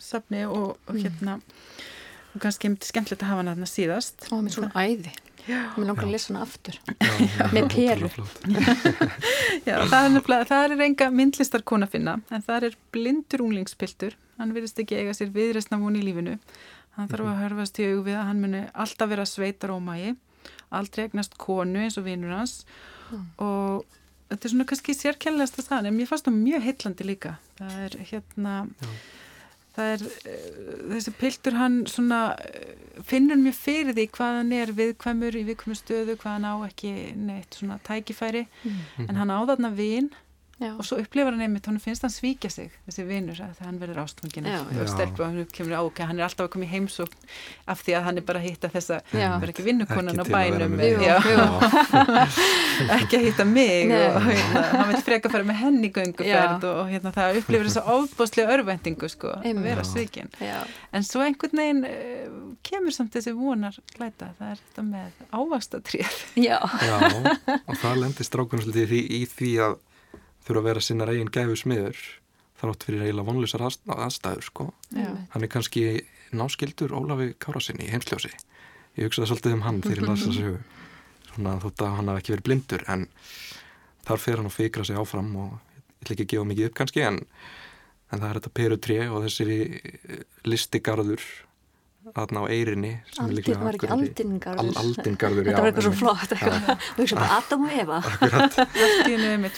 safni 0.00 0.46
og, 0.48 0.78
og 0.88 0.96
hérna, 0.96 1.34
og 2.32 2.40
kannski 2.40 2.70
myndi 2.70 2.88
skemmtilegt 2.88 3.26
að 3.26 3.34
hafa 3.34 3.42
hana 3.42 3.52
þarna 3.58 3.68
síðast. 3.68 4.30
og 4.30 4.40
með 4.46 4.56
svona 4.56 4.86
æði 4.88 5.12
mér 5.76 5.86
langar 5.88 6.06
að 6.06 6.14
lesa 6.14 6.32
hana 6.32 6.42
aftur 6.46 6.78
Já, 6.78 7.44
Með 7.54 7.68
peru. 7.74 8.10
Já, 9.68 9.76
það 9.90 10.00
er 10.00 10.12
nefnilega, 10.14 10.48
það 10.50 10.64
er 10.64 10.84
enga 10.86 11.08
myndlistarkona 11.14 11.88
að 11.88 11.94
finna, 11.96 12.16
en 12.30 12.44
það 12.46 12.66
er 12.70 12.76
blindur 12.94 13.44
unglingspiltur, 13.46 14.16
hann 14.40 14.54
virðist 14.56 14.82
ekki 14.82 14.98
eiga 15.00 15.14
sér 15.16 15.32
viðreistna 15.34 15.80
von 15.82 15.98
í 15.98 16.02
lífinu. 16.04 16.36
Hann 16.96 17.08
þarf 17.10 17.30
að 17.30 17.40
hörfast 17.44 17.80
í 17.80 17.86
aug 17.92 18.02
við 18.08 18.18
að 18.18 18.28
hann 18.30 18.42
muni 18.42 18.64
alltaf 18.84 19.10
vera 19.12 19.28
sveitar 19.28 19.72
ómægi, 19.76 20.16
aldrei 20.74 21.06
egnast 21.06 21.38
konu 21.40 21.84
eins 21.84 21.98
og 22.00 22.06
vinur 22.06 22.34
hans 22.34 22.60
og 23.42 23.86
þetta 24.30 24.46
er 24.46 24.52
svona 24.52 24.66
kannski 24.70 24.94
sérkennlegasta 24.94 25.64
staðan, 25.64 25.90
en 25.90 25.96
mér 25.98 26.10
fannst 26.10 26.28
það 26.28 26.36
mjög 26.38 26.66
heillandi 26.68 27.06
líka. 27.08 27.32
Það 27.58 27.80
er 27.86 27.96
hérna, 28.12 28.54
Já. 28.78 28.92
Það 29.76 29.92
er, 29.94 30.06
uh, 30.06 30.72
þessi 30.94 31.14
piltur 31.20 31.58
hann 31.58 31.82
svona 31.90 32.22
uh, 32.36 33.02
finnur 33.06 33.38
mjög 33.40 33.58
fyrir 33.58 33.96
því 33.96 34.08
hvað 34.16 34.40
hann 34.40 34.56
er 34.56 34.74
viðkvæmur 34.80 35.38
í 35.40 35.44
viðkvæmur 35.50 35.78
stöðu, 35.78 36.16
hvað 36.20 36.36
hann 36.38 36.48
á 36.50 36.54
ekki 36.66 36.94
neitt 37.16 37.60
svona 37.60 37.78
tækifæri, 37.86 38.46
en 39.06 39.20
hann 39.20 39.32
á 39.32 39.38
þarna 39.48 39.72
vin 39.76 40.10
Já. 40.60 40.74
og 40.76 40.84
svo 40.84 40.98
upplifar 41.00 41.32
hann 41.32 41.40
einmitt, 41.46 41.64
hann 41.70 41.78
finnst 41.80 42.02
hann 42.04 42.12
svíkja 42.12 42.50
sig 42.52 42.70
þessi 42.86 43.04
vinnur 43.08 43.38
að 43.40 43.62
hann 43.64 43.78
verður 43.80 44.02
ástfangin 44.04 44.44
Já. 44.44 44.58
og 44.60 44.74
Já. 44.76 44.84
stelpu 44.92 45.22
og 45.24 45.30
hann 45.30 45.46
kemur 45.56 45.72
á 45.72 45.82
ok, 45.86 46.02
hann 46.10 46.18
er 46.20 46.26
alltaf 46.26 46.46
að 46.46 46.52
koma 46.52 46.66
í 46.66 46.70
heimsókn 46.74 47.30
af 47.72 47.80
því 47.86 47.96
að 47.96 48.04
hann 48.08 48.20
er 48.20 48.26
bara 48.28 48.42
að 48.42 48.48
hitta 48.50 48.70
þessa 48.74 48.98
verður 49.14 49.52
ekki 49.54 49.64
vinnukonan 49.64 50.20
á 50.20 50.24
að 50.24 50.32
bænum. 50.34 50.76
já, 51.00 51.16
Jú, 51.30 51.46
ekki 52.98 53.18
að 53.20 53.24
hitta 53.28 53.46
mig 53.48 53.88
Nei. 53.90 53.96
og 54.10 54.20
hérna, 54.28 54.62
hann 54.74 54.92
vil 54.92 55.02
freka 55.06 55.32
fara 55.32 55.46
með 55.48 55.60
henni 55.64 55.88
í 55.88 55.92
gönguferð 55.96 56.66
og, 56.68 56.78
og 56.84 56.92
hérna, 56.92 57.12
það 57.16 57.40
upplifir 57.40 57.68
þessa 57.70 57.84
ofbóðslega 57.96 58.54
örvendingu 58.58 59.10
sko, 59.12 59.32
að 59.40 59.62
vera 59.64 59.84
svíkin. 59.86 60.30
Já, 60.44 60.58
en 60.96 61.06
svo 61.06 61.24
einhvern 61.24 61.60
veginn 61.62 61.84
uh, 61.88 62.40
kemur 62.66 62.94
samt 62.94 63.14
þessi 63.16 63.34
vonar 63.36 63.76
glæta, 63.96 64.32
það 64.38 64.54
er 64.54 64.62
þetta 64.64 64.86
með 64.88 65.22
ávastatrið 65.40 66.18
já, 66.40 66.58
Já, 66.60 66.96
og 67.64 67.76
það 67.80 68.02
lendir 68.04 68.28
strákunum 68.28 68.64
svolítið 68.66 68.96
í 69.00 69.02
í 69.20 69.22
því 69.30 69.52
að 69.66 69.78
þurfa 70.46 70.60
að 70.62 70.68
vera 70.70 70.80
sinna 70.84 71.06
eigin 71.10 71.30
gæfu 71.34 71.56
smiður 71.60 71.98
þrátt 72.60 72.84
fyrir 72.86 73.02
eiginlega 73.06 73.28
vonleysar 73.30 73.62
aðst- 73.66 73.88
aðstæður 73.94 74.44
sko. 74.44 74.66
Hann 75.32 75.42
er 75.46 75.48
kannski 75.52 75.84
náskildur 76.36 76.92
Ólafi 76.92 77.34
Kárasinni 77.40 77.86
í 77.88 77.92
heimsljósi. 77.94 78.30
Ég 78.98 79.08
hugsaði 79.08 79.30
svolítið 79.30 79.54
um 79.56 79.62
hann 79.64 79.80
þegar 79.82 80.02
ég 80.02 80.08
las 80.08 80.24
þessu 80.26 80.52
svona 81.30 81.56
þótt 81.62 81.82
að 81.86 81.96
hann 81.96 82.08
hafi 82.10 82.20
ekki 82.24 82.34
verið 82.34 82.46
blindur 82.48 82.84
en 82.90 83.06
þar 84.06 84.18
fer 84.18 84.36
hann 84.40 84.50
að 84.50 84.56
fikra 84.58 84.84
sig 84.84 84.96
áfram 84.98 85.30
og 85.36 85.52
ég 85.54 86.02
ætla 86.02 86.14
ekki 86.16 86.24
að 86.26 86.32
gefa 86.34 86.48
mikið 86.50 86.68
upp 86.70 86.74
kannski 86.80 87.02
en, 87.06 87.20
en 88.10 88.20
það 88.20 88.28
er 88.30 88.38
þetta 88.40 88.52
peru 88.60 88.76
3 88.88 88.98
og 89.14 89.24
þessi 89.26 89.48
listigarður 90.50 91.22
aðna 92.20 92.40
á 92.42 92.44
eirinni 92.50 92.90
sem 93.12 93.24
Aldin, 93.24 93.36
líklega 93.36 93.60
var 93.66 93.76
ekki 93.76 93.88
aldingarður. 93.94 94.60
Al, 94.60 94.70
aldingarður, 94.82 95.44
Þetta 95.46 95.60
var 95.60 95.68
eitthvað 95.70 95.86
svo 95.86 95.92
flott 96.00 96.32
og 96.32 97.02
ég 97.04 97.10
svo 97.10 97.18
bara 97.20 97.36
Adam 97.38 97.66
og 97.66 97.72
Eva. 97.82 97.98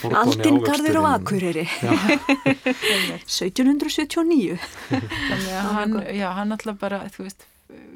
Aldingarður 0.03 0.99
ávöxturinn. 0.99 1.07
Akureyri. 1.13 1.65
Einmitt. 1.83 3.25
1779 3.29 4.59
þannig 4.91 5.49
að 5.55 5.73
hann, 5.77 5.97
já, 6.17 6.27
hann 6.37 6.55
alltaf 6.55 6.79
bara, 6.81 7.01
þú 7.13 7.25
veist, 7.27 7.45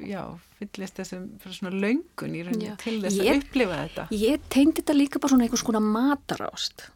já, 0.07 0.21
fyllist 0.59 0.97
þessum 1.01 1.25
fyrir 1.43 1.57
svona 1.59 1.73
löngun 1.83 2.33
í 2.37 2.43
rauninni 2.47 2.69
Já. 2.71 2.75
til 2.81 2.97
þess 3.03 3.19
Ég- 3.21 3.29
að 3.35 3.41
upplifa 3.43 3.79
þetta. 3.83 4.07
Ég 4.23 4.47
tengdi 4.53 4.81
þetta 4.81 4.95
líka 4.97 5.21
bara 5.21 5.33
svona 5.35 5.45
einhvers 5.47 5.65
konar 5.67 5.83
matarást. 5.85 6.87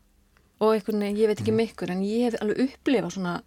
Og 0.62 0.76
einhvern 0.76 1.02
veginn, 1.02 1.18
ég 1.18 1.28
veit 1.32 1.40
Mhm. 1.40 1.46
ekki 1.46 1.54
mikkur 1.58 1.90
en 1.92 2.02
ég 2.06 2.32
hef 2.32 2.42
alveg 2.42 2.58
upplifað 2.70 3.12
svona 3.18 3.42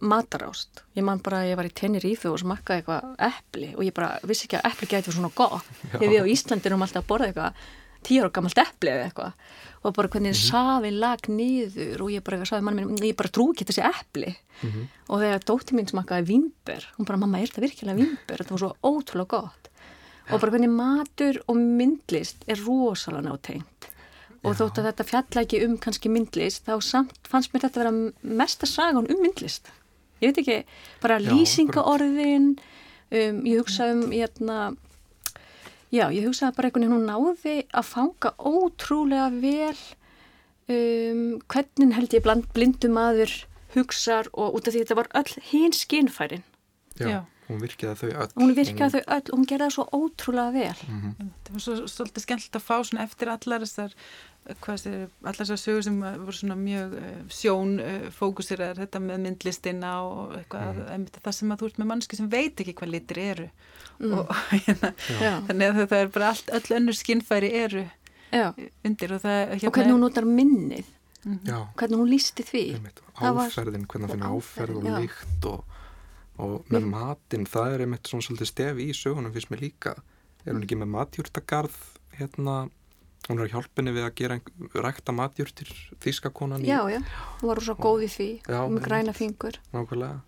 matarást. 0.00 0.82
Ég 0.96 1.04
man 1.06 1.18
bara 1.24 1.42
að 1.42 1.50
ég 1.52 1.56
var 1.56 1.68
í 1.68 1.74
Tenerife 1.74 2.30
og 2.30 2.38
smakkaði 2.42 2.82
eitthvað 2.82 3.14
epli 3.28 3.70
og 3.74 3.82
ég 3.86 3.94
bara 3.96 4.18
vissi 4.28 4.46
ekki 4.46 4.60
að 4.60 4.70
epli 4.72 4.88
gæti 4.92 5.12
svona 5.14 5.30
gott. 5.34 5.66
Þegar 5.92 6.12
við 6.12 6.22
á 6.22 6.32
Íslandi 6.34 6.66
erum 6.70 6.82
alltaf 6.86 7.02
að 7.04 7.08
borða 7.10 7.28
eitthvað 7.32 7.54
tíu 8.06 8.22
ára 8.22 8.30
gammalt 8.30 8.60
epli 8.62 8.92
eða 8.94 9.06
eitthvað 9.08 9.32
og 9.84 9.94
bara 9.94 10.08
hvernig 10.08 10.34
Mhm. 10.34 10.42
safin 10.50 10.98
lag 11.00 11.20
niður 11.28 12.00
og 12.02 12.10
ég 12.10 12.22
bara 12.24 12.38
sagði 12.44 12.62
mann 12.62 12.76
minn, 12.76 12.96
ég 12.98 13.16
bara 13.16 13.28
trú 13.28 13.52
ekki 13.54 13.64
þessi 13.66 13.84
epli 13.86 14.36
Mhm. 14.62 14.88
og 15.08 15.20
þegar 15.20 15.44
dóttir 15.44 15.74
mín 15.78 15.86
smakkaði 15.90 16.26
vínber 16.26 16.82
hún 16.98 17.06
bara, 17.06 17.16
mamma, 17.18 17.38
er 17.38 17.46
þetta 17.46 17.62
virkilega 17.62 17.96
vínber? 17.98 18.38
Þetta 18.38 18.50
var 18.50 18.58
svo 18.58 18.76
ótrúlega 18.82 19.28
gott 19.28 19.68
og 20.30 20.40
bara 20.40 20.52
hvernig 20.52 20.70
matur 20.70 21.38
og 21.48 21.56
myndlist 21.56 22.36
er 22.46 22.56
rosalega 22.56 23.22
nátengt 23.30 23.77
og 24.46 24.56
þótt 24.58 24.80
að 24.80 24.88
þetta 24.90 25.06
fjalla 25.08 25.44
ekki 25.44 25.62
um 25.66 25.76
kannski 25.82 26.10
myndlist 26.12 26.66
þá 26.68 26.76
samt 26.84 27.28
fannst 27.28 27.52
mér 27.54 27.66
þetta 27.66 27.82
vera 27.82 27.94
mesta 28.42 28.68
sagan 28.70 29.08
um 29.10 29.22
myndlist. 29.22 29.70
Ég 30.22 30.32
veit 30.32 30.42
ekki, 30.42 30.58
bara 31.02 31.18
Já, 31.18 31.30
lýsingaorðin 31.30 32.52
um, 32.56 33.40
ég 33.46 33.60
hugsa 33.60 33.90
um 33.94 34.08
hérna 34.12 34.58
já, 35.94 36.08
ég 36.12 36.26
hugsaði 36.26 36.56
bara 36.56 36.68
einhvern 36.70 36.84
veginn 36.84 36.96
hún 36.96 37.08
náði 37.08 37.56
að 37.70 37.88
fanga 37.92 38.34
ótrúlega 38.38 39.28
vel 39.38 39.78
um, 40.68 41.38
hvernig 41.48 41.94
held 41.96 42.16
ég 42.16 42.24
bland, 42.26 42.48
blindu 42.54 42.90
maður 42.92 43.32
hugsar 43.76 44.30
og 44.32 44.58
út 44.58 44.68
af 44.68 44.74
því 44.74 44.84
þetta 44.84 44.98
var 44.98 45.10
öll 45.20 45.34
hinn 45.50 45.76
skinnfærin 45.76 46.44
Já, 46.98 47.08
Já. 47.08 47.18
Hún 47.48 47.60
virkiði 47.62 47.94
þau 47.98 48.08
öll. 48.08 48.32
hún 48.36 48.54
virkaði 48.56 48.98
þau 48.98 49.14
öll 49.16 49.28
og 49.28 49.36
hún 49.36 49.46
gerði 49.48 49.66
það 49.66 49.76
svo 49.76 49.84
ótrúlega 49.98 50.54
vel. 50.56 50.80
Það 51.46 51.52
var 51.54 51.64
svo, 51.64 51.76
svolítið 51.92 52.24
skemmtilegt 52.24 52.58
að 52.58 52.66
fá 52.66 52.76
eftir 53.04 53.32
allar 53.32 53.64
þessar, 53.64 53.94
allar 54.48 55.38
þessar 55.40 55.62
sögur 55.62 55.86
sem 55.86 55.98
voru 56.02 56.36
svona 56.36 56.58
mjög 56.60 56.96
uh, 57.00 57.14
sjón 57.32 57.74
uh, 57.80 58.08
fókusir 58.14 58.64
þetta 58.78 59.02
með 59.04 59.22
myndlistina 59.26 59.94
og 60.04 60.36
eitthvað, 60.40 60.82
mm. 60.86 61.08
það 61.18 61.38
sem 61.38 61.54
að 61.54 61.62
þú 61.62 61.70
ert 61.70 61.80
með 61.82 61.90
mannski 61.92 62.20
sem 62.20 62.30
veit 62.32 62.60
ekki 62.64 62.76
hvað 62.78 62.94
litir 62.94 63.22
eru. 63.24 63.48
Og 63.98 64.34
hérna, 64.66 64.92
þannig 65.48 65.72
að 65.72 65.82
það 65.86 65.98
er 66.02 66.12
bara 66.18 66.34
allt, 66.34 66.54
öll 66.60 66.78
önnur 66.78 67.00
skinnfæri 67.00 67.52
eru 67.64 67.88
já. 68.32 68.52
undir 68.84 69.16
og 69.16 69.24
það 69.24 69.58
og 69.58 69.74
hvernig 69.74 69.94
hún 69.96 70.04
notar 70.04 70.28
minnið? 70.28 70.94
Já, 71.44 71.66
hvernig 71.76 71.98
hún 71.98 72.10
lísti 72.12 72.44
því? 72.46 72.64
Einmitt. 72.78 73.02
Það 73.18 73.40
Áferðin, 73.42 73.86
hvernig 73.90 74.06
að 74.06 74.14
finna 74.14 74.28
og 74.30 74.42
áferð 74.44 74.78
og 74.78 74.86
líkt 75.02 75.48
og, 75.50 75.77
og 76.38 76.64
með 76.70 76.86
matinn, 76.92 77.46
það 77.46 77.72
er 77.74 77.84
einmitt 77.86 78.06
svona 78.10 78.22
svolítið 78.26 78.50
stef 78.52 78.76
í 78.78 78.88
sögunum 78.94 79.32
fyrst 79.34 79.50
mér 79.50 79.60
líka. 79.66 79.94
Er 80.46 80.54
hún 80.54 80.62
ekki 80.64 80.78
með 80.78 80.92
matjúrtagarð 80.94 81.76
hérna, 82.18 82.68
hún 83.28 83.42
er 83.42 83.50
hjálpinni 83.52 83.92
við 83.92 84.06
að 84.06 84.14
gera 84.14 84.38
ein- 84.38 84.70
rækta 84.74 85.12
matjúrtir 85.12 85.68
þýskakonan 86.00 86.62
í 86.64 86.70
já, 86.70 86.80
já, 86.88 87.02
hún 87.40 87.48
var 87.50 87.60
svo 87.60 87.74
góð 87.76 88.06
í 88.06 88.08
því 88.14 88.28
Já, 88.48 88.60
með 88.70 88.82
græna 88.86 89.12
fingur. 89.12 89.58
Nákvæmlega. 89.74 90.20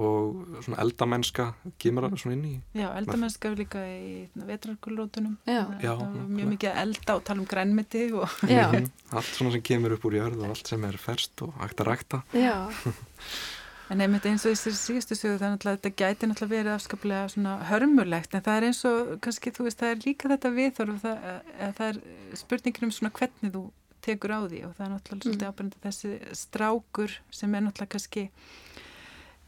Og 0.00 0.46
svona 0.62 0.78
eldamennska 0.84 1.44
kemur 1.82 2.04
það 2.06 2.18
svona 2.22 2.34
inn 2.36 2.44
í. 2.46 2.60
Já, 2.78 2.92
eldamennska 2.94 3.50
líka 3.58 3.80
í 3.90 4.28
vetrarkulrótunum 4.46 5.36
mjög 5.44 6.46
mikið 6.52 6.70
að 6.70 6.78
elda 6.84 7.16
og 7.16 7.24
tala 7.24 7.40
um 7.40 7.46
grænmeti 7.50 8.12
og 8.14 8.28
Mhm. 8.46 8.86
allt 9.12 9.26
svona 9.34 9.50
sem 9.52 9.62
kemur 9.62 9.92
upp 9.92 10.04
úr 10.06 10.14
jörð 10.14 10.38
og 10.44 10.48
allt 10.50 10.66
sem 10.68 10.84
er 10.84 10.92
ferst 10.96 11.42
og 11.42 11.52
hægt 11.58 11.76
að 11.82 11.86
rækta. 11.90 12.22
Já, 12.32 12.70
En 13.90 13.98
einmitt 14.04 14.26
eins 14.30 14.44
og 14.46 14.52
í 14.52 14.54
þessi 14.54 14.70
síðustu 14.78 15.16
sögu 15.18 15.38
þannig 15.40 15.64
að 15.66 15.72
þetta 15.80 15.90
gæti 15.98 16.28
náttúrulega 16.30 16.54
verið 16.60 16.74
afskaplega 16.76 17.28
svona 17.32 17.54
hörmulegt 17.66 18.34
en 18.38 18.44
það 18.46 18.58
er 18.60 18.66
eins 18.68 18.82
og 18.86 19.08
kannski 19.24 19.50
þú 19.56 19.66
veist 19.66 19.80
það 19.82 19.90
er 19.96 20.04
líka 20.04 20.30
þetta 20.30 20.52
viðþorf 20.54 21.00
það, 21.02 21.24
að 21.66 21.72
það 21.80 21.88
er 21.88 21.98
spurningin 22.38 22.86
um 22.86 22.92
svona 22.94 23.10
hvernig 23.18 23.54
þú 23.56 23.62
tekur 24.06 24.30
á 24.30 24.40
því 24.46 24.60
og 24.68 24.76
það 24.78 24.86
er 24.86 24.92
náttúrulega 24.94 25.24
svolítið 25.26 25.42
Mm. 25.42 25.50
ábærandi 25.50 25.82
þessi 25.88 26.12
strákur 26.38 27.16
sem 27.40 27.54
er 27.58 27.64
náttúrulega 27.66 27.92
kannski 27.96 28.22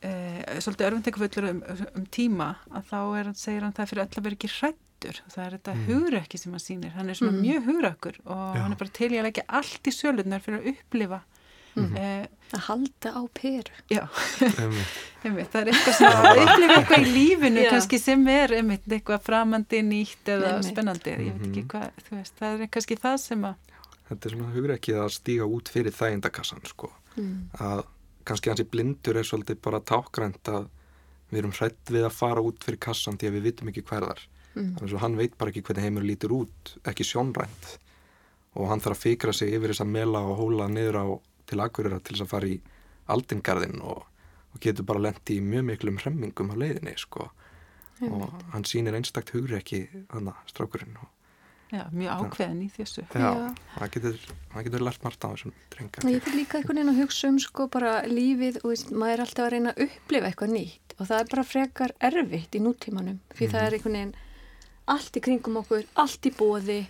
e, 0.03 0.11
svolítið 0.59 0.87
örfendekufullur 0.91 1.49
um, 1.53 1.63
um 2.01 2.07
tíma 2.13 2.49
að 2.75 2.89
þá 2.91 2.99
er 3.21 3.29
hann, 3.31 3.39
segir 3.39 3.63
hann 3.67 3.77
það 3.77 3.93
fyrir 3.93 4.05
öll 4.05 4.19
að 4.19 4.27
vera 4.27 4.39
ekki 4.41 4.51
hrættur 4.59 5.21
og 5.23 5.33
það 5.37 5.45
er 5.47 5.57
þetta 5.57 5.75
mm. 5.77 5.85
hugrekki 5.89 6.41
sem 6.43 6.57
hann 6.57 6.65
sýnir 6.67 6.97
hann 6.99 7.11
er 7.15 7.19
svona 7.19 7.37
Mm. 7.39 7.45
mjög 7.47 7.71
hugrakkur 7.71 8.19
og 8.27 8.57
Já. 8.59 8.63
hann 8.67 8.75
er 8.75 8.81
bara 8.83 8.97
til 8.99 9.13
í 9.15 9.21
að 9.23 9.27
leggja 9.31 9.47
allt 9.49 9.87
í 9.87 9.95
sölunar 9.95 10.43
fyrir 10.45 10.59
að 10.61 10.73
upplifa 10.75 11.23
Mhm. 11.75 11.97
e, 11.97 12.29
að 12.53 12.61
halda 12.69 13.11
á 13.17 13.23
peru 13.33 13.73
já 13.89 14.03
Einmitt. 15.25 15.49
Það 15.53 15.61
er 15.63 15.69
eitthvað 15.73 15.95
sem 15.97 16.13
að 16.13 16.41
upplifa 16.43 16.75
eitthvað 16.77 17.05
í 17.07 17.13
lífinu 17.15 17.63
Já. 17.63 17.71
kannski 17.73 17.99
sem 18.03 18.27
er 18.29 18.53
einmitt 18.59 18.89
eitthvað 18.93 19.23
framandi, 19.25 19.81
nýtt 19.87 20.29
eða 20.35 20.51
Einmitt. 20.57 20.69
spennandi, 20.75 21.11
ég 21.15 21.23
veit 21.39 21.47
ekki 21.49 21.63
Mhm. 21.63 21.69
hvað 21.73 22.05
þú 22.09 22.17
veist, 22.19 22.35
það 22.41 22.61
er 22.67 22.71
kannski 22.77 22.97
það 23.01 23.17
sem 23.23 23.43
að 23.49 23.55
þetta 24.11 24.27
er 24.29 24.35
svona 24.37 24.53
hugur 24.53 24.75
ekki 24.77 24.93
að 25.01 25.09
stíga 25.17 25.47
út 25.49 25.69
fyrir 25.73 25.93
þægindakassan 25.97 26.67
sko 26.69 26.91
mm. 27.17 27.39
að 27.59 27.85
kannski 28.29 28.51
hans 28.53 28.61
í 28.61 28.69
blindur 28.69 29.17
er 29.17 29.25
svolítið 29.25 29.63
bara 29.63 29.81
tákgrænt 29.81 30.45
að 30.53 30.69
við 31.33 31.39
erum 31.41 31.53
hrætt 31.57 31.89
við 31.89 32.05
að 32.05 32.13
fara 32.13 32.43
út 32.45 32.61
fyrir 32.63 32.79
kassan 32.79 33.17
því 33.17 33.29
að 33.31 33.37
við 33.39 33.43
vitum 33.49 33.69
ekki 33.73 33.83
hverðar 33.89 34.21
Mm. 34.53 34.75
þannig 34.77 34.93
að 34.93 35.01
hann 35.01 35.15
veit 35.17 35.39
bara 35.39 35.49
ekki 35.51 35.63
hvernig 35.65 35.83
heimur 35.87 36.03
lítur 36.05 36.29
út 36.37 36.75
ekki 36.85 37.05
sjónrænt 37.09 37.79
og 38.55 38.69
hann 38.69 38.81
þarf 38.85 38.99
að 38.99 39.05
fikra 39.07 39.33
sig 39.33 39.49
yfir 39.57 39.73
þess 39.73 39.81
að 39.81 39.89
mela 39.95 40.21
og 40.21 40.37
hóla 40.37 40.67
niður 40.69 40.99
á 41.01 41.07
til 41.53 41.63
akkurira 41.65 42.01
til 42.01 42.17
þess 42.17 42.27
að 42.27 42.33
fara 42.33 42.51
í 42.51 42.59
aldingarðin 43.13 43.81
og, 43.85 44.05
og 44.53 44.61
getur 44.65 44.89
bara 44.89 45.07
lendi 45.09 45.39
í 45.39 45.45
mjög 45.45 45.69
miklum 45.71 46.03
hremmingum 46.03 46.53
á 46.53 46.57
leiðinni 46.57 46.97
sko. 47.01 47.31
Og 48.03 48.31
hann 48.51 48.65
sýnir 48.67 48.97
einstakt 48.99 49.31
hugur 49.35 49.61
ekki 49.61 49.85
þannig 50.11 50.39
strákurinn 50.51 50.97
og 50.99 51.11
já, 51.73 51.85
mjög 51.95 52.25
ákveðin 52.27 52.63
í 52.65 52.69
þessu. 52.73 53.05
Já, 53.15 53.31
hann 53.77 53.93
getur, 53.95 54.17
hann 54.53 54.67
getur 54.67 54.85
lært 54.85 55.05
margt 55.07 55.25
á 55.25 55.29
þessum 55.33 55.55
drengar 55.73 56.09
ég 56.11 56.25
fyrir 56.25 56.41
líka 56.41 56.59
einhvern 56.59 56.81
veginn 56.81 56.93
að 56.93 57.01
hugsa 57.01 57.31
um 57.31 57.39
sko 57.43 57.69
bara 57.73 57.93
lífið 58.09 58.59
og 58.63 58.73
veist, 58.73 58.91
maður 58.93 59.15
er 59.15 59.25
alltaf 59.27 59.47
að 59.47 59.53
reyna 59.55 59.73
að 59.73 59.85
upplifa 59.87 60.31
eitthvað 60.31 60.55
nýtt 60.57 60.97
og 60.99 61.09
það 61.09 61.19
er 61.19 61.31
bara 61.33 61.47
frekar 61.49 61.95
erfitt 62.11 62.59
í 62.59 62.63
nútímanum 62.63 63.21
því 63.37 63.51
það 63.55 63.69
er 63.69 63.79
einhvern 63.79 63.99
veginn 63.99 64.17
allt 64.93 65.17
í 65.17 65.23
kringum 65.25 65.61
okkur, 65.63 65.87
allt 66.03 66.29
í 66.29 66.35
bóði 66.37 66.81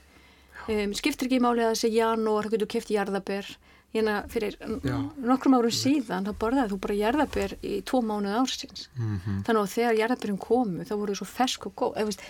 um, 0.73 0.97
skiptir 0.97 1.29
ekki 1.29 1.43
máli 1.45 1.67
að 1.67 1.77
þessi 1.77 1.93
janúar, 1.95 2.49
þú 2.49 2.57
getur 2.57 2.73
keft 2.77 2.93
jarðaber 2.95 3.53
hérna 3.93 4.15
fyrir 4.33 4.57
Já. 4.85 4.97
nokkrum 5.21 5.55
árum 5.59 5.75
síðan 5.77 6.27
þá 6.27 6.33
borðaði 6.41 6.73
þú 6.73 6.79
bara 6.87 6.95
jarðaber 7.01 7.55
í 7.63 7.79
tvo 7.85 8.01
mánuð 8.03 8.39
ársins 8.41 8.89
mm 8.97 9.19
-hmm. 9.19 9.43
þannig 9.47 9.63
að 9.63 9.75
þegar 9.77 9.99
jarðaberin 10.01 10.39
komu 10.39 10.85
þá 10.85 10.95
voru 10.97 11.13
þau 11.15 11.21
svo 11.23 11.27
fersk 11.37 11.67
og 11.67 11.75
góð 11.77 11.97
eða, 11.97 12.05
veist, 12.05 12.23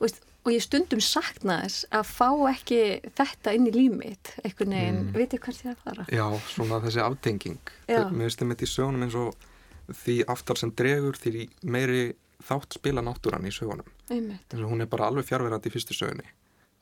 veist, 0.00 0.20
og 0.44 0.52
ég 0.52 0.62
stundum 0.62 1.00
sakna 1.00 1.60
þess 1.62 1.84
að 1.92 2.04
fá 2.08 2.28
ekki 2.50 2.80
þetta 3.14 3.54
inn 3.54 3.66
í 3.66 3.72
límit 3.72 4.32
einhvern 4.44 4.70
veginn, 4.74 5.02
Mm. 5.02 5.12
veit 5.12 5.32
ég 5.34 5.40
hvert 5.40 5.62
ég 5.64 5.70
er 5.70 5.76
að 5.76 5.84
fara 5.84 6.06
Já, 6.08 6.38
svona 6.48 6.80
þessi 6.80 7.00
aftenging. 7.00 7.58
Mér 7.88 8.10
finnst 8.10 8.40
þetta 8.40 8.64
í 8.64 8.74
sögunum 8.74 9.02
eins 9.02 9.14
og 9.14 9.34
því 9.92 10.24
aftar 10.26 10.56
sem 10.58 10.70
dregur 10.70 11.14
því 11.14 11.48
meiri 11.62 12.14
þátt 12.42 12.74
spila 12.74 13.02
náttúran 13.02 13.46
í 13.46 13.52
sögunum 13.54 13.86
eins 14.10 14.62
og 14.62 14.70
hún 14.70 14.80
er 14.82 14.86
bara 14.86 15.06
alveg 15.06 15.24
fjárverandi 15.24 15.68
í 15.68 15.72
fyrstu 15.72 15.94
sögunni 15.94 16.26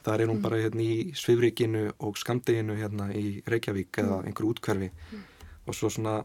þar 0.05 0.21
er 0.21 0.27
hún 0.31 0.39
Mm. 0.39 0.43
bara 0.43 0.57
hérna 0.63 0.81
í 0.83 1.15
Svifrikinu 1.15 1.93
og 2.01 2.17
Skamdeginu 2.17 2.77
hérna 2.79 3.11
í 3.15 3.43
Reykjavík 3.47 3.93
eða 4.03 4.23
einhver 4.25 4.49
útkverfi 4.55 4.91
Mm. 5.13 5.23
og 5.67 5.75
svo 5.75 5.91
svona 5.91 6.25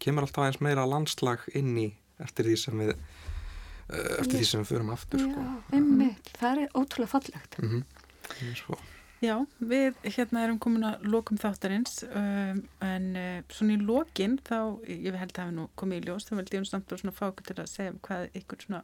kemur 0.00 0.22
alltaf 0.26 0.44
aðeins 0.44 0.60
meira 0.60 0.84
landslag 0.86 1.38
inn 1.54 1.76
í 1.78 1.92
eftir 2.20 2.44
því 2.44 2.56
sem 2.58 2.78
við 2.78 2.90
uh, 2.94 4.20
eftir 4.20 4.38
því 4.40 4.44
sem 4.46 4.60
við 4.64 4.68
förum 4.74 4.90
aftur 4.92 5.18
sko. 5.20 5.40
Já, 5.40 5.76
einmitt, 5.78 6.32
það 6.40 6.58
er 6.64 6.68
ótrúlega 6.74 7.08
fallegt. 7.08 7.58
mm 7.62 7.84
svo. 8.56 8.76
Já, 9.22 9.38
við 9.60 9.94
hérna 10.04 10.42
erum 10.44 10.58
komin 10.58 10.82
að 10.84 11.04
lokum 11.08 11.38
þáttarins 11.40 12.02
um, 12.08 12.62
en 12.84 13.16
uh, 13.16 13.42
svona 13.48 13.72
í 13.78 13.80
lokin 13.86 14.38
þá, 14.44 14.58
ég 14.88 15.14
held 15.16 15.32
að 15.32 15.42
hafa 15.44 15.54
nú 15.54 15.68
komið 15.76 16.02
í 16.02 16.06
ljós 16.08 16.26
þá 16.28 16.34
veldi 16.36 16.56
ég 16.58 16.64
nú 16.64 16.68
samt 16.68 16.88
bara 16.88 17.00
svona 17.00 17.14
fá 17.16 17.24
okkur 17.30 17.46
til 17.48 17.56
að 17.62 17.70
segja 17.72 17.92
hvað 18.04 18.26
ykkur 18.40 18.58
svona 18.66 18.82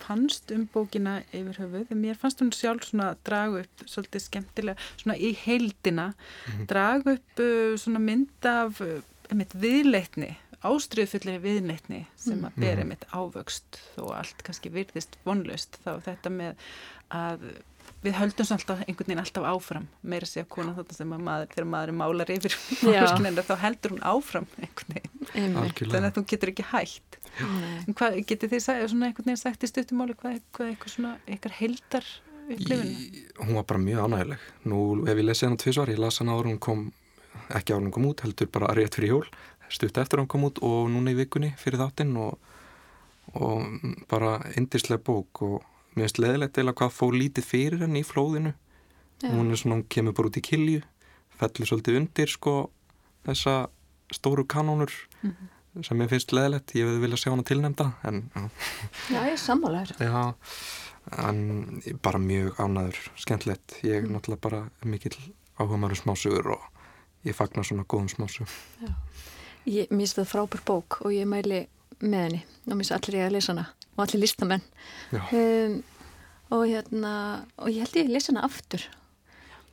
fannst 0.00 0.52
um 0.54 0.66
bókina 0.72 1.20
yfir 1.30 1.62
höfuð 1.62 1.94
en 1.94 2.02
mér 2.02 2.18
fannst 2.18 2.42
hún 2.42 2.52
sjálf 2.54 2.88
svona 2.88 3.12
að 3.12 3.22
draga 3.28 3.62
upp 3.64 3.86
svolítið 3.86 4.24
skemmtilega, 4.24 4.90
svona 5.02 5.18
í 5.18 5.32
heildina 5.44 6.10
draga 6.70 7.16
upp 7.18 7.44
uh, 7.44 7.78
svona 7.80 8.02
mynd 8.02 8.50
af 8.50 8.82
einmitt 9.28 9.56
viðleitni 9.58 10.34
ástriðfullir 10.66 11.38
viðleitni 11.42 12.04
sem 12.18 12.40
að 12.46 12.56
bera 12.58 12.82
einmitt 12.82 13.04
ávöxt 13.14 13.78
þó 13.94 14.08
allt 14.18 14.40
kannski 14.46 14.72
virðist 14.74 15.18
vonlaust 15.26 15.78
þá 15.84 15.92
þetta 16.08 16.32
með 16.34 16.64
að 17.14 17.44
við 18.02 18.14
höldum 18.18 18.46
svo 18.46 18.56
alltaf 18.58 18.82
einhvern 18.84 19.08
veginn 19.08 19.22
alltaf 19.22 19.46
áfram 19.48 19.86
meira 20.06 20.26
sé 20.28 20.42
að 20.42 20.50
kona 20.54 20.74
þetta 20.76 20.96
sem 20.98 21.14
að 21.14 21.22
maður 21.28 21.52
þegar 21.54 21.68
maður 21.72 21.92
er 21.92 21.98
málar 22.00 22.32
yfir 22.34 22.56
þá 23.48 23.54
heldur 23.62 23.94
hún 23.94 24.04
áfram 24.06 24.48
einhvern 24.58 24.98
veginn. 24.98 25.56
Þannig 25.78 26.08
að 26.08 26.18
þú 26.18 26.24
getur 26.32 26.52
ekki 26.52 26.66
en 26.72 27.07
hvað 27.98 28.16
getið 28.28 28.54
þið 28.54 28.64
svona 28.66 29.08
einhvern 29.08 29.28
veginn 29.28 29.40
sagt 29.40 29.64
í 29.66 29.70
stuttumáli 29.70 30.14
hvað, 30.18 30.40
hvað 30.56 30.72
eitthvað 30.72 30.94
svona 30.94 31.12
ykkar 31.36 31.54
heildar 31.58 32.08
upplifun 32.48 32.90
Í- 32.90 33.24
hún 33.44 33.54
var 33.58 33.66
bara 33.70 33.82
mjög 33.84 34.02
ánægileg 34.06 34.46
nú 34.72 34.80
ef 35.06 35.14
ég 35.20 35.26
lesið 35.28 35.48
hana 35.48 35.60
tvisvar, 35.62 35.92
ég 35.92 35.98
las 36.02 36.18
hana 36.22 36.34
áður 36.36 36.48
en 36.48 36.54
hún 36.56 36.60
kom 36.68 36.84
ekki 37.54 37.74
en 37.76 37.86
hún 37.88 37.94
kom 37.94 38.06
út, 38.10 38.20
heldur 38.24 38.48
bara 38.52 38.72
rétt 38.74 38.96
fyrir 38.98 39.12
jól. 39.14 39.26
Stutt 39.68 39.98
eftir 40.00 40.18
hún 40.18 40.26
kom 40.28 40.44
út 40.48 40.58
og 40.64 40.88
núna 40.90 41.12
í 41.12 41.16
vikunni 41.18 41.52
fyrir 41.60 41.78
þáttinn 41.80 42.16
og, 42.18 42.38
og 43.36 43.68
bara 44.10 44.38
indislega 44.56 45.00
bók. 45.04 45.42
Og 45.44 45.62
mér 45.94 46.08
finnst 46.08 46.18
leðilegt 46.22 46.58
eða 46.58 46.74
hvað 46.74 46.94
fór 46.96 47.14
lítið 47.14 47.44
fyrir 47.46 47.84
henni 47.84 48.00
í 48.02 48.06
flóðinu. 48.08 48.54
Já. 49.22 49.32
hún 49.34 49.50
er 49.50 49.58
svona, 49.58 49.76
hún 49.80 49.86
kemur 49.90 50.14
bara 50.14 50.28
út 50.30 50.36
í 50.38 50.42
kilju 50.46 50.82
fellur 51.38 51.66
svolítið 51.66 51.96
undir 51.98 52.30
sko 52.30 52.52
þessa 53.26 53.54
stóru 54.14 54.44
kanónur 54.46 54.92
sem 55.86 56.02
ég 56.02 56.10
finnst 56.10 56.34
leðilegt, 56.34 56.74
ég 56.76 56.88
hefði 56.88 57.02
viljað 57.04 57.22
sjá 57.22 57.30
hana 57.32 57.46
tilnefnda 57.46 57.88
en 58.08 58.20
já, 59.08 59.18
ég 59.18 59.32
er 59.34 59.40
sammálaður. 59.42 59.94
Já, 60.02 60.22
en 61.24 61.82
bara 62.04 62.20
mjög 62.22 62.58
ánæður, 62.60 63.00
skemmtilegt. 63.20 63.78
Ég 63.86 64.02
er 64.02 64.10
náttúrulega 64.10 64.44
bara 64.44 64.62
mikill 64.84 65.16
áhuga 65.58 65.80
maður 65.80 65.96
um 65.96 66.02
smásugur 66.02 66.52
og 66.56 67.26
ég 67.26 67.36
fagnar 67.36 67.66
svona 67.66 67.86
góðum 67.88 68.10
smásugum. 68.12 68.50
Ég 69.68 69.90
mér 69.90 70.04
finnst 70.04 70.20
það 70.20 70.30
frábær 70.32 70.64
bók 70.68 71.00
og 71.04 71.12
ég 71.14 71.28
mæli 71.28 71.64
með 72.00 72.24
henni 72.24 72.42
og 72.44 72.72
mér 72.72 72.82
finnst 72.82 72.96
allir 72.98 73.20
ég 73.20 73.28
að 73.28 73.36
lesa 73.36 73.54
hana 73.54 73.66
og 73.96 74.04
allir 74.04 74.22
listamenn. 74.22 74.64
Um, 75.12 75.80
og 76.54 76.64
hérna, 76.68 77.12
og 77.58 77.72
ég 77.72 77.84
held 77.84 77.98
ég 77.98 78.08
að 78.08 78.14
lesa 78.16 78.32
hana 78.32 78.46
aftur. 78.46 78.86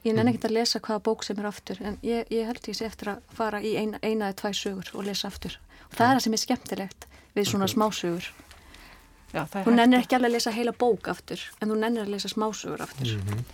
Ég 0.05 0.13
nenni 0.13 0.35
ekkert 0.35 0.49
að 0.51 0.57
lesa 0.59 0.81
hvaða 0.85 1.01
bók 1.05 1.23
sem 1.25 1.39
er 1.41 1.47
aftur 1.49 1.79
en 1.81 1.95
ég, 2.05 2.27
ég 2.29 2.45
held 2.45 2.67
ég 2.69 2.77
sé 2.77 2.85
eftir 2.85 3.15
að 3.15 3.23
fara 3.33 3.61
í 3.61 3.73
eina, 3.73 3.97
eina 4.05 4.29
eða 4.29 4.37
tvæ 4.41 4.51
sögur 4.53 4.91
og 4.93 5.07
lesa 5.07 5.31
aftur. 5.31 5.55
Og 5.91 5.95
það 5.97 6.07
er 6.09 6.15
það 6.17 6.23
sem 6.25 6.33
er 6.37 6.43
skemmtilegt 6.45 7.07
við 7.35 7.47
svona 7.51 7.67
smásögur. 7.71 8.27
Já, 9.35 9.41
það 9.45 9.55
er 9.59 9.65
Þú 9.67 9.73
nennir 9.75 9.99
ekki 10.03 10.15
alveg 10.15 10.29
að 10.31 10.35
lesa 10.37 10.51
heila 10.55 10.71
bók 10.79 11.07
aftur 11.11 11.41
en 11.61 11.69
þú 11.73 11.79
nennir 11.81 12.05
að 12.05 12.13
lesa 12.15 12.29
smásögur 12.31 12.81
aftur. 12.85 13.15
Mhm. 13.17 13.45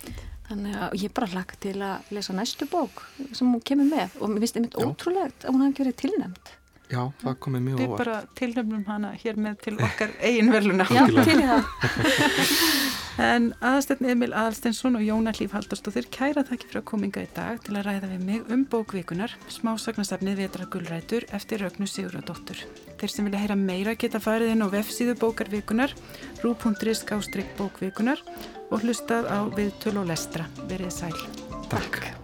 Þannig 0.52 0.74
að 0.84 0.96
ég 1.02 1.12
bara 1.16 1.26
hlakka 1.32 1.56
til 1.62 1.76
að 1.80 2.10
lesa 2.12 2.32
næstu 2.36 2.66
bók 2.68 3.02
sem 3.32 3.48
hún 3.48 3.62
kemur 3.64 3.88
með 3.88 4.18
og 4.20 4.28
mér 4.30 4.42
finnst 4.44 4.56
einmitt 4.58 4.74
Já. 4.76 4.84
ótrúlegt 4.84 5.46
að 5.46 5.54
hún 5.54 5.62
hafi 5.64 5.82
verið 5.82 5.96
tilnæmt. 6.02 6.50
já 6.92 7.08
það 7.22 7.36
komið 7.40 7.62
mjög 7.66 7.78
Við 7.78 7.86
óvart. 7.88 7.98
bara 8.04 8.16
tilnefnum 8.36 8.84
hana 8.86 9.12
hér 9.16 9.36
með 9.40 9.54
til 9.64 9.76
okkar 9.80 10.10
eigin 10.20 10.50
verluna. 10.52 10.84
Já, 10.84 11.06
til 11.24 11.38
í 11.40 11.46
það. 11.48 11.62
En 13.20 13.50
aðastetn 13.60 14.08
Emil 14.08 14.32
Aðalsteinsson 14.32 14.96
og 14.96 15.04
Jóna 15.04 15.34
Hlíf 15.36 15.52
Haldarsdóttir 15.52 16.06
kæra 16.14 16.44
þakki 16.48 16.70
fyrir 16.70 16.80
að 16.80 16.86
kominga 16.88 17.24
í 17.26 17.28
dag 17.36 17.60
til 17.64 17.74
að 17.76 17.84
ræða 17.88 18.08
við 18.14 18.24
mig 18.24 18.54
um 18.54 18.62
bókvíkunar, 18.72 19.34
smásagnasafnið 19.52 20.40
Vetra 20.40 20.68
Gullrætur 20.72 21.26
eftir 21.36 21.60
Rögnu 21.60 21.88
Siguradóttur. 21.90 22.64
Þeir 22.96 23.12
sem 23.12 23.28
vilja 23.28 23.42
heyra 23.44 23.58
meira 23.58 23.96
geta 24.00 24.22
farið 24.22 24.54
inn 24.54 24.64
á 24.64 24.68
vefsíðu 24.72 25.18
bókarvíkunar, 25.20 25.92
rú.is 26.40 27.04
bókvíkunar 27.60 28.24
og 28.70 28.80
hlustað 28.80 29.28
á 29.28 29.44
viðtöl 29.52 29.98
og 30.00 30.08
lestra. 30.08 30.48
Verið 30.70 30.92
sæl. 31.02 31.16
Takk. 31.68 32.21